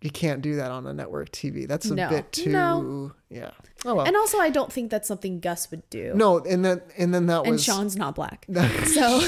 you 0.00 0.10
can't 0.10 0.40
do 0.42 0.56
that 0.56 0.70
on 0.70 0.86
a 0.86 0.94
network 0.94 1.30
TV. 1.32 1.66
That's 1.66 1.86
a 1.86 1.94
No. 1.94 2.08
bit 2.08 2.30
too, 2.32 2.50
No. 2.52 3.12
yeah. 3.28 3.50
Oh 3.84 3.96
well. 3.96 4.06
And 4.06 4.16
also, 4.16 4.38
I 4.38 4.48
don't 4.50 4.72
think 4.72 4.90
that's 4.90 5.08
something 5.08 5.40
Gus 5.40 5.70
would 5.70 5.88
do. 5.90 6.12
no, 6.14 6.38
and 6.38 6.64
then 6.64 6.80
and 6.96 7.12
then 7.12 7.26
that 7.26 7.42
and 7.42 7.52
was 7.52 7.64
Shawn's 7.64 7.96
not 7.96 8.14
black. 8.14 8.46
that, 8.50 8.70
So, 8.86 9.20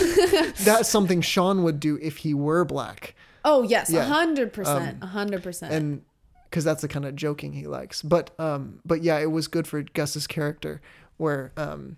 that's 0.65 0.89
something 0.89 1.21
Shawn 1.23 1.63
would 1.65 1.81
do 1.81 1.99
if 2.01 2.19
he 2.19 2.33
were 2.35 2.65
black. 2.65 3.15
oh 3.45 3.63
yes, 3.65 3.91
a 3.91 3.95
Yeah. 3.95 4.05
hundred 4.07 4.53
percent, 4.53 4.99
a 5.03 5.07
hundred 5.07 5.43
percent. 5.43 5.73
and 5.75 6.03
because 6.49 6.63
that's 6.65 6.81
the 6.83 6.89
kind 6.89 7.05
of 7.05 7.15
joking 7.17 7.53
he 7.53 7.67
likes. 7.67 8.01
But 8.01 8.31
um, 8.41 8.79
but 8.87 9.03
yeah, 9.03 9.19
it 9.19 9.31
was 9.31 9.47
good 9.49 9.67
for 9.67 9.83
Gus's 9.83 10.27
character 10.27 10.81
where 11.19 11.53
um, 11.59 11.97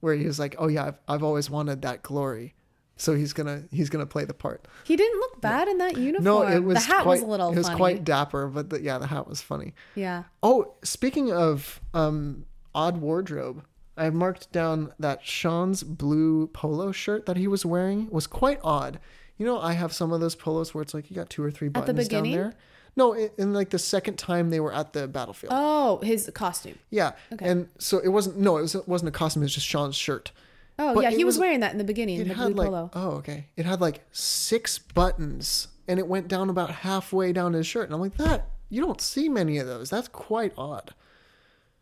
where 0.00 0.14
he 0.14 0.26
was 0.26 0.38
like, 0.40 0.56
oh 0.58 0.66
yeah, 0.68 0.86
I've, 0.86 0.98
I've 1.06 1.22
always 1.22 1.48
wanted 1.50 1.82
that 1.82 2.02
glory, 2.02 2.54
so 2.96 3.14
he's 3.14 3.32
gonna 3.32 3.64
he's 3.70 3.90
gonna 3.90 4.06
play 4.06 4.24
the 4.24 4.34
part. 4.34 4.66
He 4.84 4.96
didn't 4.96 5.20
look 5.20 5.40
bad 5.40 5.68
in 5.68 5.78
that 5.78 5.96
uniform. 5.96 6.24
No, 6.24 6.42
it 6.42 6.64
was 6.64 6.78
the 6.78 6.92
hat 6.92 7.02
quite, 7.02 7.14
was 7.14 7.22
a 7.22 7.26
little 7.26 7.52
it 7.52 7.56
was 7.56 7.66
funny. 7.66 7.76
quite 7.76 8.04
dapper, 8.04 8.48
but 8.48 8.70
the, 8.70 8.80
yeah, 8.80 8.98
the 8.98 9.06
hat 9.06 9.28
was 9.28 9.40
funny. 9.40 9.74
yeah. 9.94 10.24
Oh, 10.42 10.74
speaking 10.82 11.32
of 11.32 11.80
um, 11.92 12.46
odd 12.74 12.98
wardrobe, 12.98 13.64
I 13.96 14.10
marked 14.10 14.50
down 14.52 14.92
that 14.98 15.24
Shawn's 15.24 15.82
blue 15.82 16.48
polo 16.48 16.92
shirt 16.92 17.26
that 17.26 17.36
he 17.36 17.48
was 17.48 17.66
wearing 17.66 18.08
was 18.10 18.26
quite 18.26 18.60
odd. 18.64 18.98
You 19.38 19.44
know, 19.44 19.60
I 19.60 19.72
have 19.72 19.92
some 19.92 20.12
of 20.12 20.20
those 20.20 20.34
polos 20.34 20.74
where 20.74 20.82
it's 20.82 20.94
like 20.94 21.10
you 21.10 21.16
got 21.16 21.28
two 21.28 21.42
or 21.42 21.50
three 21.50 21.68
the 21.68 21.80
buttons 21.80 22.08
down 22.08 22.30
there. 22.30 22.54
No, 22.96 23.12
in, 23.12 23.30
in 23.36 23.52
like 23.52 23.70
the 23.70 23.78
second 23.78 24.16
time 24.16 24.48
they 24.48 24.60
were 24.60 24.72
at 24.72 24.94
the 24.94 25.06
battlefield. 25.06 25.52
Oh, 25.54 25.98
his 26.02 26.30
costume. 26.34 26.78
Yeah. 26.88 27.12
Okay. 27.30 27.46
And 27.46 27.68
so 27.78 27.98
it 27.98 28.08
wasn't 28.08 28.38
no, 28.38 28.56
it, 28.56 28.62
was, 28.62 28.74
it 28.74 28.88
wasn't 28.88 29.10
a 29.10 29.12
costume, 29.12 29.42
it 29.42 29.44
was 29.44 29.54
just 29.54 29.66
Shawn's 29.66 29.96
shirt. 29.96 30.32
Oh 30.78 30.94
But 30.94 31.04
yeah, 31.04 31.10
he 31.10 31.24
was, 31.24 31.34
was- 31.36 31.40
wearing 31.40 31.60
that 31.60 31.72
in 31.72 31.78
the 31.78 31.84
beginning, 31.84 32.20
It 32.20 32.28
the 32.28 32.34
had 32.34 32.54
blue 32.54 32.64
like 32.64 32.66
polo. 32.68 32.90
oh, 32.94 33.10
okay. 33.18 33.46
It 33.56 33.64
had 33.66 33.80
like 33.80 34.02
six 34.12 34.78
buttons 34.78 35.68
and 35.88 35.98
it 35.98 36.06
went 36.06 36.28
down 36.28 36.50
about 36.50 36.70
halfway 36.70 37.32
down 37.32 37.52
his 37.54 37.66
shirt. 37.66 37.86
And 37.86 37.94
I'm 37.94 38.00
like, 38.00 38.16
that 38.18 38.50
you 38.68 38.82
don't 38.84 39.00
see 39.00 39.28
many 39.28 39.58
of 39.58 39.66
those. 39.66 39.88
That's 39.90 40.08
quite 40.08 40.52
odd. 40.58 40.92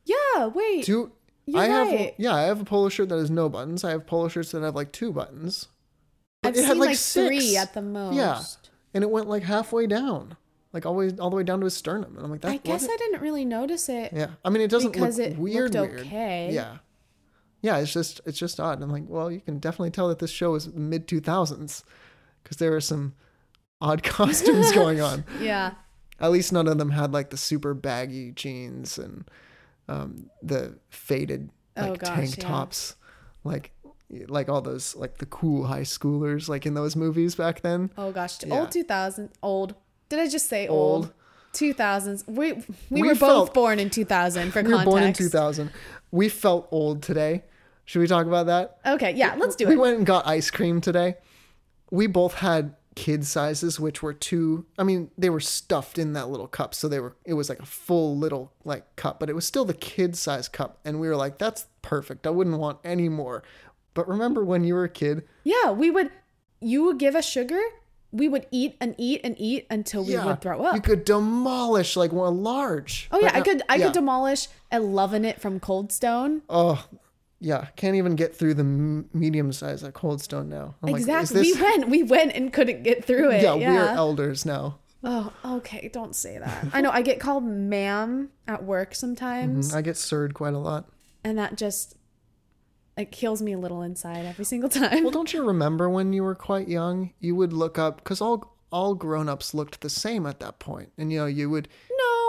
Yeah, 0.04 0.46
wait. 0.48 0.84
Do 0.84 1.12
You're 1.46 1.60
I 1.62 1.66
have 1.66 2.10
yeah, 2.18 2.34
I 2.34 2.42
have 2.42 2.60
a 2.60 2.64
polo 2.64 2.88
shirt 2.88 3.08
that 3.08 3.18
has 3.18 3.30
no 3.30 3.48
buttons. 3.48 3.84
I 3.84 3.90
have 3.90 4.06
polo 4.06 4.28
shirts 4.28 4.52
that 4.52 4.62
have 4.62 4.74
like 4.74 4.92
two 4.92 5.12
buttons. 5.12 5.68
But 6.42 6.50
I've 6.50 6.56
it 6.58 6.64
had, 6.66 6.76
like, 6.76 6.90
like, 6.90 6.98
three 6.98 7.56
at 7.56 7.72
the 7.72 7.80
most. 7.82 8.14
Yeah. 8.14 8.42
And 8.92 9.02
it 9.02 9.10
went 9.10 9.28
like 9.28 9.42
halfway 9.44 9.86
down. 9.86 10.36
Like 10.74 10.84
always 10.86 11.18
all 11.18 11.30
the 11.30 11.36
way 11.36 11.42
down 11.44 11.60
to 11.60 11.64
his 11.64 11.74
sternum. 11.74 12.16
And 12.16 12.24
I'm 12.24 12.30
like, 12.30 12.42
that 12.42 12.50
I 12.50 12.56
guess 12.58 12.84
I 12.84 12.96
didn't 12.96 13.20
really 13.22 13.44
notice 13.44 13.88
it. 13.88 14.12
Yeah, 14.12 14.30
I 14.44 14.50
mean, 14.50 14.60
it 14.60 14.70
doesn't 14.70 14.92
Because 14.92 15.18
look 15.18 15.28
it 15.28 15.38
weird. 15.38 15.72
looked 15.74 15.92
weird. 15.94 16.06
okay. 16.06 16.50
Yeah, 16.52 16.78
yeah. 17.64 17.78
It's 17.78 17.92
just 17.92 18.20
it's 18.26 18.38
just 18.38 18.60
odd. 18.60 18.82
I'm 18.82 18.90
like, 18.92 19.04
well, 19.08 19.30
you 19.32 19.40
can 19.40 19.58
definitely 19.58 19.90
tell 19.90 20.08
that 20.08 20.18
this 20.18 20.30
show 20.30 20.54
is 20.54 20.68
mid 20.72 21.08
2000s 21.08 21.82
because 22.42 22.56
there 22.58 22.74
are 22.76 22.80
some 22.80 23.14
odd 23.80 24.02
costumes 24.16 24.70
going 24.72 25.00
on. 25.00 25.24
Yeah. 25.40 25.72
At 26.20 26.30
least 26.30 26.52
none 26.52 26.68
of 26.68 26.78
them 26.78 26.90
had 26.90 27.12
like 27.12 27.30
the 27.30 27.36
super 27.36 27.74
baggy 27.74 28.30
jeans 28.32 28.98
and 28.98 29.24
um, 29.88 30.30
the 30.42 30.78
faded 30.90 31.50
like 31.76 31.90
Oh, 31.90 31.96
gosh, 31.96 32.14
tank 32.16 32.36
yeah. 32.38 32.48
tops, 32.48 32.94
like 33.42 33.72
like 34.28 34.48
all 34.48 34.60
those 34.62 34.94
like 34.94 35.18
the 35.18 35.26
cool 35.26 35.64
high 35.66 35.82
schoolers 35.82 36.48
like 36.48 36.66
in 36.66 36.74
those 36.74 36.94
movies 36.94 37.34
back 37.34 37.62
then. 37.62 37.90
Oh 37.98 38.12
gosh, 38.12 38.36
Yeah. 38.44 38.60
old 38.60 38.70
2000, 38.70 39.30
old. 39.42 39.74
Did 40.08 40.20
I 40.20 40.28
just 40.28 40.48
say 40.48 40.68
Old. 40.68 41.06
old? 41.06 41.12
2000s. 41.54 42.24
We 42.28 42.52
we, 42.52 42.62
We 42.90 43.02
were 43.08 43.14
felt- 43.16 43.46
both 43.48 43.54
born 43.54 43.78
in 43.80 43.90
2000 43.90 44.52
for 44.52 44.62
We 44.62 44.72
were 44.72 44.84
born 44.84 45.02
in 45.02 45.12
2000. 45.12 45.70
We 46.12 46.28
felt 46.28 46.68
old 46.70 47.02
today. 47.02 47.42
Should 47.84 48.00
we 48.00 48.06
talk 48.06 48.26
about 48.26 48.46
that? 48.46 48.78
Okay, 48.86 49.12
yeah, 49.14 49.34
let's 49.36 49.56
do 49.56 49.66
we 49.66 49.72
it. 49.72 49.76
We 49.76 49.80
went 49.82 49.96
and 49.98 50.06
got 50.06 50.26
ice 50.26 50.50
cream 50.50 50.80
today. 50.80 51.16
We 51.90 52.06
both 52.06 52.34
had 52.34 52.74
kid 52.94 53.26
sizes, 53.26 53.78
which 53.78 54.02
were 54.02 54.12
two. 54.14 54.66
I 54.78 54.84
mean, 54.84 55.10
they 55.18 55.28
were 55.30 55.40
stuffed 55.40 55.98
in 55.98 56.12
that 56.14 56.28
little 56.28 56.46
cup, 56.48 56.74
so 56.74 56.88
they 56.88 57.00
were. 57.00 57.16
It 57.24 57.34
was 57.34 57.48
like 57.48 57.60
a 57.60 57.66
full 57.66 58.16
little 58.16 58.52
like 58.64 58.96
cup, 58.96 59.20
but 59.20 59.28
it 59.28 59.34
was 59.34 59.46
still 59.46 59.64
the 59.64 59.74
kid 59.74 60.16
size 60.16 60.48
cup, 60.48 60.78
and 60.84 60.98
we 61.00 61.08
were 61.08 61.16
like, 61.16 61.38
"That's 61.38 61.66
perfect. 61.82 62.26
I 62.26 62.30
wouldn't 62.30 62.58
want 62.58 62.78
any 62.84 63.08
more." 63.08 63.42
But 63.92 64.08
remember 64.08 64.44
when 64.44 64.64
you 64.64 64.74
were 64.74 64.84
a 64.84 64.88
kid? 64.88 65.24
Yeah, 65.44 65.70
we 65.70 65.90
would 65.90 66.10
you 66.60 66.84
would 66.84 66.98
give 66.98 67.14
us 67.14 67.26
sugar, 67.28 67.60
we 68.10 68.28
would 68.28 68.46
eat 68.50 68.76
and 68.80 68.94
eat 68.96 69.20
and 69.24 69.34
eat 69.38 69.66
until 69.68 70.04
we 70.04 70.16
would 70.16 70.40
throw 70.40 70.64
up. 70.64 70.74
You 70.74 70.80
could 70.80 71.04
demolish 71.04 71.96
like 71.96 72.12
one 72.12 72.42
large. 72.42 73.08
oh 73.10 73.18
yeah, 73.20 73.32
But 73.32 73.34
I 73.36 73.40
could 73.42 73.62
I 73.68 73.74
yeah. 73.76 73.84
could 73.86 73.92
demolish 73.94 74.48
a 74.72 74.80
loving 74.80 75.24
it 75.24 75.40
from 75.40 75.60
Cold 75.60 75.92
Stone. 75.92 76.42
Oh, 76.48 76.86
yeah. 77.44 77.66
Can't 77.76 77.94
even 77.96 78.16
get 78.16 78.34
through 78.34 78.54
the 78.54 78.62
m- 78.62 79.08
medium 79.12 79.52
size 79.52 79.84
at 79.84 79.92
Cold 79.94 80.20
Stone 80.22 80.48
now. 80.48 80.74
I'm 80.82 80.92
like, 80.92 81.00
exactly. 81.00 81.42
this- 81.42 81.56
we 81.56 81.62
went 81.62 81.88
we 81.90 82.02
went 82.02 82.32
and 82.32 82.52
couldn't 82.52 82.82
get 82.82 83.04
through 83.04 83.30
it. 83.32 83.42
yeah, 83.42 83.54
Yeah. 83.54 83.72
we're 83.74 83.88
elders 83.88 84.44
now. 84.46 84.78
Oh, 85.06 85.30
okay, 85.44 85.90
don't 85.92 86.16
say 86.16 86.38
that. 86.38 86.66
I 86.72 86.80
know 86.80 86.90
I 86.90 87.02
get 87.02 87.20
called 87.20 87.44
ma'am 87.44 88.30
at 88.48 88.64
work 88.64 88.94
sometimes, 88.94 89.68
mm-hmm. 89.68 89.76
I 89.76 89.82
get 89.82 89.98
served 89.98 90.32
quite 90.34 90.54
a 90.54 90.58
lot. 90.58 90.88
and 91.22 91.36
that 91.38 91.56
just 91.56 91.96
it 92.96 93.10
kills 93.10 93.42
me 93.42 93.52
a 93.52 93.58
little 93.58 93.82
inside 93.82 94.24
every 94.24 94.44
single 94.44 94.70
time. 94.70 95.02
Well, 95.02 95.10
don't 95.10 95.32
you 95.34 95.44
remember 95.44 95.90
when 95.90 96.12
you 96.12 96.22
were 96.22 96.34
quite 96.36 96.68
young? 96.68 97.10
You 97.20 97.34
would 97.36 97.52
look 97.52 97.76
up 97.78 97.98
because 97.98 98.20
all 98.20 98.56
all 98.72 98.94
grown-ups 98.94 99.52
looked 99.54 99.80
the 99.82 99.90
same 99.90 100.26
at 100.26 100.40
that 100.40 100.58
point, 100.58 100.90
and 100.96 101.12
you 101.12 101.18
know 101.20 101.26
you 101.26 101.50
would. 101.50 101.68
no, 101.90 102.23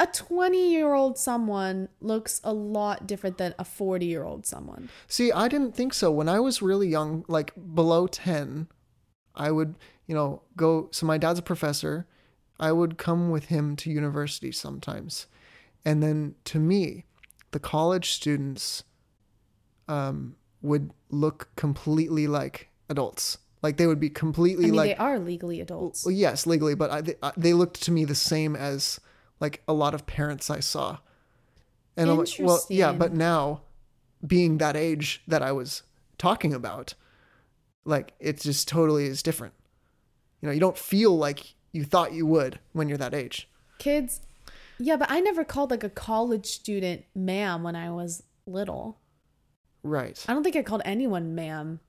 a 0.00 0.06
20 0.06 0.72
year 0.72 0.94
old 0.94 1.18
someone 1.18 1.88
looks 2.00 2.40
a 2.42 2.52
lot 2.52 3.06
different 3.06 3.36
than 3.38 3.54
a 3.58 3.64
40 3.64 4.06
year 4.06 4.24
old 4.24 4.46
someone. 4.46 4.88
See, 5.06 5.30
I 5.30 5.46
didn't 5.46 5.76
think 5.76 5.92
so. 5.94 6.10
When 6.10 6.28
I 6.28 6.40
was 6.40 6.62
really 6.62 6.88
young, 6.88 7.24
like 7.28 7.52
below 7.74 8.06
10, 8.06 8.66
I 9.36 9.50
would, 9.50 9.76
you 10.06 10.14
know, 10.14 10.42
go. 10.56 10.88
So 10.90 11.06
my 11.06 11.18
dad's 11.18 11.38
a 11.38 11.42
professor. 11.42 12.06
I 12.58 12.72
would 12.72 12.98
come 12.98 13.30
with 13.30 13.46
him 13.46 13.76
to 13.76 13.90
university 13.90 14.52
sometimes. 14.52 15.26
And 15.84 16.02
then 16.02 16.34
to 16.46 16.58
me, 16.58 17.04
the 17.52 17.58
college 17.60 18.10
students 18.10 18.84
um, 19.88 20.36
would 20.62 20.90
look 21.10 21.48
completely 21.56 22.26
like 22.26 22.68
adults. 22.88 23.38
Like 23.62 23.76
they 23.76 23.86
would 23.86 24.00
be 24.00 24.10
completely 24.10 24.64
I 24.64 24.68
mean, 24.68 24.76
like 24.76 24.90
they 24.90 24.96
are 24.96 25.18
legally 25.18 25.60
adults. 25.60 26.04
well, 26.04 26.12
yes, 26.12 26.46
legally, 26.46 26.74
but 26.74 26.90
I, 26.90 27.00
they, 27.02 27.14
I- 27.22 27.32
they 27.36 27.52
looked 27.52 27.82
to 27.82 27.92
me 27.92 28.04
the 28.04 28.14
same 28.14 28.56
as 28.56 28.98
like 29.40 29.62
a 29.66 29.72
lot 29.72 29.94
of 29.94 30.06
parents 30.06 30.50
I 30.50 30.60
saw. 30.60 30.98
And 31.96 32.08
I'm 32.10 32.18
like, 32.18 32.28
well, 32.38 32.64
yeah, 32.70 32.92
but 32.92 33.12
now 33.12 33.62
being 34.26 34.58
that 34.58 34.76
age 34.76 35.22
that 35.26 35.42
I 35.42 35.52
was 35.52 35.82
talking 36.18 36.54
about, 36.54 36.94
like 37.84 38.12
it 38.20 38.40
just 38.40 38.68
totally 38.68 39.06
is 39.06 39.22
different. 39.22 39.54
You 40.40 40.48
know, 40.48 40.52
you 40.52 40.60
don't 40.60 40.78
feel 40.78 41.16
like 41.16 41.54
you 41.72 41.84
thought 41.84 42.12
you 42.12 42.26
would 42.26 42.58
when 42.72 42.88
you're 42.88 42.98
that 42.98 43.14
age. 43.14 43.48
Kids, 43.78 44.20
yeah, 44.78 44.96
but 44.96 45.10
I 45.10 45.20
never 45.20 45.44
called 45.44 45.70
like 45.70 45.84
a 45.84 45.90
college 45.90 46.46
student 46.46 47.04
ma'am 47.14 47.62
when 47.62 47.76
I 47.76 47.90
was 47.90 48.22
little. 48.46 48.98
Right. 49.82 50.22
I 50.28 50.34
don't 50.34 50.42
think 50.42 50.56
I 50.56 50.62
called 50.62 50.82
anyone 50.84 51.34
ma'am. 51.34 51.80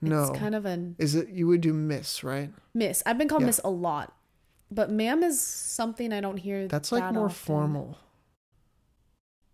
No. 0.00 0.24
It's 0.24 0.38
kind 0.38 0.54
of 0.54 0.64
an. 0.66 0.96
Is 0.98 1.14
it 1.14 1.28
you 1.30 1.46
would 1.46 1.60
do 1.62 1.72
miss, 1.72 2.22
right? 2.22 2.50
miss. 2.74 3.02
I've 3.06 3.18
been 3.18 3.28
called 3.28 3.42
Yeah. 3.42 3.46
miss 3.46 3.60
a 3.64 3.70
lot, 3.70 4.14
but 4.70 4.90
ma'am 4.90 5.22
is 5.22 5.40
something 5.40 6.12
I 6.12 6.20
don't 6.20 6.36
hear. 6.38 6.66
That's 6.68 6.92
like 6.92 7.02
that 7.02 7.14
more 7.14 7.26
often. 7.26 7.36
formal. 7.46 7.98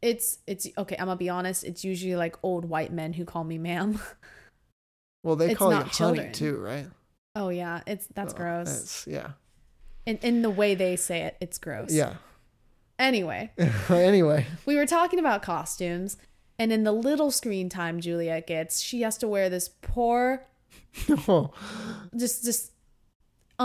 It's 0.00 0.38
it's 0.46 0.66
okay. 0.76 0.96
I'm 0.98 1.06
gonna 1.06 1.16
be 1.16 1.28
honest. 1.28 1.62
It's 1.64 1.84
usually 1.84 2.16
like 2.16 2.36
old 2.42 2.64
white 2.64 2.92
men 2.92 3.12
who 3.12 3.24
call 3.24 3.44
me 3.44 3.58
ma'am. 3.58 4.00
Well, 5.24 5.36
they 5.36 5.50
It's 5.50 5.56
call 5.58 5.70
you 5.70 5.76
honey 5.76 5.90
children. 5.90 6.32
too, 6.32 6.56
right? 6.56 6.88
Oh 7.36 7.48
yeah, 7.50 7.82
it's 7.86 8.08
that's 8.12 8.34
Oh, 8.34 8.36
gross. 8.36 8.66
that's- 8.66 9.06
yeah. 9.08 9.30
In 10.04 10.16
in 10.18 10.42
the 10.42 10.50
way 10.50 10.74
they 10.74 10.96
say 10.96 11.20
it, 11.22 11.36
it's 11.40 11.58
gross. 11.58 11.92
Yeah. 11.92 12.14
Anyway, 12.98 13.52
anyway. 13.88 14.46
we 14.66 14.74
were 14.74 14.84
talking 14.84 15.20
about 15.20 15.40
costumes, 15.42 16.16
and 16.58 16.72
in 16.72 16.82
the 16.82 16.90
little 16.90 17.30
screen 17.30 17.68
time 17.68 18.00
Juliet 18.00 18.48
gets, 18.48 18.80
she 18.80 19.02
has 19.02 19.16
to 19.18 19.28
wear 19.28 19.48
this 19.48 19.68
poor, 19.80 20.44
Oh, 21.28 21.52
just 22.16 22.42
just 22.44 22.71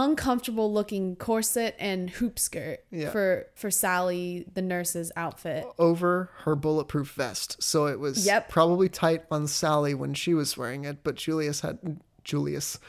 uncomfortable 0.03 0.71
looking 0.71 1.15
corset 1.15 1.75
and 1.79 2.09
hoop 2.09 2.37
skirt 2.39 2.79
Yeah. 2.91 3.09
for 3.11 3.47
for 3.55 3.71
Sally 3.71 4.45
the 4.53 4.61
nurse's 4.61 5.11
outfit. 5.15 5.65
over 5.79 6.29
her 6.43 6.55
bulletproof 6.55 7.11
vest. 7.13 7.61
So 7.61 7.87
it 7.87 7.99
was 7.99 8.25
Yep. 8.25 8.49
probably 8.49 8.89
tight 8.89 9.23
on 9.31 9.47
Sally 9.47 9.93
when 9.93 10.13
she 10.13 10.33
was 10.33 10.57
wearing 10.57 10.85
it, 10.85 11.03
but 11.03 11.15
Julius 11.15 11.61
had 11.61 11.99
Julius. 12.23 12.79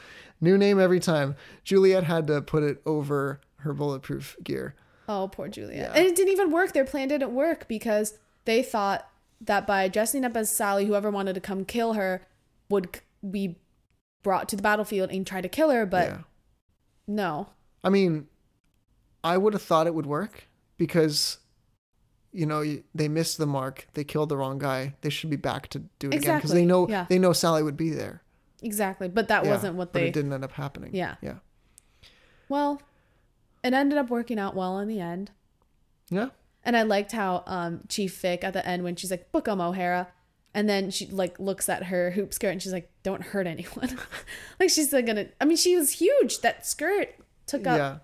New 0.41 0.57
name 0.57 0.79
every 0.79 0.99
time. 0.99 1.35
Juliet 1.63 2.03
had 2.03 2.27
to 2.27 2.41
put 2.41 2.63
it 2.63 2.81
over 2.85 3.41
her 3.57 3.73
bulletproof 3.73 4.37
gear. 4.43 4.75
Oh, 5.07 5.27
poor 5.31 5.47
Juliet. 5.49 5.77
Yeah. 5.91 5.93
And 5.99 6.05
it 6.07 6.15
didn't 6.15 6.31
even 6.31 6.51
work. 6.51 6.73
Their 6.73 6.85
plan 6.85 7.07
didn't 7.07 7.33
work 7.33 7.67
because 7.67 8.17
they 8.45 8.61
thought 8.63 9.09
that 9.41 9.65
by 9.65 9.87
dressing 9.87 10.23
up 10.23 10.37
as 10.37 10.49
Sally, 10.51 10.85
whoever 10.85 11.09
wanted 11.09 11.33
to 11.33 11.41
come 11.41 11.65
kill 11.65 11.93
her 11.93 12.27
would 12.69 12.99
be 13.29 13.57
brought 14.23 14.47
to 14.49 14.55
the 14.55 14.61
battlefield 14.61 15.09
and 15.11 15.25
try 15.25 15.41
to 15.41 15.49
kill 15.49 15.71
her. 15.71 15.85
But 15.85 16.07
yeah. 16.07 16.17
No. 17.09 17.47
I 17.83 17.89
mean, 17.89 18.27
I 19.23 19.37
would 19.37 19.53
have 19.53 19.63
thought 19.63 19.87
it 19.87 19.95
would 19.95 20.05
work 20.05 20.47
because 20.77 21.39
you 22.31 22.45
know, 22.45 22.63
they 22.93 23.07
missed 23.07 23.39
the 23.39 23.47
mark. 23.47 23.87
They 23.95 24.03
killed 24.03 24.29
the 24.29 24.37
wrong 24.37 24.59
guy. 24.59 24.93
They 25.01 25.09
should 25.09 25.31
be 25.31 25.35
back 25.35 25.67
to 25.69 25.79
do 25.97 26.09
it 26.09 26.15
again 26.15 26.37
because 26.37 26.51
they 26.51 26.65
know 26.65 26.87
yeah. 26.87 27.07
they 27.09 27.17
know 27.17 27.33
Sally 27.33 27.63
would 27.63 27.75
be 27.77 27.89
there. 27.89 28.21
Exactly. 28.61 29.07
But 29.07 29.29
that 29.29 29.45
Yeah, 29.45 29.51
wasn't 29.51 29.75
what 29.75 29.93
but 29.93 29.99
they. 29.99 30.09
it 30.09 30.13
didn't 30.13 30.31
end 30.31 30.43
up 30.43 30.51
happening. 30.51 30.93
Yeah. 30.93 31.15
Yeah. 31.21 31.35
Well, 32.49 32.81
it 33.63 33.73
ended 33.73 33.97
up 33.97 34.09
working 34.09 34.37
out 34.37 34.55
well 34.55 34.77
in 34.79 34.87
the 34.87 34.99
end. 34.99 35.31
Yeah. 36.09 36.29
And 36.63 36.77
I 36.77 36.83
liked 36.83 37.13
how 37.13 37.43
um, 37.47 37.81
Chief 37.87 38.19
Vick 38.19 38.43
at 38.43 38.53
the 38.53 38.65
end 38.67 38.83
when 38.83 38.95
she's 38.95 39.09
like, 39.09 39.31
"Book 39.31 39.47
'em, 39.47 39.59
O'Hara," 39.61 40.09
and 40.59 40.67
then 40.67 40.91
she 40.91 41.05
like 41.05 41.39
looks 41.39 41.69
at 41.69 41.83
her 41.83 42.11
hoop 42.11 42.33
skirt 42.33 42.49
and 42.49 42.61
she's 42.61 42.73
like, 42.73 42.91
"Don't 43.01 43.21
hurt 43.23 43.47
anyone." 43.47 43.97
like 44.59 44.69
she's 44.69 44.91
like 44.91 45.05
gonna. 45.05 45.27
I 45.39 45.45
mean, 45.45 45.55
she 45.55 45.77
was 45.77 45.89
huge. 45.91 46.41
That 46.41 46.65
skirt 46.67 47.15
took 47.47 47.65
up. 47.65 47.77
yeah. 47.77 47.97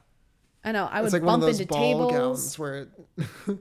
I 0.64 0.72
know. 0.72 0.88
I 0.89 1.01
would 1.01 1.12
like 1.12 1.22
one 1.22 1.41
bump 1.41 1.43
of 1.43 1.47
those 1.47 1.60
into 1.60 1.74
ball 1.74 1.82
tables. 2.10 2.12
gowns 2.14 2.58
where 2.60 2.76
it, 2.84 2.89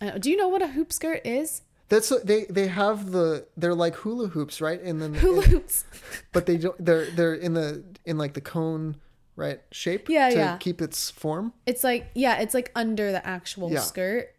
I 0.00 0.06
know. 0.06 0.18
Do 0.18 0.30
you 0.30 0.36
know 0.38 0.48
what 0.48 0.62
a 0.62 0.68
hoop 0.68 0.92
skirt 0.92 1.20
is? 1.26 1.60
That's 1.90 2.08
they 2.24 2.44
they 2.48 2.66
have 2.68 3.10
the 3.12 3.46
they're 3.58 3.74
like 3.74 3.94
hula 3.96 4.28
hoops, 4.28 4.60
right? 4.62 4.80
And 4.80 5.00
then 5.02 5.12
Hula 5.14 5.42
hoops. 5.42 5.84
but 6.32 6.46
they 6.46 6.56
don't 6.56 6.82
they're 6.84 7.06
they're 7.10 7.34
in 7.34 7.52
the 7.54 7.84
in 8.06 8.16
like 8.16 8.32
the 8.32 8.40
cone 8.40 8.96
right 9.36 9.60
shape 9.70 10.08
Yeah, 10.08 10.30
to 10.30 10.34
yeah. 10.36 10.56
keep 10.56 10.80
its 10.80 11.10
form. 11.10 11.52
It's 11.66 11.84
like 11.84 12.06
yeah, 12.14 12.40
it's 12.40 12.54
like 12.54 12.72
under 12.74 13.12
the 13.12 13.24
actual 13.24 13.70
Yeah. 13.70 13.80
skirt. 13.80 14.33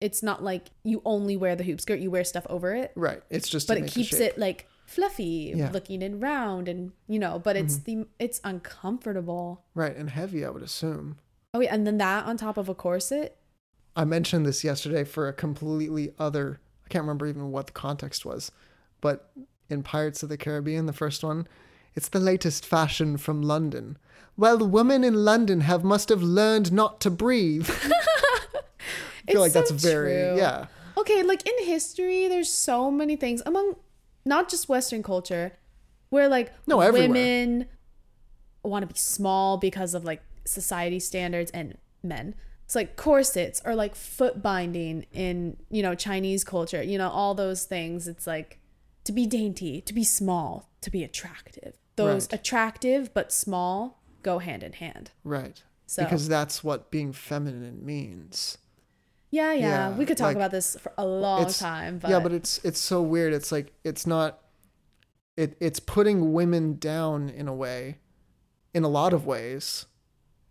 It's 0.00 0.22
not 0.22 0.42
like 0.42 0.68
you 0.82 1.02
only 1.04 1.36
wear 1.36 1.54
the 1.56 1.64
hoop 1.64 1.80
skirt. 1.80 2.00
You 2.00 2.10
wear 2.10 2.24
stuff 2.24 2.46
over 2.48 2.74
it, 2.74 2.92
Right. 2.94 3.22
It's 3.30 3.48
just 3.48 3.68
but 3.68 3.76
it 3.78 3.86
keeps 3.90 4.14
it 4.14 4.38
like 4.38 4.66
fluffy 4.86 5.52
Yeah. 5.54 5.64
Mm-hmm. 5.66 5.74
looking 5.74 6.02
and 6.02 6.22
round 6.22 6.68
and 6.68 6.92
you 7.06 7.18
know. 7.18 7.38
But 7.38 7.56
it's 7.56 7.78
the 7.78 8.06
it's 8.18 8.40
uncomfortable. 8.44 9.64
right 9.74 9.94
and 9.96 10.10
heavy, 10.10 10.44
I 10.44 10.50
would 10.50 10.62
assume. 10.62 11.18
Oh 11.54 11.60
yeah, 11.60 11.74
and 11.74 11.86
then 11.86 11.98
that 11.98 12.26
on 12.26 12.36
top 12.36 12.56
of 12.56 12.68
a 12.68 12.74
corset. 12.74 13.36
I 13.96 14.04
mentioned 14.04 14.46
this 14.46 14.62
yesterday 14.64 15.04
for 15.04 15.28
a 15.28 15.32
completely 15.32 16.12
other 16.18 16.60
I 16.86 16.88
can't 16.88 17.02
remember 17.02 17.26
even 17.26 17.50
what 17.52 17.66
the 17.66 17.72
context 17.72 18.24
was, 18.24 18.50
but 19.00 19.30
in 19.68 19.82
Pirates 19.82 20.22
of 20.22 20.28
the 20.28 20.36
Caribbean, 20.36 20.86
the 20.86 20.92
first 20.92 21.22
one, 21.22 21.46
it's 21.94 22.08
the 22.08 22.18
latest 22.20 22.64
fashion 22.66 23.16
from 23.16 23.42
London. 23.42 23.96
Well, 24.36 24.56
the 24.58 24.64
women 24.64 25.04
in 25.04 25.14
London 25.24 25.60
have 25.60 25.84
must 25.84 26.08
have 26.08 26.22
learned 26.22 26.72
not 26.72 27.00
to 27.02 27.10
breathe. 27.10 27.68
I 29.30 29.32
It's 29.32 29.34
feel 29.34 29.40
like 29.42 29.52
that's 29.52 29.70
very 29.70 30.12
true. 30.12 30.36
yeah. 30.38 30.66
Okay, 30.96 31.22
like 31.22 31.46
in 31.46 31.66
history, 31.66 32.26
there's 32.28 32.52
so 32.52 32.90
many 32.90 33.16
things 33.16 33.42
among 33.46 33.76
not 34.24 34.48
just 34.50 34.68
Western 34.68 35.02
culture 35.02 35.52
where 36.10 36.28
like 36.28 36.52
No, 36.66 36.80
everywhere. 36.80 37.08
women 37.08 37.66
want 38.62 38.82
to 38.82 38.92
be 38.92 38.98
small 38.98 39.56
because 39.56 39.94
of 39.94 40.04
like 40.04 40.22
society 40.44 40.98
standards 41.00 41.50
and 41.52 41.78
men. 42.02 42.34
It's 42.64 42.74
like 42.74 42.96
corsets 42.96 43.62
or 43.64 43.74
like 43.74 43.94
foot 43.94 44.42
binding 44.42 45.06
in, 45.12 45.56
you 45.70 45.82
know, 45.82 45.94
Chinese 45.94 46.44
culture, 46.44 46.82
you 46.82 46.98
know, 46.98 47.08
all 47.08 47.34
those 47.34 47.64
things. 47.64 48.06
It's 48.08 48.26
like 48.26 48.58
to 49.04 49.12
be 49.12 49.26
dainty, 49.26 49.80
to 49.82 49.94
be 49.94 50.04
small, 50.04 50.68
to 50.82 50.90
be 50.90 51.02
attractive. 51.02 51.78
Those 51.96 52.24
Right. 52.26 52.34
attractive 52.40 53.14
but 53.14 53.32
small 53.32 54.02
go 54.22 54.38
hand 54.38 54.62
in 54.62 54.74
hand. 54.74 55.10
Right. 55.24 55.62
So- 55.86 56.04
because 56.04 56.28
that's 56.28 56.62
what 56.62 56.90
being 56.90 57.12
feminine 57.12 57.84
means. 57.84 58.58
Yeah, 59.30 59.52
yeah. 59.52 59.68
Yeah, 59.90 59.96
we 59.96 60.06
could 60.06 60.16
talk 60.16 60.28
like, 60.28 60.36
about 60.36 60.50
this 60.50 60.76
for 60.80 60.92
a 60.98 61.06
long 61.06 61.46
time, 61.52 61.98
but, 61.98 62.10
yeah 62.10 62.18
but 62.20 62.32
it's 62.32 62.58
it's 62.64 62.80
so 62.80 63.00
weird 63.00 63.32
it's 63.32 63.52
like 63.52 63.72
it's 63.84 64.06
not 64.06 64.40
it 65.36 65.56
it's 65.60 65.78
putting 65.80 66.32
women 66.32 66.78
down 66.78 67.28
in 67.28 67.46
a 67.48 67.54
way 67.54 67.98
in 68.74 68.82
a 68.84 68.88
lot 68.88 69.12
of 69.12 69.26
ways 69.26 69.86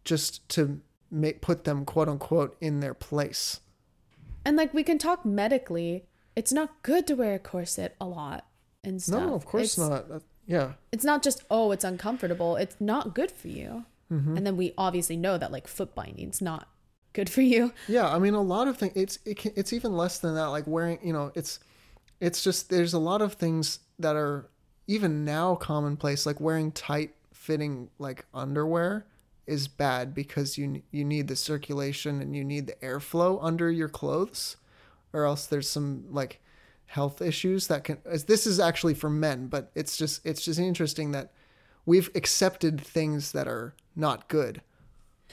just 0.06 0.48
to 0.50 0.82
make 1.12 1.42
put 1.42 1.64
them 1.64 1.86
quote 1.86 2.08
unquote 2.08 2.56
in 2.62 2.80
their 2.80 2.94
place 2.94 3.60
And 4.46 4.56
like 4.56 4.74
we 4.74 4.84
can 4.84 4.98
talk 4.98 5.26
medically, 5.26 6.06
it's 6.36 6.54
not 6.54 6.82
good 6.84 7.06
to 7.08 7.16
wear 7.16 7.36
a 7.36 7.40
corset 7.40 7.96
a 8.00 8.06
lot 8.06 8.46
and 8.84 9.02
stuff. 9.02 9.22
no 9.22 9.34
of 9.34 9.46
course 9.46 9.78
It's- 9.78 9.90
not 10.10 10.22
yeah 10.48 10.74
It's 10.92 11.04
not 11.04 11.22
just 11.22 11.44
oh, 11.52 11.72
it's 11.72 11.84
uncomfortable. 11.84 12.56
It's 12.56 12.78
not 12.80 13.14
good 13.14 13.32
for 13.32 13.50
you. 13.50 13.86
Mm-hmm. 14.12 14.38
And 14.38 14.48
then 14.48 14.56
we 14.58 14.74
obviously 14.78 15.18
know 15.18 15.38
that 15.38 15.52
like 15.52 15.68
foot 15.68 15.94
binding's 15.94 16.42
not 16.42 16.68
good 17.14 17.30
for 17.30 17.41
you. 17.41 17.74
yeah 17.88 18.07
i 18.14 18.20
mean 18.20 18.34
a 18.34 18.41
lot 18.41 18.68
of 18.68 18.78
things 18.78 18.93
it's 18.95 19.20
it 19.26 19.38
can, 19.38 19.51
it's 19.55 19.74
even 19.74 19.95
less 19.95 20.20
than 20.20 20.36
that 20.36 20.47
like 20.47 20.68
wearing 20.68 20.99
you 21.03 21.14
know 21.14 21.32
it's 21.36 21.60
it's 22.20 22.43
just 22.43 22.70
there's 22.70 22.93
a 22.93 22.99
lot 22.99 23.22
of 23.22 23.34
things 23.34 23.80
that 23.97 24.16
are 24.16 24.49
even 24.88 25.24
now 25.24 25.55
commonplace 25.55 26.26
like 26.26 26.39
wearing 26.39 26.72
tight 26.72 27.14
fitting 27.34 27.89
like 27.99 28.26
underwear 28.34 29.05
is 29.47 29.68
bad 29.68 30.14
because 30.14 30.57
you 30.57 30.82
you 30.91 31.03
need 31.03 31.28
the 31.28 31.36
circulation 31.36 32.22
and 32.22 32.36
you 32.36 32.43
need 32.43 32.68
the 32.68 32.76
airflow 32.86 33.39
under 33.41 33.72
your 33.72 33.89
clothes 33.89 34.57
or 35.14 35.26
else 35.26 35.45
there's 35.45 35.70
some 35.70 36.05
like 36.12 36.39
health 36.86 37.22
issues 37.22 37.68
that 37.68 37.84
can 37.84 37.97
this 38.28 38.45
is 38.45 38.60
actually 38.60 38.93
for 38.93 39.10
men 39.10 39.47
but 39.47 39.72
it's 39.76 39.97
just 39.97 40.26
it's 40.26 40.43
just 40.43 40.60
interesting 40.60 41.12
that 41.12 41.32
we've 41.86 42.10
accepted 42.16 42.80
things 42.82 43.32
that 43.32 43.47
are 43.47 43.74
not 43.95 44.28
good 44.28 44.62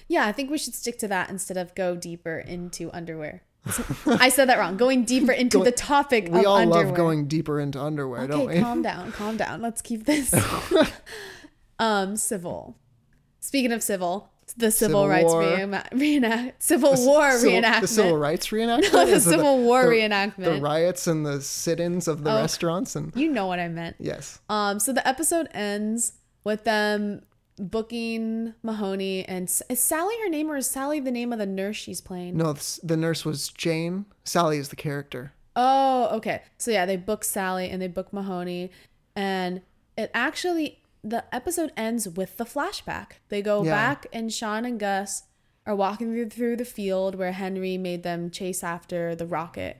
Yeah, 0.09 0.27
I 0.27 0.33
think 0.33 0.51
we 0.51 0.59
should 0.59 0.75
stick 0.75 0.99
to 0.99 1.09
that 1.09 1.31
instead 1.31 1.57
of 1.57 1.75
go 1.75 1.97
deeper 1.97 2.39
into 2.39 2.91
underwear. 2.93 3.43
I 4.07 4.29
said 4.29 4.49
that 4.49 4.59
wrong. 4.59 4.77
Going 4.77 5.05
deeper 5.05 5.33
into 5.33 5.59
the 5.65 5.73
topic 5.73 6.29
We 6.31 6.45
all 6.45 6.57
underwear. 6.59 6.85
love 6.87 6.95
going 6.95 7.27
deeper 7.27 7.59
into 7.59 7.81
underwear, 7.83 8.29
don't 8.29 8.43
Okay, 8.43 8.57
we? 8.57 8.61
calm 8.63 8.83
down, 8.83 9.11
calm 9.13 9.37
down. 9.37 9.61
Let's 9.61 9.83
keep 9.83 10.05
this. 10.05 10.33
um, 11.79 12.17
civil. 12.17 12.77
Speaking 13.41 13.73
of 13.73 13.83
civil, 13.83 14.31
the 14.57 14.71
civil, 14.71 15.03
Civil 15.03 15.09
rights 15.09 15.33
War. 15.33 15.43
reena- 15.43 15.89
reenact, 15.93 16.63
civil 16.63 16.95
war 17.05 17.33
Civil- 17.33 17.61
reenactment. 17.63 17.81
The 17.81 17.87
civil 17.89 18.17
rights 18.17 18.47
reenactment? 18.49 18.93
No, 18.93 19.07
the 19.11 19.21
Civil 19.21 19.59
War 19.65 19.83
the- 19.85 19.91
reenactment. 19.91 20.45
The 20.45 20.61
riots 20.61 21.07
and 21.09 21.27
the 21.27 21.41
sit-ins 21.41 22.07
of 22.09 22.23
the 22.25 22.31
Oh. 22.33 22.37
restaurants 22.41 22.95
and 22.97 23.13
you 23.17 23.31
know 23.33 23.47
what 23.47 23.59
I 23.59 23.69
meant. 23.69 23.97
yes. 23.99 24.41
Um, 24.49 24.79
so 24.79 24.93
the 24.93 25.07
episode 25.07 25.49
ends 25.53 26.13
with 26.45 26.65
them 26.65 27.23
booking 27.59 28.55
Mahoney 28.63 29.25
and 29.25 29.45
is 29.69 29.81
Sally 29.81 30.15
her 30.23 30.29
name 30.29 30.51
or 30.51 30.57
is 30.57 30.67
Sally 30.69 31.01
the 31.01 31.11
name 31.11 31.33
of 31.33 31.39
the 31.39 31.47
nurse 31.47 31.77
she's 31.77 32.01
playing? 32.01 32.37
No, 32.37 32.55
the 32.83 32.97
nurse 32.97 33.25
was 33.25 33.49
Jane. 33.49 34.07
Sally 34.25 34.59
is 34.59 34.69
the 34.69 34.77
character. 34.77 35.33
Oh, 35.55 36.09
okay. 36.17 36.43
So 36.59 36.71
yeah, 36.71 36.85
they 36.87 36.97
book 36.97 37.25
Sally 37.25 37.71
and 37.71 37.81
they 37.81 37.89
book 37.89 38.13
Mahoney, 38.13 38.71
and 39.15 39.63
it 39.97 40.11
actually 40.13 40.81
the 41.03 41.25
episode 41.35 41.73
ends 41.77 42.09
with 42.09 42.37
the 42.37 42.45
flashback. 42.45 43.13
They 43.29 43.41
go 43.41 43.63
Yeah. 43.65 43.71
back 43.71 44.07
and 44.13 44.33
Shawn 44.33 44.65
and 44.65 44.79
Gus 44.79 45.23
are 45.65 45.75
walking 45.75 46.13
through, 46.13 46.31
through 46.31 46.57
the 46.57 46.65
field 46.65 47.15
where 47.15 47.33
Henry 47.33 47.79
made 47.79 48.03
them 48.03 48.31
chase 48.31 48.63
after 48.63 49.15
the 49.15 49.27
rocket, 49.27 49.79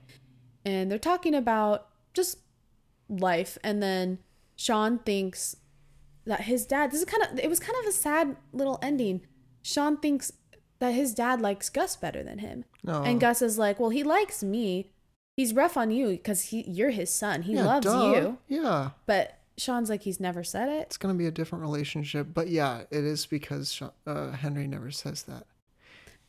and 0.65 0.89
they're 0.89 0.97
talking 0.97 1.35
about 1.35 1.89
just 2.13 2.39
life. 3.07 3.57
And 3.63 3.83
then 3.83 4.19
Shawn 4.55 4.99
thinks 4.99 5.55
that 6.27 6.41
his 6.41 6.65
dad. 6.65 6.91
This 6.91 6.99
is 7.01 7.05
kind 7.05 7.23
of 7.23 7.39
it 7.39 7.49
was 7.49 7.59
kind 7.59 7.77
of 7.81 7.87
a 7.87 7.91
sad 7.91 8.35
little 8.53 8.79
ending. 8.81 9.21
Shawn 9.61 9.97
thinks 9.97 10.31
that 10.79 10.91
his 10.91 11.13
dad 11.13 11.41
likes 11.41 11.69
Gus 11.69 11.95
better 11.95 12.23
than 12.23 12.39
him. 12.39 12.65
No. 12.83 13.03
And 13.03 13.19
Gus 13.19 13.41
is 13.41 13.57
like, 13.57 13.79
"Well, 13.79 13.89
he 13.89 14.03
likes 14.03 14.43
me. 14.43 14.91
He's 15.35 15.53
rough 15.53 15.77
on 15.77 15.91
you 15.91 16.09
because 16.09 16.43
he 16.45 16.61
you're 16.69 16.91
his 16.91 17.09
son. 17.11 17.43
He 17.43 17.53
yeah, 17.53 17.65
loves 17.65 17.85
duh. 17.85 18.13
you." 18.13 18.37
Yeah. 18.47 18.91
But 19.05 19.37
Shawn's 19.57 19.89
like, 19.89 20.03
he's 20.03 20.19
never 20.19 20.43
said 20.43 20.69
it. 20.69 20.83
It's 20.83 20.97
going 20.97 21.13
to 21.13 21.17
be 21.17 21.25
a 21.25 21.31
different 21.31 21.63
relationship. 21.63 22.27
But 22.33 22.47
yeah, 22.49 22.81
it 22.91 23.03
is 23.03 23.25
because 23.25 23.71
Sha- 23.73 23.89
uh, 24.05 24.31
Henry 24.31 24.67
never 24.67 24.91
says 24.91 25.23
that. 25.23 25.45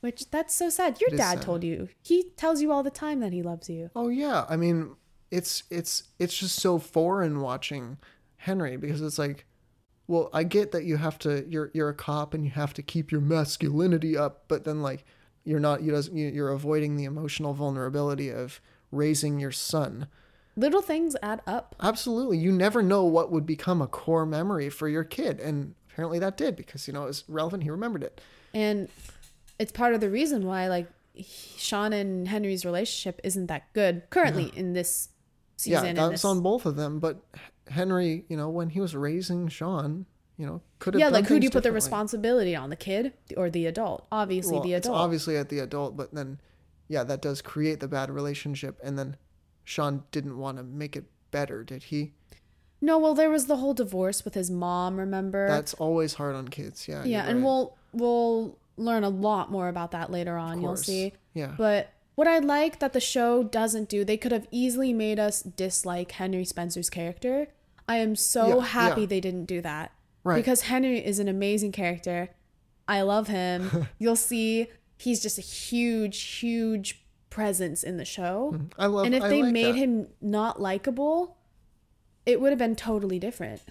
Which 0.00 0.30
that's 0.30 0.54
so 0.54 0.70
sad. 0.70 1.00
Your 1.00 1.10
It 1.12 1.16
dad 1.16 1.38
sad. 1.38 1.42
told 1.42 1.64
you. 1.64 1.88
He 2.02 2.30
tells 2.36 2.62
you 2.62 2.72
all 2.72 2.82
the 2.82 2.90
time 2.90 3.20
that 3.20 3.32
he 3.32 3.42
loves 3.42 3.68
you. 3.68 3.90
Oh 3.96 4.08
yeah, 4.08 4.46
I 4.48 4.56
mean, 4.56 4.94
it's 5.30 5.64
it's 5.70 6.04
it's 6.18 6.38
just 6.38 6.56
so 6.56 6.78
foreign 6.78 7.40
watching 7.40 7.98
Henry 8.36 8.76
because 8.76 9.02
it's 9.02 9.18
like, 9.18 9.44
well, 10.08 10.30
I 10.32 10.42
get 10.42 10.72
that 10.72 10.84
you 10.84 10.96
have 10.96 11.18
to 11.20 11.46
you're 11.48 11.70
you're 11.74 11.90
a 11.90 11.94
cop 11.94 12.34
and 12.34 12.44
you 12.44 12.50
have 12.50 12.74
to 12.74 12.82
keep 12.82 13.12
your 13.12 13.20
masculinity 13.20 14.16
up, 14.16 14.44
but 14.48 14.64
then 14.64 14.82
like 14.82 15.04
you're 15.44 15.60
not 15.60 15.82
you 15.82 15.92
doesn't 15.92 16.16
you- 16.16 16.28
you're 16.28 16.50
avoiding 16.50 16.96
the 16.96 17.04
emotional 17.04 17.54
vulnerability 17.54 18.30
of 18.30 18.60
raising 18.90 19.38
your 19.38 19.52
son. 19.52 20.08
Little 20.56 20.82
things 20.82 21.14
add 21.22 21.40
up. 21.46 21.76
Absolutely, 21.80 22.38
you 22.38 22.50
never 22.50 22.82
know 22.82 23.04
what 23.04 23.30
would 23.30 23.46
become 23.46 23.80
a 23.80 23.86
core 23.86 24.26
memory 24.26 24.68
for 24.70 24.88
your 24.88 25.04
kid, 25.04 25.38
and 25.38 25.74
apparently 25.92 26.18
that 26.18 26.36
did 26.36 26.56
because 26.56 26.88
you 26.88 26.92
know 26.94 27.04
it 27.04 27.06
was 27.08 27.24
relevant. 27.28 27.62
He 27.62 27.70
remembered 27.70 28.02
it. 28.02 28.20
And 28.54 28.88
it's 29.58 29.70
part 29.72 29.94
of 29.94 30.00
the 30.00 30.10
reason 30.10 30.46
why 30.46 30.66
like 30.68 30.88
Shawn 31.56 31.92
and 31.92 32.26
Henry's 32.28 32.64
relationship 32.64 33.20
isn't 33.24 33.46
that 33.46 33.72
good 33.72 34.02
currently 34.10 34.52
in 34.56 34.72
this 34.72 35.08
season. 35.56 35.84
yeah, 35.86 35.92
that's 36.08 36.10
this- 36.22 36.24
on 36.24 36.40
both 36.40 36.64
of 36.66 36.76
them. 36.76 36.98
But 36.98 37.18
Henry, 37.70 38.24
you 38.28 38.36
know, 38.36 38.48
when 38.48 38.70
he 38.70 38.80
was 38.80 38.94
raising 38.94 39.48
Shawn, 39.48 40.06
you 40.36 40.46
know, 40.46 40.62
could 40.78 40.94
have 40.94 41.00
Yeah, 41.00 41.08
like 41.08 41.26
who 41.26 41.40
do 41.40 41.44
you 41.44 41.50
put 41.50 41.62
the 41.62 41.72
responsibility 41.72 42.54
on, 42.54 42.70
the 42.70 42.76
kid 42.76 43.12
or 43.36 43.50
the 43.50 43.66
adult? 43.66 44.06
Obviously 44.12 44.54
Well, 44.54 44.62
the 44.62 44.74
It's 44.74 44.86
adult. 44.86 45.00
obviously 45.00 45.36
at 45.36 45.48
the 45.48 45.58
adult, 45.58 45.96
but 45.96 46.14
then, 46.14 46.40
yeah, 46.86 47.04
that 47.04 47.20
does 47.20 47.42
create 47.42 47.80
the 47.80 47.88
bad 47.88 48.10
relationship. 48.10 48.78
And 48.82 48.98
then 48.98 49.16
Shawn 49.64 50.04
didn't 50.12 50.38
want 50.38 50.58
to 50.58 50.62
make 50.62 50.96
it 50.96 51.04
better, 51.30 51.64
did 51.64 51.84
he? 51.84 52.12
No, 52.80 52.98
well 52.98 53.14
there 53.14 53.30
was 53.30 53.46
the 53.46 53.56
whole 53.56 53.74
divorce 53.74 54.24
with 54.24 54.34
his 54.34 54.50
mom, 54.50 54.98
remember? 54.98 55.48
That's 55.48 55.74
always 55.74 56.14
hard 56.14 56.36
on 56.36 56.48
kids. 56.48 56.86
Yeah. 56.86 57.04
yeah, 57.04 57.24
and 57.26 57.38
right. 57.38 57.44
we'll 57.44 57.76
we'll 57.92 58.58
learn 58.76 59.02
a 59.02 59.08
lot 59.08 59.50
more 59.50 59.68
about 59.68 59.90
that 59.90 60.10
later 60.10 60.36
on, 60.36 60.62
you'll 60.62 60.76
see. 60.76 61.12
Yeah. 61.34 61.54
But 61.58 61.92
what 62.14 62.28
I 62.28 62.38
like 62.38 62.78
that 62.78 62.92
the 62.92 63.00
show 63.00 63.42
doesn't 63.42 63.88
do, 63.88 64.04
they 64.04 64.16
could 64.16 64.32
have 64.32 64.46
easily 64.50 64.92
made 64.92 65.18
us 65.18 65.42
dislike 65.42 66.12
Henry 66.12 66.44
Spencer's 66.44 66.90
character. 66.90 67.48
I 67.88 67.96
am 67.98 68.14
so 68.16 68.58
Yeah, 68.58 68.64
happy 68.64 69.00
yeah. 69.02 69.06
they 69.06 69.20
didn't 69.20 69.46
do 69.46 69.60
that. 69.62 69.92
Right. 70.24 70.36
Because 70.36 70.62
Henry 70.62 71.04
is 71.04 71.18
an 71.18 71.28
amazing 71.28 71.72
character. 71.72 72.30
I 72.86 73.02
love 73.02 73.28
him. 73.28 73.88
You'll 73.98 74.16
see 74.16 74.68
he's 74.96 75.20
just 75.20 75.38
a 75.38 75.42
huge, 75.42 76.20
huge 76.20 77.04
presence 77.30 77.82
in 77.82 77.96
the 77.96 78.04
show. 78.04 78.52
Mm-hmm. 78.54 78.66
I 78.80 78.86
love. 78.86 79.06
and 79.06 79.14
if 79.14 79.22
I 79.22 79.28
they 79.28 79.42
like 79.42 79.52
made 79.52 79.74
that. 79.74 79.78
him 79.78 80.08
not 80.20 80.60
likable, 80.60 81.36
it 82.26 82.40
would 82.40 82.50
have 82.50 82.58
been 82.58 82.76
totally 82.76 83.18
different. 83.18 83.62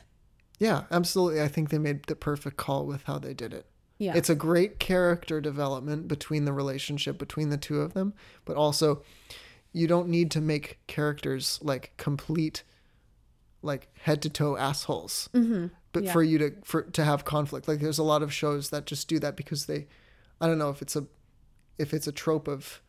Yeah, 0.60 0.84
absolutely. 0.90 1.42
I 1.42 1.48
think 1.48 1.70
they 1.70 1.78
made 1.78 2.04
the 2.06 2.16
perfect 2.16 2.58
call 2.58 2.86
with 2.86 3.04
how 3.04 3.20
they 3.20 3.34
did 3.34 3.54
it. 3.54 3.68
Yeah. 4.00 4.14
It's 4.16 4.30
a 4.30 4.36
great 4.36 4.80
character 4.80 5.42
development 5.42 6.08
between 6.08 6.46
the 6.46 6.54
relationship 6.54 7.18
between 7.18 7.50
the 7.50 7.58
two 7.58 7.82
of 7.82 7.94
them, 7.94 8.14
but 8.46 8.56
also 8.56 9.04
you 9.74 9.88
don't 9.88 10.08
need 10.08 10.32
to 10.32 10.42
make 10.42 10.80
characters 10.88 11.60
like 11.62 11.94
complete 11.98 12.64
like 13.68 13.88
head 14.02 14.22
to 14.24 14.30
toe 14.30 14.58
assholes. 14.58 15.30
Mm-hmm. 15.34 15.68
But 15.94 16.04
Yeah. 16.06 16.14
for 16.14 16.24
you 16.24 16.38
to 16.40 16.52
for 16.64 16.82
to 16.84 17.04
have 17.04 17.26
conflict, 17.26 17.68
like 17.68 17.80
there's 17.80 17.98
a 18.00 18.04
lot 18.04 18.24
of 18.24 18.34
shows 18.34 18.70
that 18.72 18.86
just 18.86 19.08
do 19.08 19.20
that 19.20 19.36
because 19.36 19.66
they 19.68 19.88
I 20.42 20.48
don't 20.48 20.58
know 20.58 20.70
if 20.70 20.82
it's 20.82 20.96
a 20.96 21.06
if 21.78 21.94
it's 21.94 22.08
a 22.08 22.12
trope 22.12 22.48
of 22.48 22.82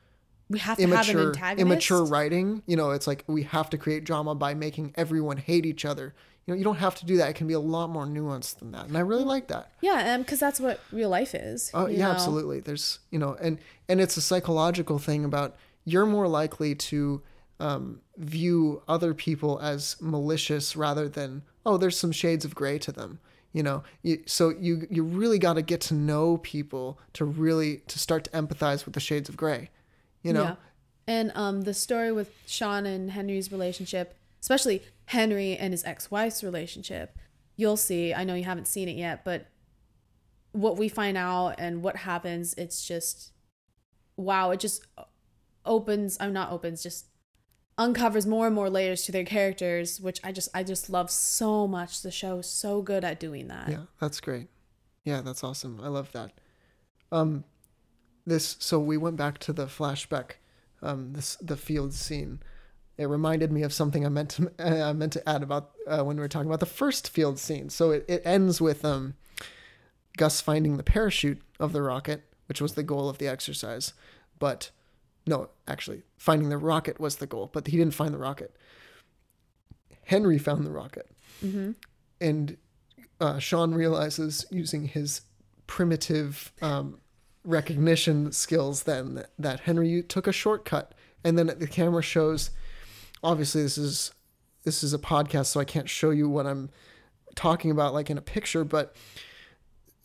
we 0.51 0.59
have 0.61 0.79
to 0.79 0.83
have 0.87 0.91
an 0.91 1.15
immature 1.15 1.27
antagonist. 1.29 1.61
immature 1.61 2.05
writing 2.07 2.63
you 2.67 2.75
know 2.77 2.91
it's 2.93 3.07
like 3.07 3.23
we 3.27 3.43
have 3.43 3.69
to 3.71 3.77
create 3.77 4.05
drama 4.05 4.35
by 4.35 4.55
making 4.55 4.95
everyone 4.97 5.37
hate 5.37 5.67
each 5.67 5.85
other 5.85 6.15
you 6.47 6.55
know 6.55 6.57
you 6.59 6.65
don't 6.65 6.79
have 6.79 6.95
to 6.95 7.05
do 7.05 7.19
that 7.19 7.29
it 7.29 7.35
can 7.35 7.47
be 7.47 7.53
a 7.53 7.61
lot 7.61 7.89
more 7.91 8.07
nuanced 8.07 8.59
than 8.61 8.73
that 8.73 8.87
and 8.87 8.97
i 8.97 9.01
really 9.01 9.25
like 9.25 9.49
that 9.49 9.71
Yeah, 9.83 10.17
because 10.17 10.41
that's 10.41 10.59
what 10.59 10.81
real 10.91 11.11
life 11.11 11.35
is. 11.35 11.71
oh 11.75 11.87
yeah 11.87 12.07
know? 12.07 12.13
absolutely 12.13 12.61
there's 12.61 12.99
you 13.11 13.19
know 13.19 13.37
and 13.39 13.59
and 13.91 14.01
it's 14.01 14.17
a 14.17 14.23
psychological 14.23 14.99
thing 14.99 15.23
about 15.27 15.55
you're 15.85 16.07
more 16.07 16.27
likely 16.29 16.75
to 16.75 17.21
um, 17.61 18.01
view 18.17 18.83
other 18.89 19.15
people 19.15 19.59
as 19.61 19.97
malicious 20.01 20.77
rather 20.77 21.09
than 21.09 21.43
oh 21.67 21.77
there's 21.77 21.99
some 21.99 22.13
shades 22.13 22.45
of 22.45 22.55
gray 22.55 22.79
to 22.79 22.93
them 22.93 23.19
you 23.53 23.63
know 23.63 23.83
you, 24.03 24.23
so 24.27 24.51
you 24.51 24.87
you 24.91 25.03
really 25.03 25.39
got 25.39 25.55
to 25.55 25.63
get 25.63 25.81
to 25.81 25.95
know 25.95 26.39
people 26.39 26.99
to 27.15 27.25
really 27.25 27.79
to 27.89 27.99
start 27.99 28.25
to 28.25 28.31
empathize 28.31 28.85
with 28.85 28.95
the 28.95 29.01
shades 29.01 29.29
of 29.29 29.37
gray 29.37 29.71
you 30.23 30.33
know 30.33 30.43
Yeah. 30.43 30.55
And 31.09 31.33
um, 31.35 31.63
the 31.63 31.73
story 31.73 32.13
with 32.13 32.31
Shawn 32.47 32.85
and 32.85 33.11
Henry's 33.11 33.51
relationship, 33.51 34.15
especially 34.43 34.83
Henry 35.07 35.57
and 35.57 35.73
his 35.73 35.83
ex-wife's 35.85 36.45
relationship, 36.45 37.17
you'll 37.57 37.79
see. 37.79 38.13
I 38.13 38.25
know 38.25 38.35
you 38.35 38.45
haven't 38.45 38.69
seen 38.69 38.91
it 38.91 38.97
yet, 38.97 39.25
but 39.25 39.47
what 40.53 40.77
we 40.77 40.91
find 40.91 41.17
out 41.17 41.55
and 41.57 41.83
what 41.83 41.97
happens, 41.97 42.53
it's 42.59 42.87
just 42.87 43.33
wow. 44.19 44.51
It 44.51 44.61
just 44.61 44.85
opens. 45.65 46.19
I'm 46.21 46.35
not 46.35 46.53
opens. 46.53 46.83
Just 46.83 47.07
uncovers 47.79 48.27
more 48.27 48.47
and 48.47 48.55
more 48.55 48.69
layers 48.69 49.05
to 49.05 49.13
their 49.13 49.25
characters, 49.25 50.01
which 50.01 50.21
I 50.25 50.33
just 50.33 50.49
I 50.53 50.65
just 50.65 50.91
love 50.91 51.11
so 51.11 51.67
much. 51.67 52.03
The 52.03 52.11
show 52.11 52.39
is 52.39 52.47
so 52.49 52.83
good 52.83 53.05
at 53.05 53.21
doing 53.21 53.49
that. 53.49 53.69
Yeah, 53.69 53.85
that's 54.01 54.21
great. 54.21 54.49
Yeah, 55.05 55.23
that's 55.23 55.45
awesome. 55.45 55.81
I 55.83 55.89
love 55.89 56.13
that. 56.13 56.33
Um, 57.11 57.45
this 58.27 58.57
so 58.59 58.79
we 58.79 58.97
went 58.97 59.17
back 59.17 59.39
to 59.39 59.53
the 59.53 59.67
flashback, 59.67 60.33
um, 60.83 61.13
this 61.13 61.37
the 61.37 61.57
field 61.57 61.95
scene. 61.95 62.41
It 62.99 63.07
reminded 63.07 63.53
me 63.53 63.63
of 63.63 63.73
something 63.73 64.05
I 64.05 64.09
meant 64.09 64.31
to 64.31 64.53
I 64.59 64.93
meant 64.93 65.13
to 65.15 65.27
add 65.29 65.43
about 65.43 65.71
uh, 65.87 66.03
when 66.03 66.17
we 66.17 66.21
were 66.21 66.29
talking 66.29 66.49
about 66.49 66.61
the 66.61 66.67
first 66.67 67.09
field 67.09 67.39
scene. 67.39 67.71
So 67.71 67.93
it, 67.93 68.05
it 68.09 68.23
ends 68.25 68.61
with 68.61 68.85
um, 68.85 69.15
Gus 70.17 70.41
finding 70.41 70.77
the 70.77 70.83
parachute 70.83 71.41
of 71.61 71.73
the 71.73 71.81
rocket, 71.81 72.25
which 72.47 72.61
was 72.61 72.75
the 72.75 72.83
goal 72.83 73.09
of 73.09 73.19
the 73.19 73.29
exercise, 73.29 73.95
but 74.39 74.71
no, 75.29 75.51
actually 75.67 76.03
finding 76.17 76.49
the 76.49 76.59
rocket 76.59 76.99
was 76.99 77.17
the 77.17 77.27
goal, 77.27 77.51
but 77.53 77.67
he 77.67 77.77
didn't 77.77 77.95
find 77.95 78.13
the 78.13 78.19
rocket. 78.19 78.57
Henry 80.05 80.39
found 80.39 80.67
the 80.67 80.71
rocket 80.71 81.09
and 82.21 82.57
uh, 83.21 83.39
Shawn 83.39 83.75
realizes 83.75 84.47
using 84.51 84.87
his 84.89 85.21
primitive 85.67 86.53
um, 86.63 86.99
recognition 87.45 88.33
skills 88.33 88.85
then 88.85 89.15
that, 89.15 89.31
that 89.39 89.61
Henry 89.61 90.03
took 90.03 90.27
a 90.27 90.33
shortcut, 90.33 90.95
and 91.25 91.39
then 91.39 91.47
the 91.47 91.67
camera 91.67 92.03
shows. 92.03 92.51
Obviously, 93.23 93.63
this 93.63 93.79
is 93.79 94.13
this 94.65 94.83
is 94.83 94.95
a 94.95 94.99
podcast, 94.99 95.47
so 95.47 95.61
I 95.61 95.65
can't 95.65 95.89
show 95.89 96.11
you 96.11 96.29
what 96.29 96.47
I'm 96.47 96.71
talking 97.35 97.71
about 97.71 97.95
like 97.95 98.11
in 98.11 98.19
a 98.19 98.23
picture, 98.23 98.65
but 98.65 98.95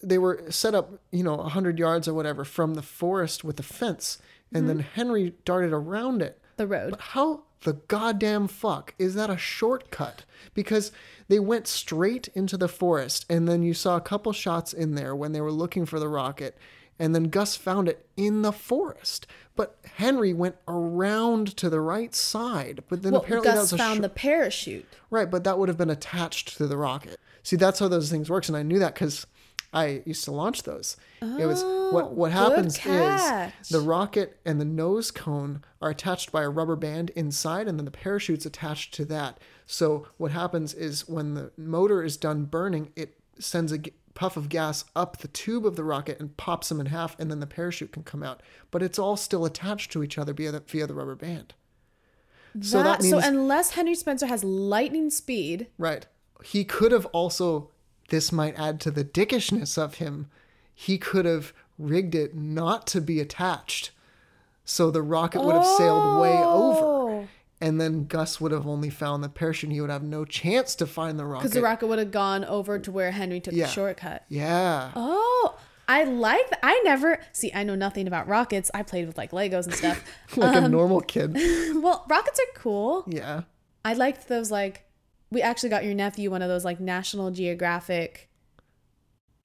they 0.01 0.17
were 0.17 0.43
set 0.49 0.75
up, 0.75 1.01
you 1.11 1.23
know, 1.23 1.37
hundred 1.37 1.79
yards 1.79 2.07
or 2.07 2.13
whatever 2.13 2.43
from 2.43 2.73
the 2.75 2.81
forest 2.81 3.43
with 3.43 3.59
a 3.59 3.63
fence, 3.63 4.17
and 4.53 4.69
then 4.69 4.79
mm-hmm. 4.79 4.93
Henry 4.93 5.33
darted 5.45 5.73
around 5.73 6.21
it. 6.21 6.39
The 6.57 6.67
road. 6.67 6.91
But 6.91 7.01
how 7.01 7.43
the 7.63 7.73
goddamn 7.73 8.47
fuck 8.47 8.93
is 8.99 9.15
that 9.15 9.29
a 9.29 9.37
shortcut? 9.37 10.23
Because 10.53 10.91
they 11.27 11.39
went 11.39 11.67
straight 11.67 12.27
into 12.35 12.57
the 12.57 12.67
forest, 12.67 13.25
and 13.29 13.47
then 13.47 13.63
you 13.63 13.73
saw 13.73 13.95
a 13.95 14.01
couple 14.01 14.33
shots 14.33 14.73
in 14.73 14.95
there 14.95 15.15
when 15.15 15.31
they 15.31 15.41
were 15.41 15.51
looking 15.51 15.85
for 15.85 15.99
the 15.99 16.09
rocket, 16.09 16.57
and 16.99 17.15
then 17.15 17.25
Gus 17.25 17.55
found 17.55 17.87
it 17.89 18.05
in 18.15 18.43
the 18.43 18.51
forest. 18.51 19.25
But 19.55 19.77
Henry 19.97 20.33
went 20.33 20.55
around 20.67 21.55
to 21.57 21.69
the 21.69 21.81
right 21.81 22.13
side. 22.13 22.83
But 22.89 23.03
then 23.03 23.13
Well, 23.13 23.21
apparently 23.21 23.49
that 23.49 23.55
Gus 23.55 23.71
was 23.71 23.73
a 23.73 23.77
found 23.77 23.97
sh- 23.97 24.01
the 24.01 24.09
parachute. 24.09 24.85
right, 25.09 25.29
but 25.29 25.43
that 25.43 25.57
would 25.57 25.69
have 25.69 25.77
been 25.77 25.89
attached 25.89 26.57
to 26.57 26.67
the 26.67 26.77
rocket. 26.77 27.19
See, 27.43 27.55
that's 27.55 27.79
how 27.79 27.87
those 27.87 28.09
things 28.09 28.29
works, 28.29 28.47
and 28.47 28.57
I 28.57 28.63
knew 28.63 28.79
that 28.79 28.93
because 28.93 29.25
I 29.73 30.03
used 30.05 30.23
to 30.25 30.31
launch 30.31 30.63
those. 30.63 30.97
it 31.21 31.45
was 31.45 31.63
what 31.93 32.13
what 32.13 32.29
Oh, 32.31 32.33
happens 32.33 32.77
catch. 32.77 33.53
is 33.61 33.69
the 33.69 33.79
rocket 33.81 34.39
and 34.45 34.59
the 34.61 34.65
nose 34.65 35.09
cone 35.11 35.63
are 35.81 35.89
attached 35.89 36.31
by 36.31 36.43
a 36.43 36.49
rubber 36.49 36.75
band 36.75 37.09
inside, 37.11 37.67
and 37.67 37.77
then 37.79 37.85
the 37.85 37.91
parachute's 37.91 38.45
attached 38.45 38.93
to 38.95 39.05
that. 39.05 39.39
So 39.65 40.07
what 40.17 40.31
happens 40.31 40.73
is 40.73 41.07
when 41.07 41.33
the 41.33 41.51
motor 41.57 42.03
is 42.03 42.17
done 42.17 42.45
burning, 42.45 42.91
it 42.95 43.17
sends 43.39 43.71
a 43.73 43.79
puff 44.13 44.37
of 44.37 44.47
gas 44.47 44.85
up 44.95 45.17
the 45.17 45.27
tube 45.29 45.65
of 45.65 45.75
the 45.75 45.83
rocket 45.83 46.19
and 46.19 46.37
pops 46.37 46.69
them 46.69 46.79
in 46.79 46.85
half, 46.87 47.19
and 47.19 47.31
then 47.31 47.39
the 47.39 47.47
parachute 47.47 47.91
can 47.91 48.03
come 48.03 48.21
out. 48.21 48.41
But 48.69 48.83
it's 48.83 48.99
all 48.99 49.17
still 49.17 49.43
attached 49.43 49.91
to 49.93 50.03
each 50.03 50.19
other 50.19 50.33
via 50.33 50.51
the, 50.51 50.59
via 50.59 50.85
the 50.85 50.93
rubber 50.93 51.15
band. 51.15 51.55
So 52.61 52.83
that 52.83 52.99
That- 52.99 53.09
so 53.09 53.17
unless 53.17 53.71
Henry 53.71 53.95
Spencer 53.95 54.27
has 54.27 54.43
lightning 54.43 55.09
speed, 55.09 55.67
Right. 55.79 56.05
He 56.43 56.63
could 56.65 56.91
have 56.91 57.05
also, 57.07 57.71
this 58.13 58.31
might 58.31 58.57
add 58.59 58.79
to 58.79 58.91
the 58.91 59.03
dickishness 59.03 59.75
of 59.75 59.95
him, 59.95 60.27
he 60.71 60.99
could 60.99 61.25
have 61.25 61.51
rigged 61.79 62.13
it 62.13 62.35
not 62.35 62.85
to 62.85 63.01
be 63.01 63.19
attached. 63.19 63.89
So 64.63 64.91
the 64.91 65.01
rocket 65.01 65.41
would 65.41 65.55
have 65.55 65.65
sailed 65.65 66.21
way 66.21 66.37
over. 66.37 66.79
Oh. 66.79 67.27
And 67.59 67.81
then 67.81 68.05
Gus 68.05 68.39
would 68.39 68.51
have 68.51 68.67
only 68.67 68.91
found 68.91 69.23
the 69.23 69.29
parachute. 69.29 69.71
He 69.71 69.81
would 69.81 69.89
have 69.89 70.03
no 70.03 70.25
chance 70.25 70.75
to 70.75 70.85
find 70.85 71.17
the 71.17 71.25
rocket. 71.25 71.41
because 71.45 71.53
the 71.53 71.63
rocket 71.63 71.87
would 71.87 71.97
have 71.97 72.11
gone 72.11 72.45
over 72.45 72.77
to 72.77 72.91
where 72.91 73.09
Henry 73.09 73.39
took 73.39 73.55
Yeah. 73.55 73.65
the 73.65 73.71
shortcut. 73.71 74.25
yeah. 74.29 74.91
Oh, 74.95 75.57
I 75.87 76.03
like 76.03 76.47
that. 76.51 76.59
I 76.61 76.79
never 76.85 77.19
see. 77.31 77.51
I 77.51 77.63
know 77.63 77.73
nothing 77.73 78.05
about 78.05 78.27
rockets. 78.27 78.69
I 78.75 78.83
played 78.83 79.07
with 79.07 79.17
like 79.17 79.31
Legos 79.31 79.65
and 79.65 79.73
stuff. 79.73 80.03
like 80.37 80.55
um, 80.55 80.65
a 80.65 80.69
normal 80.69 81.01
kid. 81.01 81.33
well, 81.81 82.05
rockets 82.07 82.39
are 82.39 82.59
cool. 82.61 83.05
Yeah. 83.07 83.41
I 83.83 83.93
liked 83.93 84.27
those 84.27 84.51
like. 84.51 84.85
We 85.33 85.41
actually 85.41 85.69
got 85.69 85.83
your 85.83 85.93
nephew 85.93 86.31
one 86.31 86.41
of 86.41 86.47
those 86.49 86.63
like 86.63 86.79
National 86.79 87.31
Geographic. 87.31 88.29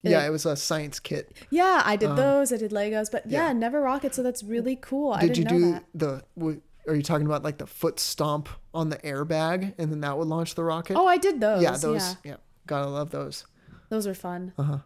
Yeah, 0.03 0.24
it 0.26 0.30
was 0.30 0.47
a 0.47 0.57
science 0.57 1.01
kit. 1.01 1.36
Yeah, 1.51 1.82
I 1.84 1.97
did 1.97 2.14
those. 2.16 2.53
I 2.53 2.57
did 2.57 2.70
Legos, 2.70 3.11
but 3.11 3.26
yeah, 3.26 3.41
Um, 3.43 3.47
yeah. 3.49 3.53
never 3.55 3.80
rockets. 3.80 4.16
So 4.16 4.22
that's 4.22 4.43
really 4.43 4.76
cool. 4.76 5.16
Did 5.16 5.36
you 5.36 5.45
didn't 5.45 5.61
know 5.61 5.66
do 5.66 5.72
that. 5.72 5.84
the, 5.95 6.22
w- 6.39 6.62
are 6.86 6.95
you 6.95 7.03
talking 7.03 7.26
about 7.26 7.43
like 7.43 7.59
the 7.59 7.66
foot 7.66 7.99
stomp 8.01 8.49
on 8.72 8.89
the 8.91 8.97
airbag 8.99 9.74
and 9.76 9.91
then 9.91 10.01
that 10.03 10.16
would 10.16 10.28
launch 10.28 10.55
the 10.55 10.64
rocket? 10.64 10.95
Oh, 10.97 11.07
I 11.07 11.18
did 11.18 11.41
those. 11.41 11.62
yeah, 11.62 11.76
those. 11.76 12.03
Yeah, 12.03 12.14
Yeah. 12.32 12.36
Gotta 12.66 12.86
love 12.89 13.11
those. 13.11 13.45
those 13.91 14.07
were 14.07 14.14
fun. 14.14 14.53
Uh 14.57 14.62
huh. 14.62 14.78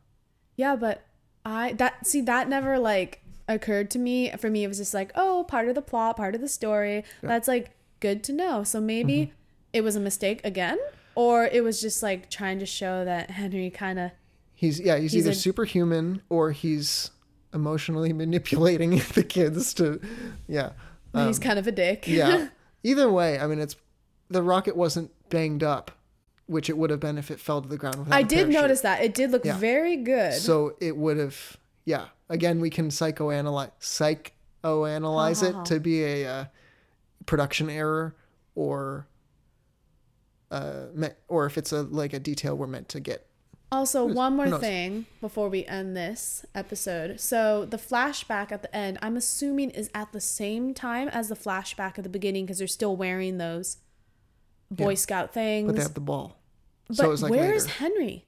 Yeah, 0.57 0.77
but 0.77 1.05
I 1.45 1.73
that 1.75 2.07
see 2.07 2.21
that 2.23 2.49
never 2.49 2.79
like 2.79 3.23
occurred 3.49 3.91
to 3.93 3.99
me. 3.99 4.31
For 4.39 4.49
me, 4.51 4.65
it 4.65 4.69
was 4.69 4.79
just 4.79 4.95
like, 4.95 5.13
oh, 5.15 5.45
part 5.47 5.69
of 5.69 5.75
the 5.75 5.83
plot, 5.83 6.17
part 6.17 6.35
of 6.35 6.41
the 6.41 6.49
story. 6.49 7.05
That's 7.23 7.47
like 7.49 7.73
good 8.01 8.25
to 8.25 8.33
know. 8.33 8.65
So 8.65 8.81
maybe 8.81 9.13
Mm-hmm. 9.27 9.33
It 9.73 9.83
was 9.83 9.97
a 9.97 10.01
mistake 10.01 10.41
again, 10.45 10.79
or 11.15 11.45
it 11.45 11.63
was 11.65 11.81
just 11.81 12.03
like 12.03 12.31
trying 12.31 12.59
to 12.59 12.67
show 12.67 13.05
that 13.05 13.31
Henry 13.31 13.71
kind 13.71 13.99
of. 13.99 14.11
He's 14.55 14.79
yeah, 14.81 14.97
he's, 14.99 15.13
He's 15.13 15.23
either 15.25 15.33
a- 15.33 15.35
superhuman 15.35 16.23
or 16.29 16.53
he's 16.53 17.11
emotionally 17.55 18.13
manipulating 18.23 18.91
the 19.15 19.25
kids 19.25 19.75
to 19.75 20.01
yeah. 20.49 20.71
he's 21.15 21.39
kind 21.39 21.59
of 21.59 21.67
a 21.67 21.73
dick. 21.73 22.05
Um, 22.07 22.15
Yeah. 22.15 22.49
either 22.83 23.11
way, 23.11 23.39
I 23.39 23.47
mean 23.47 23.59
it's 23.59 23.77
the 24.31 24.43
rocket 24.43 24.77
wasn't 24.77 25.11
banged 25.29 25.63
up, 25.63 25.91
which 26.47 26.71
it 26.71 26.79
would 26.79 26.91
have 26.91 27.01
been 27.01 27.19
if 27.19 27.31
it 27.31 27.41
fell 27.41 27.61
to 27.61 27.69
the 27.69 27.77
ground 27.77 27.99
without 27.99 28.15
I 28.15 28.23
did 28.23 28.49
notice 28.49 28.81
that. 28.83 29.03
It 29.03 29.15
did 29.15 29.31
look 29.33 29.45
Yeah. 29.45 29.57
very 29.59 29.97
good. 29.97 30.35
So 30.35 30.77
it 30.81 30.97
would 30.97 31.19
have 31.19 31.57
yeah. 31.85 32.07
Again, 32.31 32.61
we 32.61 32.71
can 32.71 32.89
psychoanalyze 32.89 33.73
psychoanalyze 34.63 35.43
it 35.43 35.65
to 35.67 35.81
be 35.81 36.03
a 36.05 36.27
uh, 36.27 36.45
production 37.27 37.69
error 37.69 38.15
or 38.55 39.07
uh 40.53 40.87
me- 40.95 41.09
or 41.29 41.47
if 41.47 41.59
it's 41.59 41.73
a 41.73 41.83
like 41.83 42.13
a 42.13 42.21
detail 42.21 42.57
we're 42.57 42.67
meant 42.67 42.89
to 42.91 43.01
get. 43.01 43.27
Also, 43.73 44.05
one 44.05 44.37
more 44.37 44.59
thing 44.59 45.07
before 45.23 45.49
we 45.49 45.65
end 45.65 45.97
this 45.97 46.45
episode. 46.55 47.19
So, 47.19 47.65
the 47.65 47.79
flashback 47.79 48.53
at 48.53 48.61
the 48.61 48.77
end, 48.77 48.99
I'm 49.01 49.17
assuming 49.17 49.71
is 49.71 49.89
at 49.95 50.13
the 50.13 50.21
same 50.21 50.75
time 50.75 51.09
as 51.09 51.31
the 51.31 51.35
flashback 51.35 51.97
at 51.97 52.05
the 52.05 52.11
beginning 52.11 52.45
because 52.45 52.59
they're 52.59 52.67
still 52.67 52.95
wearing 52.97 53.39
those 53.39 53.79
Boy 54.71 54.91
Yeah. 54.91 54.97
Scout 54.97 55.33
things. 55.33 55.67
But 55.67 55.77
they 55.77 55.83
have 55.83 55.95
the 55.95 56.01
ball. 56.01 56.37
But 56.89 56.97
so 56.97 57.11
like 57.11 57.31
where 57.31 57.55
is. 57.55 57.67
Henry? 57.67 58.27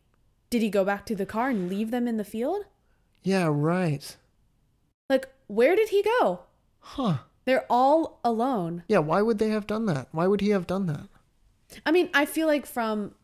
Did 0.50 0.62
he 0.62 0.70
go 0.70 0.84
back 0.84 1.04
to 1.06 1.14
the 1.14 1.26
car 1.26 1.50
and 1.50 1.68
leave 1.68 1.90
them 1.90 2.06
in 2.08 2.16
the 2.16 2.24
field? 2.24 2.64
Yeah, 3.22 3.48
right. 3.50 4.16
Like, 5.10 5.28
where 5.46 5.74
did 5.76 5.88
he 5.90 6.02
go? 6.02 6.40
Huh. 6.80 7.18
They're 7.44 7.66
all 7.68 8.20
alone. 8.24 8.84
Yeah, 8.88 8.98
why 8.98 9.20
would 9.20 9.38
they 9.38 9.50
have 9.50 9.66
done 9.66 9.86
that? 9.86 10.08
Why 10.12 10.26
would 10.26 10.40
he 10.40 10.50
have 10.50 10.66
done 10.66 10.86
that? 10.86 11.08
I 11.86 11.92
mean, 11.92 12.10
I 12.14 12.24
feel 12.26 12.46
like 12.46 12.66
from 12.66 13.14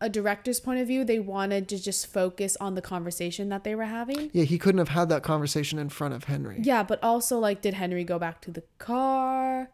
a 0.00 0.08
director's 0.08 0.60
point 0.60 0.80
of 0.80 0.86
view, 0.88 1.04
they 1.04 1.18
wanted 1.18 1.68
to 1.68 1.82
just 1.82 2.06
focus 2.06 2.56
on 2.60 2.74
the 2.74 2.82
conversation 2.82 3.48
that 3.48 3.64
they 3.64 3.74
were 3.74 3.84
having. 3.84 4.30
Yeah, 4.32 4.44
he 4.44 4.58
couldn't 4.58 4.78
have 4.78 4.88
had 4.88 5.08
that 5.08 5.22
conversation 5.22 5.78
in 5.78 5.88
front 5.88 6.14
of 6.14 6.24
Henry. 6.24 6.58
Yeah, 6.62 6.82
but 6.82 7.02
also, 7.02 7.38
like, 7.38 7.62
did 7.62 7.74
Henry 7.74 8.04
go 8.04 8.18
back 8.18 8.40
to 8.42 8.50
the 8.50 8.62
car? 8.78 9.70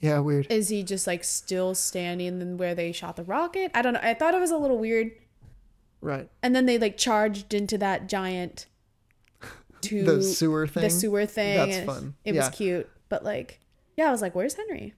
Yeah, 0.00 0.18
weird. 0.20 0.46
Is 0.50 0.68
he 0.70 0.82
just 0.82 1.06
like 1.06 1.24
still 1.24 1.74
standing 1.74 2.40
in 2.40 2.56
where 2.56 2.74
they 2.74 2.90
shot 2.92 3.16
the 3.16 3.22
rocket? 3.22 3.70
I 3.74 3.82
don't 3.82 3.92
know. 3.94 4.00
I 4.02 4.14
thought 4.14 4.34
it 4.34 4.40
was 4.40 4.50
a 4.50 4.56
little 4.56 4.78
weird. 4.78 5.12
Right. 6.00 6.30
And 6.42 6.54
then 6.56 6.64
they 6.66 6.78
like 6.78 6.96
charged 6.96 7.52
into 7.52 7.76
that 7.78 8.08
giant 8.08 8.66
to 9.82 10.02
The 10.04 10.22
sewer 10.22 10.66
thing. 10.66 10.82
the 10.82 10.90
sewer 10.90 11.26
thing. 11.26 11.56
That's 11.70 11.84
fun. 11.86 12.14
It 12.24 12.34
Yeah. 12.34 12.46
was 12.46 12.56
cute, 12.56 12.88
but 13.10 13.24
like, 13.24 13.60
yeah, 13.96 14.08
I 14.08 14.10
was 14.10 14.22
like, 14.22 14.34
"Where's 14.34 14.54
Henry?" 14.54 14.94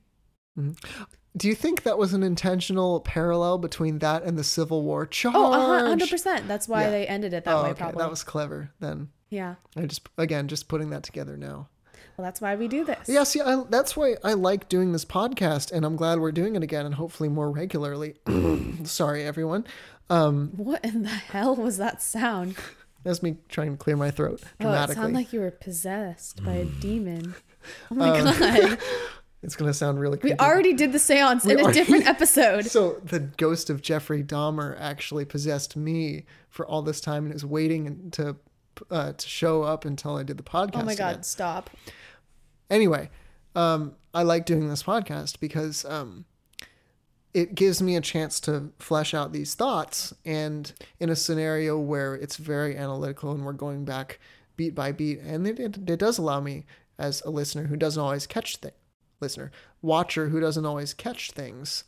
Mm-hmm. 0.57 1.03
Do 1.37 1.49
you 1.49 1.55
think 1.55 1.85
that 1.85 1.97
was 1.97 2.13
an 2.13 2.23
intentional 2.23 3.01
parallel 3.01 3.57
between 3.59 4.01
that 4.01 4.23
and 4.23 4.39
the 4.39 4.45
Civil 4.45 4.83
War? 4.83 5.07
Charge. 5.07 5.35
Oh, 5.37 5.53
a 5.53 5.87
hundred 5.89 6.11
percent. 6.11 6.47
That's 6.47 6.69
why 6.69 6.83
Yeah. 6.83 6.91
they 6.91 7.07
ended 7.07 7.33
it 7.33 7.45
that 7.45 7.55
Oh, 7.57 7.63
way. 7.63 7.71
okay. 7.71 7.79
Probably. 7.85 8.03
That 8.03 8.11
was 8.11 8.23
clever. 8.23 8.71
Then 8.81 9.09
yeah. 9.31 9.55
I 9.77 9.87
just 9.87 10.09
again 10.19 10.49
just 10.49 10.69
putting 10.69 10.91
that 10.91 11.03
together 11.03 11.37
now. 11.37 11.69
Well, 12.19 12.27
that's 12.27 12.43
why 12.43 12.55
we 12.57 12.69
do 12.69 12.85
this. 12.85 13.09
Yeah, 13.09 13.25
see, 13.25 13.41
I, 13.41 13.63
that's 13.71 13.97
why 13.97 14.17
I 14.23 14.35
like 14.35 14.69
doing 14.69 14.93
this 14.93 15.07
podcast, 15.07 15.73
and 15.73 15.87
I'm 15.87 15.97
glad 15.97 16.19
we're 16.21 16.31
doing 16.33 16.55
it 16.57 16.63
again, 16.63 16.85
and 16.85 16.95
hopefully 16.97 17.31
more 17.31 17.51
regularly. 17.51 18.17
Sorry, 18.85 19.25
everyone. 19.25 19.65
Um, 20.11 20.51
What 20.57 20.85
in 20.85 21.05
the 21.05 21.09
hell 21.09 21.57
was 21.57 21.79
that 21.79 22.03
sound? 22.03 22.57
that's 23.05 23.23
me 23.23 23.39
trying 23.49 23.71
to 23.73 23.77
clear 23.79 23.97
my 23.97 24.11
throat 24.11 24.43
dramatically. 24.61 24.91
Oh, 24.91 24.93
it 24.93 25.03
sounded 25.03 25.17
like 25.17 25.33
you 25.33 25.41
were 25.41 25.51
possessed 25.51 26.45
by 26.45 26.53
a 26.53 26.65
demon. 26.67 27.35
Oh 27.91 27.95
my 27.95 28.09
god. 28.21 28.79
it's 29.43 29.57
gonna 29.57 29.75
sound 29.75 29.99
really. 30.01 30.19
We 30.23 30.35
already 30.35 30.73
did 30.73 30.93
the 30.93 30.99
seance 30.99 31.45
in 31.45 31.59
a 31.59 31.63
already- 31.63 31.79
different 31.79 32.07
episode. 32.07 32.67
So 32.67 33.01
the 33.05 33.21
ghost 33.21 33.71
of 33.71 33.83
Jeffrey 33.83 34.23
Dahmer 34.23 34.77
actually 34.79 35.25
possessed 35.25 35.77
me 35.77 36.25
for 36.49 36.67
all 36.67 36.83
this 36.83 37.01
time 37.01 37.27
and 37.27 37.35
is 37.35 37.45
waiting 37.45 38.11
to 38.13 38.37
uh, 38.91 39.13
to 39.13 39.29
show 39.29 39.63
up 39.63 39.85
until 39.85 40.17
I 40.17 40.23
did 40.23 40.37
the 40.37 40.43
podcast. 40.43 40.83
Oh 40.83 40.85
my 40.85 40.95
god, 40.95 41.11
again. 41.11 41.23
stop. 41.25 41.71
Anyway, 42.71 43.11
um, 43.55 43.95
I 44.15 44.23
like 44.23 44.47
doing 44.47 44.69
this 44.69 44.83
podcast 44.83 45.41
because 45.41 45.85
um, 45.85 46.25
it 47.35 47.55
gives 47.55 47.83
me 47.83 47.97
a 47.97 48.01
chance 48.01 48.41
to 48.41 48.71
flesh 48.79 49.13
out 49.15 49.33
these 49.33 49.55
thoughts, 49.55 50.15
and 50.25 50.73
in 51.01 51.11
a 51.11 51.17
scenario 51.17 51.79
where 51.79 52.15
it's 52.15 52.37
very 52.37 52.77
analytical 52.77 53.33
and 53.33 53.45
we're 53.45 53.53
going 53.53 53.85
back 53.85 54.19
beat 54.57 54.75
by 54.75 54.93
beat, 54.93 55.19
and 55.21 55.47
it, 55.47 55.59
it, 55.59 55.91
it 55.91 55.99
does 55.99 56.19
allow 56.19 56.41
me 56.41 56.65
as 56.99 57.23
a 57.23 57.31
listener 57.31 57.65
who 57.65 57.77
doesn't 57.77 58.03
always 58.03 58.27
catch 58.27 58.57
things, 58.57 58.75
listener, 59.23 59.51
watcher 59.81 60.29
who 60.29 60.41
doesn't 60.41 60.67
always 60.67 60.93
catch 60.93 61.31
things, 61.31 61.85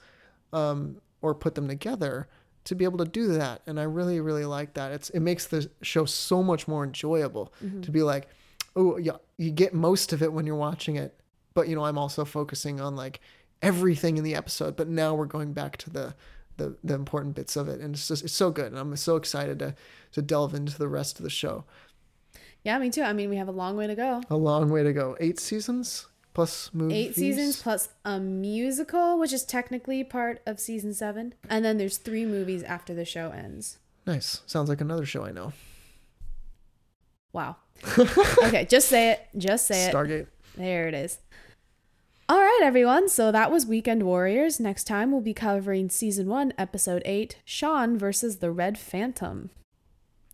um, 0.53 1.01
or 1.21 1.35
put 1.35 1.55
them 1.55 1.69
together 1.69 2.29
to 2.65 2.75
be 2.75 2.85
able 2.85 2.99
to 2.99 3.05
do 3.05 3.29
that. 3.29 3.61
And 3.67 3.79
i 3.79 3.83
really 3.83 4.21
really 4.21 4.47
like 4.47 4.75
that. 4.75 4.93
It's 4.93 5.11
it 5.11 5.21
makes 5.21 5.47
the 5.47 5.71
show 5.83 6.07
so 6.07 6.43
much 6.43 6.67
more 6.67 6.85
enjoyable 6.85 7.53
to 7.83 7.91
be 7.91 8.03
like 8.03 8.29
oh 8.77 8.97
yeah 8.97 9.17
you 9.37 9.51
get 9.51 9.73
most 9.73 10.13
of 10.13 10.23
it 10.23 10.33
when 10.33 10.47
you're 10.47 10.57
watching 10.57 10.97
it 10.97 11.21
but 11.55 11.69
you 11.69 11.77
know 11.77 11.85
i'm 11.85 11.97
also 11.97 12.25
focusing 12.25 12.81
on 12.81 12.97
like 12.97 13.21
everything 13.63 14.17
in 14.17 14.25
the 14.25 14.35
episode 14.35 14.75
but 14.75 14.89
now 14.89 15.15
we're 15.15 15.27
going 15.27 15.53
back 15.53 15.77
to 15.77 15.91
the 15.91 16.13
the, 16.57 16.77
the 16.85 16.95
important 16.95 17.35
bits 17.35 17.57
of 17.57 17.69
it. 17.69 17.81
And 17.81 17.95
it's 17.95 18.09
just 18.09 18.25
it's 18.25 18.33
so 18.33 18.51
good 18.51 18.67
and 18.67 18.79
i'm 18.79 18.95
so 18.97 19.17
excited 19.17 19.59
to 19.59 19.75
to 20.13 20.23
delve 20.23 20.55
into 20.55 20.79
the 20.79 20.89
rest 20.89 21.19
of 21.19 21.25
the 21.25 21.31
show. 21.31 21.65
Yeah, 22.63 22.79
me 22.79 22.89
too. 22.89 23.03
I 23.03 23.13
mean, 23.13 23.29
we 23.29 23.37
have 23.37 23.49
a 23.49 23.53
long 23.53 23.77
way 23.77 23.87
to 23.87 23.95
go. 23.95 24.23
a 24.31 24.37
long 24.37 24.71
way 24.71 24.83
to 24.83 24.93
go. 24.93 25.17
Eight 25.21 25.39
seasons 25.39 26.07
plus 26.35 26.71
movies 26.75 26.97
Eight 26.97 27.15
seasons 27.15 27.63
plus 27.63 27.89
a 28.05 28.19
musical, 28.21 29.19
which 29.19 29.33
is 29.33 29.45
technically 29.45 30.05
part 30.05 30.43
of 30.47 30.61
season 30.61 30.93
seven. 30.93 31.35
And 31.49 31.65
then 31.65 31.79
there's 31.79 31.97
three 31.97 32.27
movies 32.27 32.63
after 32.63 32.93
the 32.95 33.05
show 33.07 33.31
ends. 33.31 33.79
nice 34.07 34.43
sounds 34.47 34.69
like 34.69 34.81
another 34.83 35.07
show 35.07 35.25
i 35.25 35.31
know 35.33 35.53
Wow. 37.33 37.57
okay, 38.45 38.65
just 38.71 38.89
say 38.89 39.11
it. 39.11 39.27
Just 39.37 39.67
say 39.67 39.87
it. 39.87 39.93
stargate 39.95 40.27
There 40.57 40.87
it 40.87 40.95
is. 40.95 41.19
All 42.29 42.39
right, 42.39 42.61
everyone. 42.63 43.09
So 43.09 43.33
that 43.33 43.51
was 43.51 43.67
Weekend 43.67 44.05
Warriors. 44.05 44.61
Next 44.61 44.85
time 44.85 45.11
we'll 45.11 45.21
be 45.21 45.35
covering 45.35 45.91
season 45.91 46.29
one, 46.29 46.53
episode 46.57 47.03
eight 47.05 47.39
Shawn 47.45 47.99
versus 47.99 48.37
the 48.37 48.53
Red 48.53 48.79
Phantom. 48.79 49.51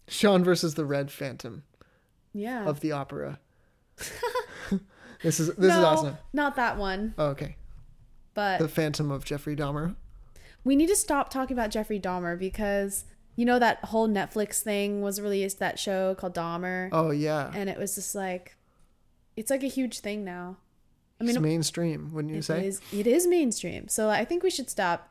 shawn 0.09 0.45
versus 0.45 0.75
the 0.75 0.85
red 0.85 1.11
phantom 1.11 1.63
Yeah. 2.35 2.67
of 2.67 2.81
the 2.81 2.93
opera. 2.93 3.39
this 5.23 5.41
is 5.41 5.49
this 5.49 5.73
is 5.73 5.81
No, 5.81 5.85
awesome. 5.87 6.19
Not 6.33 6.57
that 6.57 6.77
one. 6.77 7.15
Oh, 7.19 7.29
okay, 7.29 7.57
But 8.35 8.59
the 8.59 8.69
Phantom 8.69 9.11
of 9.11 9.25
Jeffrey 9.25 9.57
Dahmer. 9.57 9.95
we 10.65 10.77
need 10.77 10.89
to 10.89 10.97
stop 10.97 11.31
talking 11.31 11.57
about 11.57 11.71
Jeffrey 11.71 12.01
Dahmer 12.01 12.39
because 12.39 13.05
you 13.37 13.45
know 13.45 13.59
that 13.59 13.85
whole 13.87 14.09
Netflix 14.09 14.61
thing 14.63 15.01
was 15.03 15.21
released 15.21 15.59
that 15.59 15.79
show 15.79 16.15
called 16.15 16.35
Dahmer 16.35 16.89
Oh 16.93 17.11
yeah, 17.11 17.51
and 17.55 17.69
it 17.71 17.79
was 17.79 17.95
just 17.95 18.15
like 18.15 18.57
it's 19.37 19.51
like 19.51 19.63
a 19.63 19.69
huge 19.69 20.01
thing 20.01 20.25
now. 20.25 20.57
I 21.21 21.25
mean 21.25 21.37
it's 21.37 21.41
mainstream, 21.41 22.13
wouldn't 22.13 22.33
you 22.33 22.41
it 22.41 22.45
say? 22.45 22.67
is 22.67 22.81
it 22.93 23.07
is 23.07 23.27
mainstream. 23.27 23.89
So 23.89 24.09
I 24.09 24.25
think 24.25 24.43
we 24.43 24.51
should 24.51 24.71
stop 24.71 25.09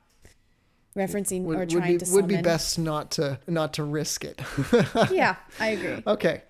referencing 0.96 1.44
Would, 1.44 1.56
or 1.56 1.60
would 1.60 1.70
trying 1.70 1.98
be 2.00 2.06
to 2.06 2.12
would 2.14 2.28
be 2.28 2.42
best 2.42 2.80
not 2.80 3.12
to 3.12 3.40
not 3.48 3.74
to 3.76 3.84
risk 3.84 4.26
it. 4.26 4.42
Yeah, 5.12 5.36
I 5.60 5.68
agree. 5.78 6.04
Okay. 6.06 6.42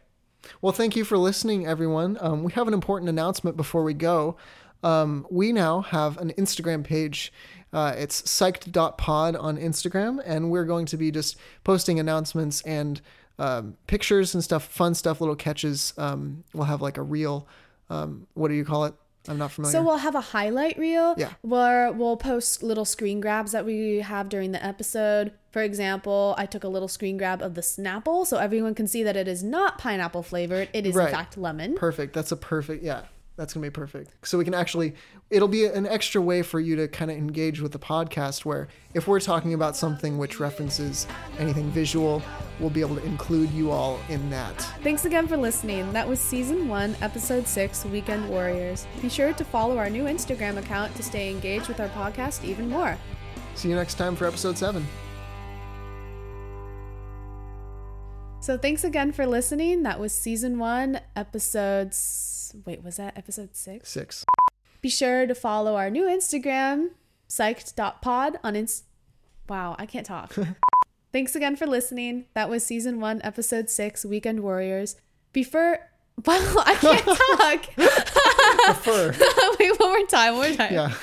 Well, 0.62 0.72
thank 0.74 0.96
you 0.96 1.04
for 1.04 1.18
listening, 1.18 1.68
everyone. 1.68 2.18
Um, 2.22 2.44
we 2.44 2.52
have 2.54 2.68
an 2.68 2.74
important 2.74 3.10
announcement 3.10 3.58
before 3.58 3.84
we 3.84 3.94
go. 3.94 4.38
Um, 4.84 5.28
we 5.30 5.52
now 5.52 5.82
have 5.82 6.18
an 6.18 6.32
Instagram 6.38 6.84
page. 6.84 7.34
Uh, 7.74 7.94
it's 7.98 8.22
psyched.pod 8.24 9.36
on 9.36 9.58
Instagram, 9.58 10.20
and 10.26 10.50
we're 10.50 10.66
going 10.66 10.86
to 10.88 10.98
be 10.98 11.12
just 11.12 11.38
posting 11.64 12.00
announcements 12.00 12.62
and 12.62 13.02
um, 13.38 13.76
pictures 13.88 14.34
and 14.34 14.44
stuff, 14.44 14.66
fun 14.66 14.96
stuff, 14.96 15.22
little 15.22 15.36
catches. 15.36 15.94
Um, 15.98 16.44
we'll 16.54 16.66
have 16.66 16.82
like 16.82 16.98
a 16.98 17.02
reel. 17.04 17.48
Um, 17.90 18.28
what 18.34 18.48
do 18.48 18.54
you 18.56 18.66
call 18.66 18.86
it? 18.86 18.94
I'm 19.28 19.38
not 19.38 19.52
familiar. 19.52 19.74
So 19.74 19.84
we'll 19.84 19.98
have 19.98 20.16
a 20.16 20.22
highlight 20.22 20.78
reel 20.78 21.14
Yeah. 21.18 21.30
where 21.42 21.92
we'll 21.92 22.18
post 22.18 22.64
little 22.64 22.86
screen 22.86 23.20
grabs 23.22 23.52
that 23.52 23.66
we 23.66 24.00
have 24.00 24.30
during 24.30 24.52
the 24.54 24.66
episode. 24.66 25.34
For 25.52 25.62
example, 25.64 26.36
I 26.38 26.46
took 26.46 26.64
a 26.64 26.68
little 26.68 26.88
screen 26.88 27.18
grab 27.18 27.42
of 27.42 27.56
the 27.56 27.62
Snapple 27.62 28.26
so 28.26 28.38
everyone 28.38 28.76
can 28.76 28.88
see 28.88 29.04
that 29.04 29.16
it 29.18 29.28
is 29.28 29.44
not 29.44 29.78
pineapple 29.78 30.24
flavored. 30.24 30.70
It 30.74 30.86
is 30.86 30.94
Right. 30.96 31.10
in 31.10 31.14
fact 31.14 31.38
lemon. 31.38 31.76
Perfect. 31.76 32.14
That's 32.14 32.32
a 32.32 32.38
perfect. 32.38 32.84
Yeah, 32.84 33.02
that's 33.36 33.54
gonna 33.54 33.66
be 33.66 33.72
perfect. 33.72 34.12
So 34.28 34.38
we 34.38 34.44
can 34.46 34.54
actually, 34.54 34.94
it'll 35.32 35.48
be 35.48 35.66
an 35.66 35.88
extra 35.88 36.22
way 36.22 36.44
for 36.44 36.60
you 36.60 36.76
to 36.76 36.88
kind 36.88 37.10
of 37.10 37.18
engage 37.18 37.62
with 37.62 37.72
the 37.72 37.80
podcast. 37.80 38.46
Where 38.46 38.68
if 38.94 39.08
we're 39.08 39.20
talking 39.20 39.56
about 39.56 39.76
something 39.76 40.20
which 40.20 40.40
references 40.40 41.08
anything 41.40 41.72
visual, 41.72 42.22
we'll 42.60 42.70
be 42.70 42.82
able 42.82 42.98
to 42.98 43.04
include 43.06 43.50
you 43.52 43.72
all 43.72 44.00
in 44.10 44.30
that. 44.30 44.56
Thanks 44.84 45.06
again 45.06 45.28
for 45.28 45.36
listening. 45.38 45.92
That 45.94 46.08
was 46.08 46.20
season 46.20 46.68
one, 46.68 46.96
episode 47.02 47.48
six, 47.48 47.86
Weekend 47.86 48.30
Warriors. 48.30 48.86
Be 49.02 49.10
sure 49.10 49.34
to 49.34 49.44
follow 49.44 49.80
our 49.80 49.90
new 49.90 50.04
Instagram 50.04 50.58
account 50.58 50.94
to 50.98 51.02
stay 51.02 51.32
engaged 51.32 51.68
with 51.70 51.80
our 51.80 51.90
podcast 51.90 52.44
even 52.44 52.70
more. 52.70 52.96
See 53.56 53.70
you 53.70 53.76
next 53.76 53.96
time 53.96 54.16
for 54.16 54.28
episode 54.28 54.56
seven. 54.56 54.86
So 58.42 58.58
thanks 58.58 58.84
again 58.84 59.12
for 59.12 59.28
listening. 59.28 59.84
That 59.84 60.00
was 60.00 60.12
season 60.14 60.58
one, 60.58 61.02
episodes. 61.16 62.56
Wait, 62.66 62.84
was 62.84 62.98
that 62.98 63.18
episode 63.18 63.56
six? 63.56 63.90
Six. 63.92 64.26
Be 64.82 64.90
sure 64.90 65.28
to 65.28 65.36
follow 65.36 65.76
our 65.76 65.90
new 65.90 66.06
Instagram, 66.06 66.92
psyched.pod 67.28 68.40
on 68.44 68.56
Inst. 68.56 68.86
Wow, 69.48 69.76
I 69.78 69.86
can't 69.86 70.06
talk. 70.06 70.34
Thanks 71.12 71.36
again 71.36 71.56
for 71.58 71.68
listening. 71.68 72.26
That 72.34 72.50
was 72.50 72.66
season 72.66 73.00
one, 73.00 73.20
episode 73.24 73.70
six, 73.70 74.06
Weekend 74.06 74.40
Warriors. 74.42 74.96
Be 75.34 75.44
sure. 75.44 75.80
Well, 76.26 76.64
I 76.66 76.76
can't 76.76 77.06
talk. 78.68 78.76
Fur. 78.84 79.16
Wait, 79.58 79.80
one 79.80 79.90
more 80.00 80.06
time, 80.06 80.36
one 80.36 80.50
more 80.50 80.58
time. 80.58 80.74
Yeah. 80.74 80.94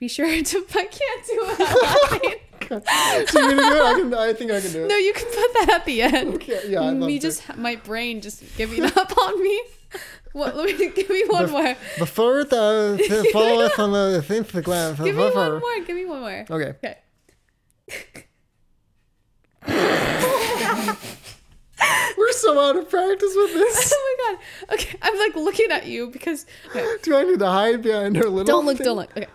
Be 0.00 0.08
sure 0.08 0.26
to. 0.42 0.66
I 0.74 0.84
can't 0.86 1.26
do 1.26 2.28
it. 2.30 2.42
I'm 2.72 2.82
laughing. 2.84 3.26
so 3.28 3.40
you're 3.40 3.56
gonna 3.56 3.70
do 3.70 3.76
it? 3.76 3.82
I 3.82 3.94
can. 4.00 4.14
I 4.14 4.32
think 4.32 4.50
I 4.50 4.60
can 4.60 4.72
do 4.72 4.84
it. 4.84 4.88
no, 4.88 4.96
you 4.96 5.12
can 5.12 5.26
put 5.26 5.54
that 5.54 5.70
at 5.74 5.84
the 5.84 6.02
end. 6.02 6.34
Okay, 6.34 6.60
yeah, 6.68 6.80
I'd 6.82 6.96
love 6.96 7.06
me 7.06 7.18
to. 7.18 7.22
just 7.28 7.56
my 7.56 7.76
brain 7.76 8.20
just 8.20 8.42
giving 8.56 8.84
up 8.84 9.16
on 9.18 9.42
me. 9.42 9.62
What? 10.32 10.56
Let 10.56 10.78
me 10.78 10.88
give 10.90 11.10
me 11.10 11.24
one 11.28 11.50
more. 11.50 11.76
Before 11.98 12.44
the, 12.44 12.56
uh, 12.56 12.96
the 12.96 13.30
follow 13.32 13.60
us 13.66 13.78
on 13.78 13.92
the 13.92 14.24
Instagram. 14.28 14.96
Give 15.04 15.14
me 15.16 15.22
one 15.22 15.60
more. 15.60 15.80
Give 15.84 15.96
me 15.96 16.06
one 16.06 16.20
more. 16.20 16.46
Okay. 16.50 16.74
Okay. 16.80 18.26
We're 22.16 22.32
so 22.32 22.58
out 22.60 22.76
of 22.76 22.88
practice 22.88 23.32
with 23.36 23.52
this. 23.54 23.92
Oh 24.02 24.16
my 24.28 24.34
god. 24.36 24.74
Okay, 24.74 24.96
I'm 25.02 25.18
like 25.18 25.34
looking 25.34 25.70
at 25.70 25.86
you 25.86 26.08
because. 26.08 26.46
Do 27.02 27.16
I 27.16 27.24
need 27.24 27.38
to 27.40 27.46
hide 27.48 27.82
behind 27.82 28.16
her 28.16 28.24
little? 28.28 28.44
Don't 28.44 28.66
look. 28.66 28.78
thing? 28.78 28.84
Don't 28.84 28.96
look. 28.96 29.10
Okay. 29.16 29.26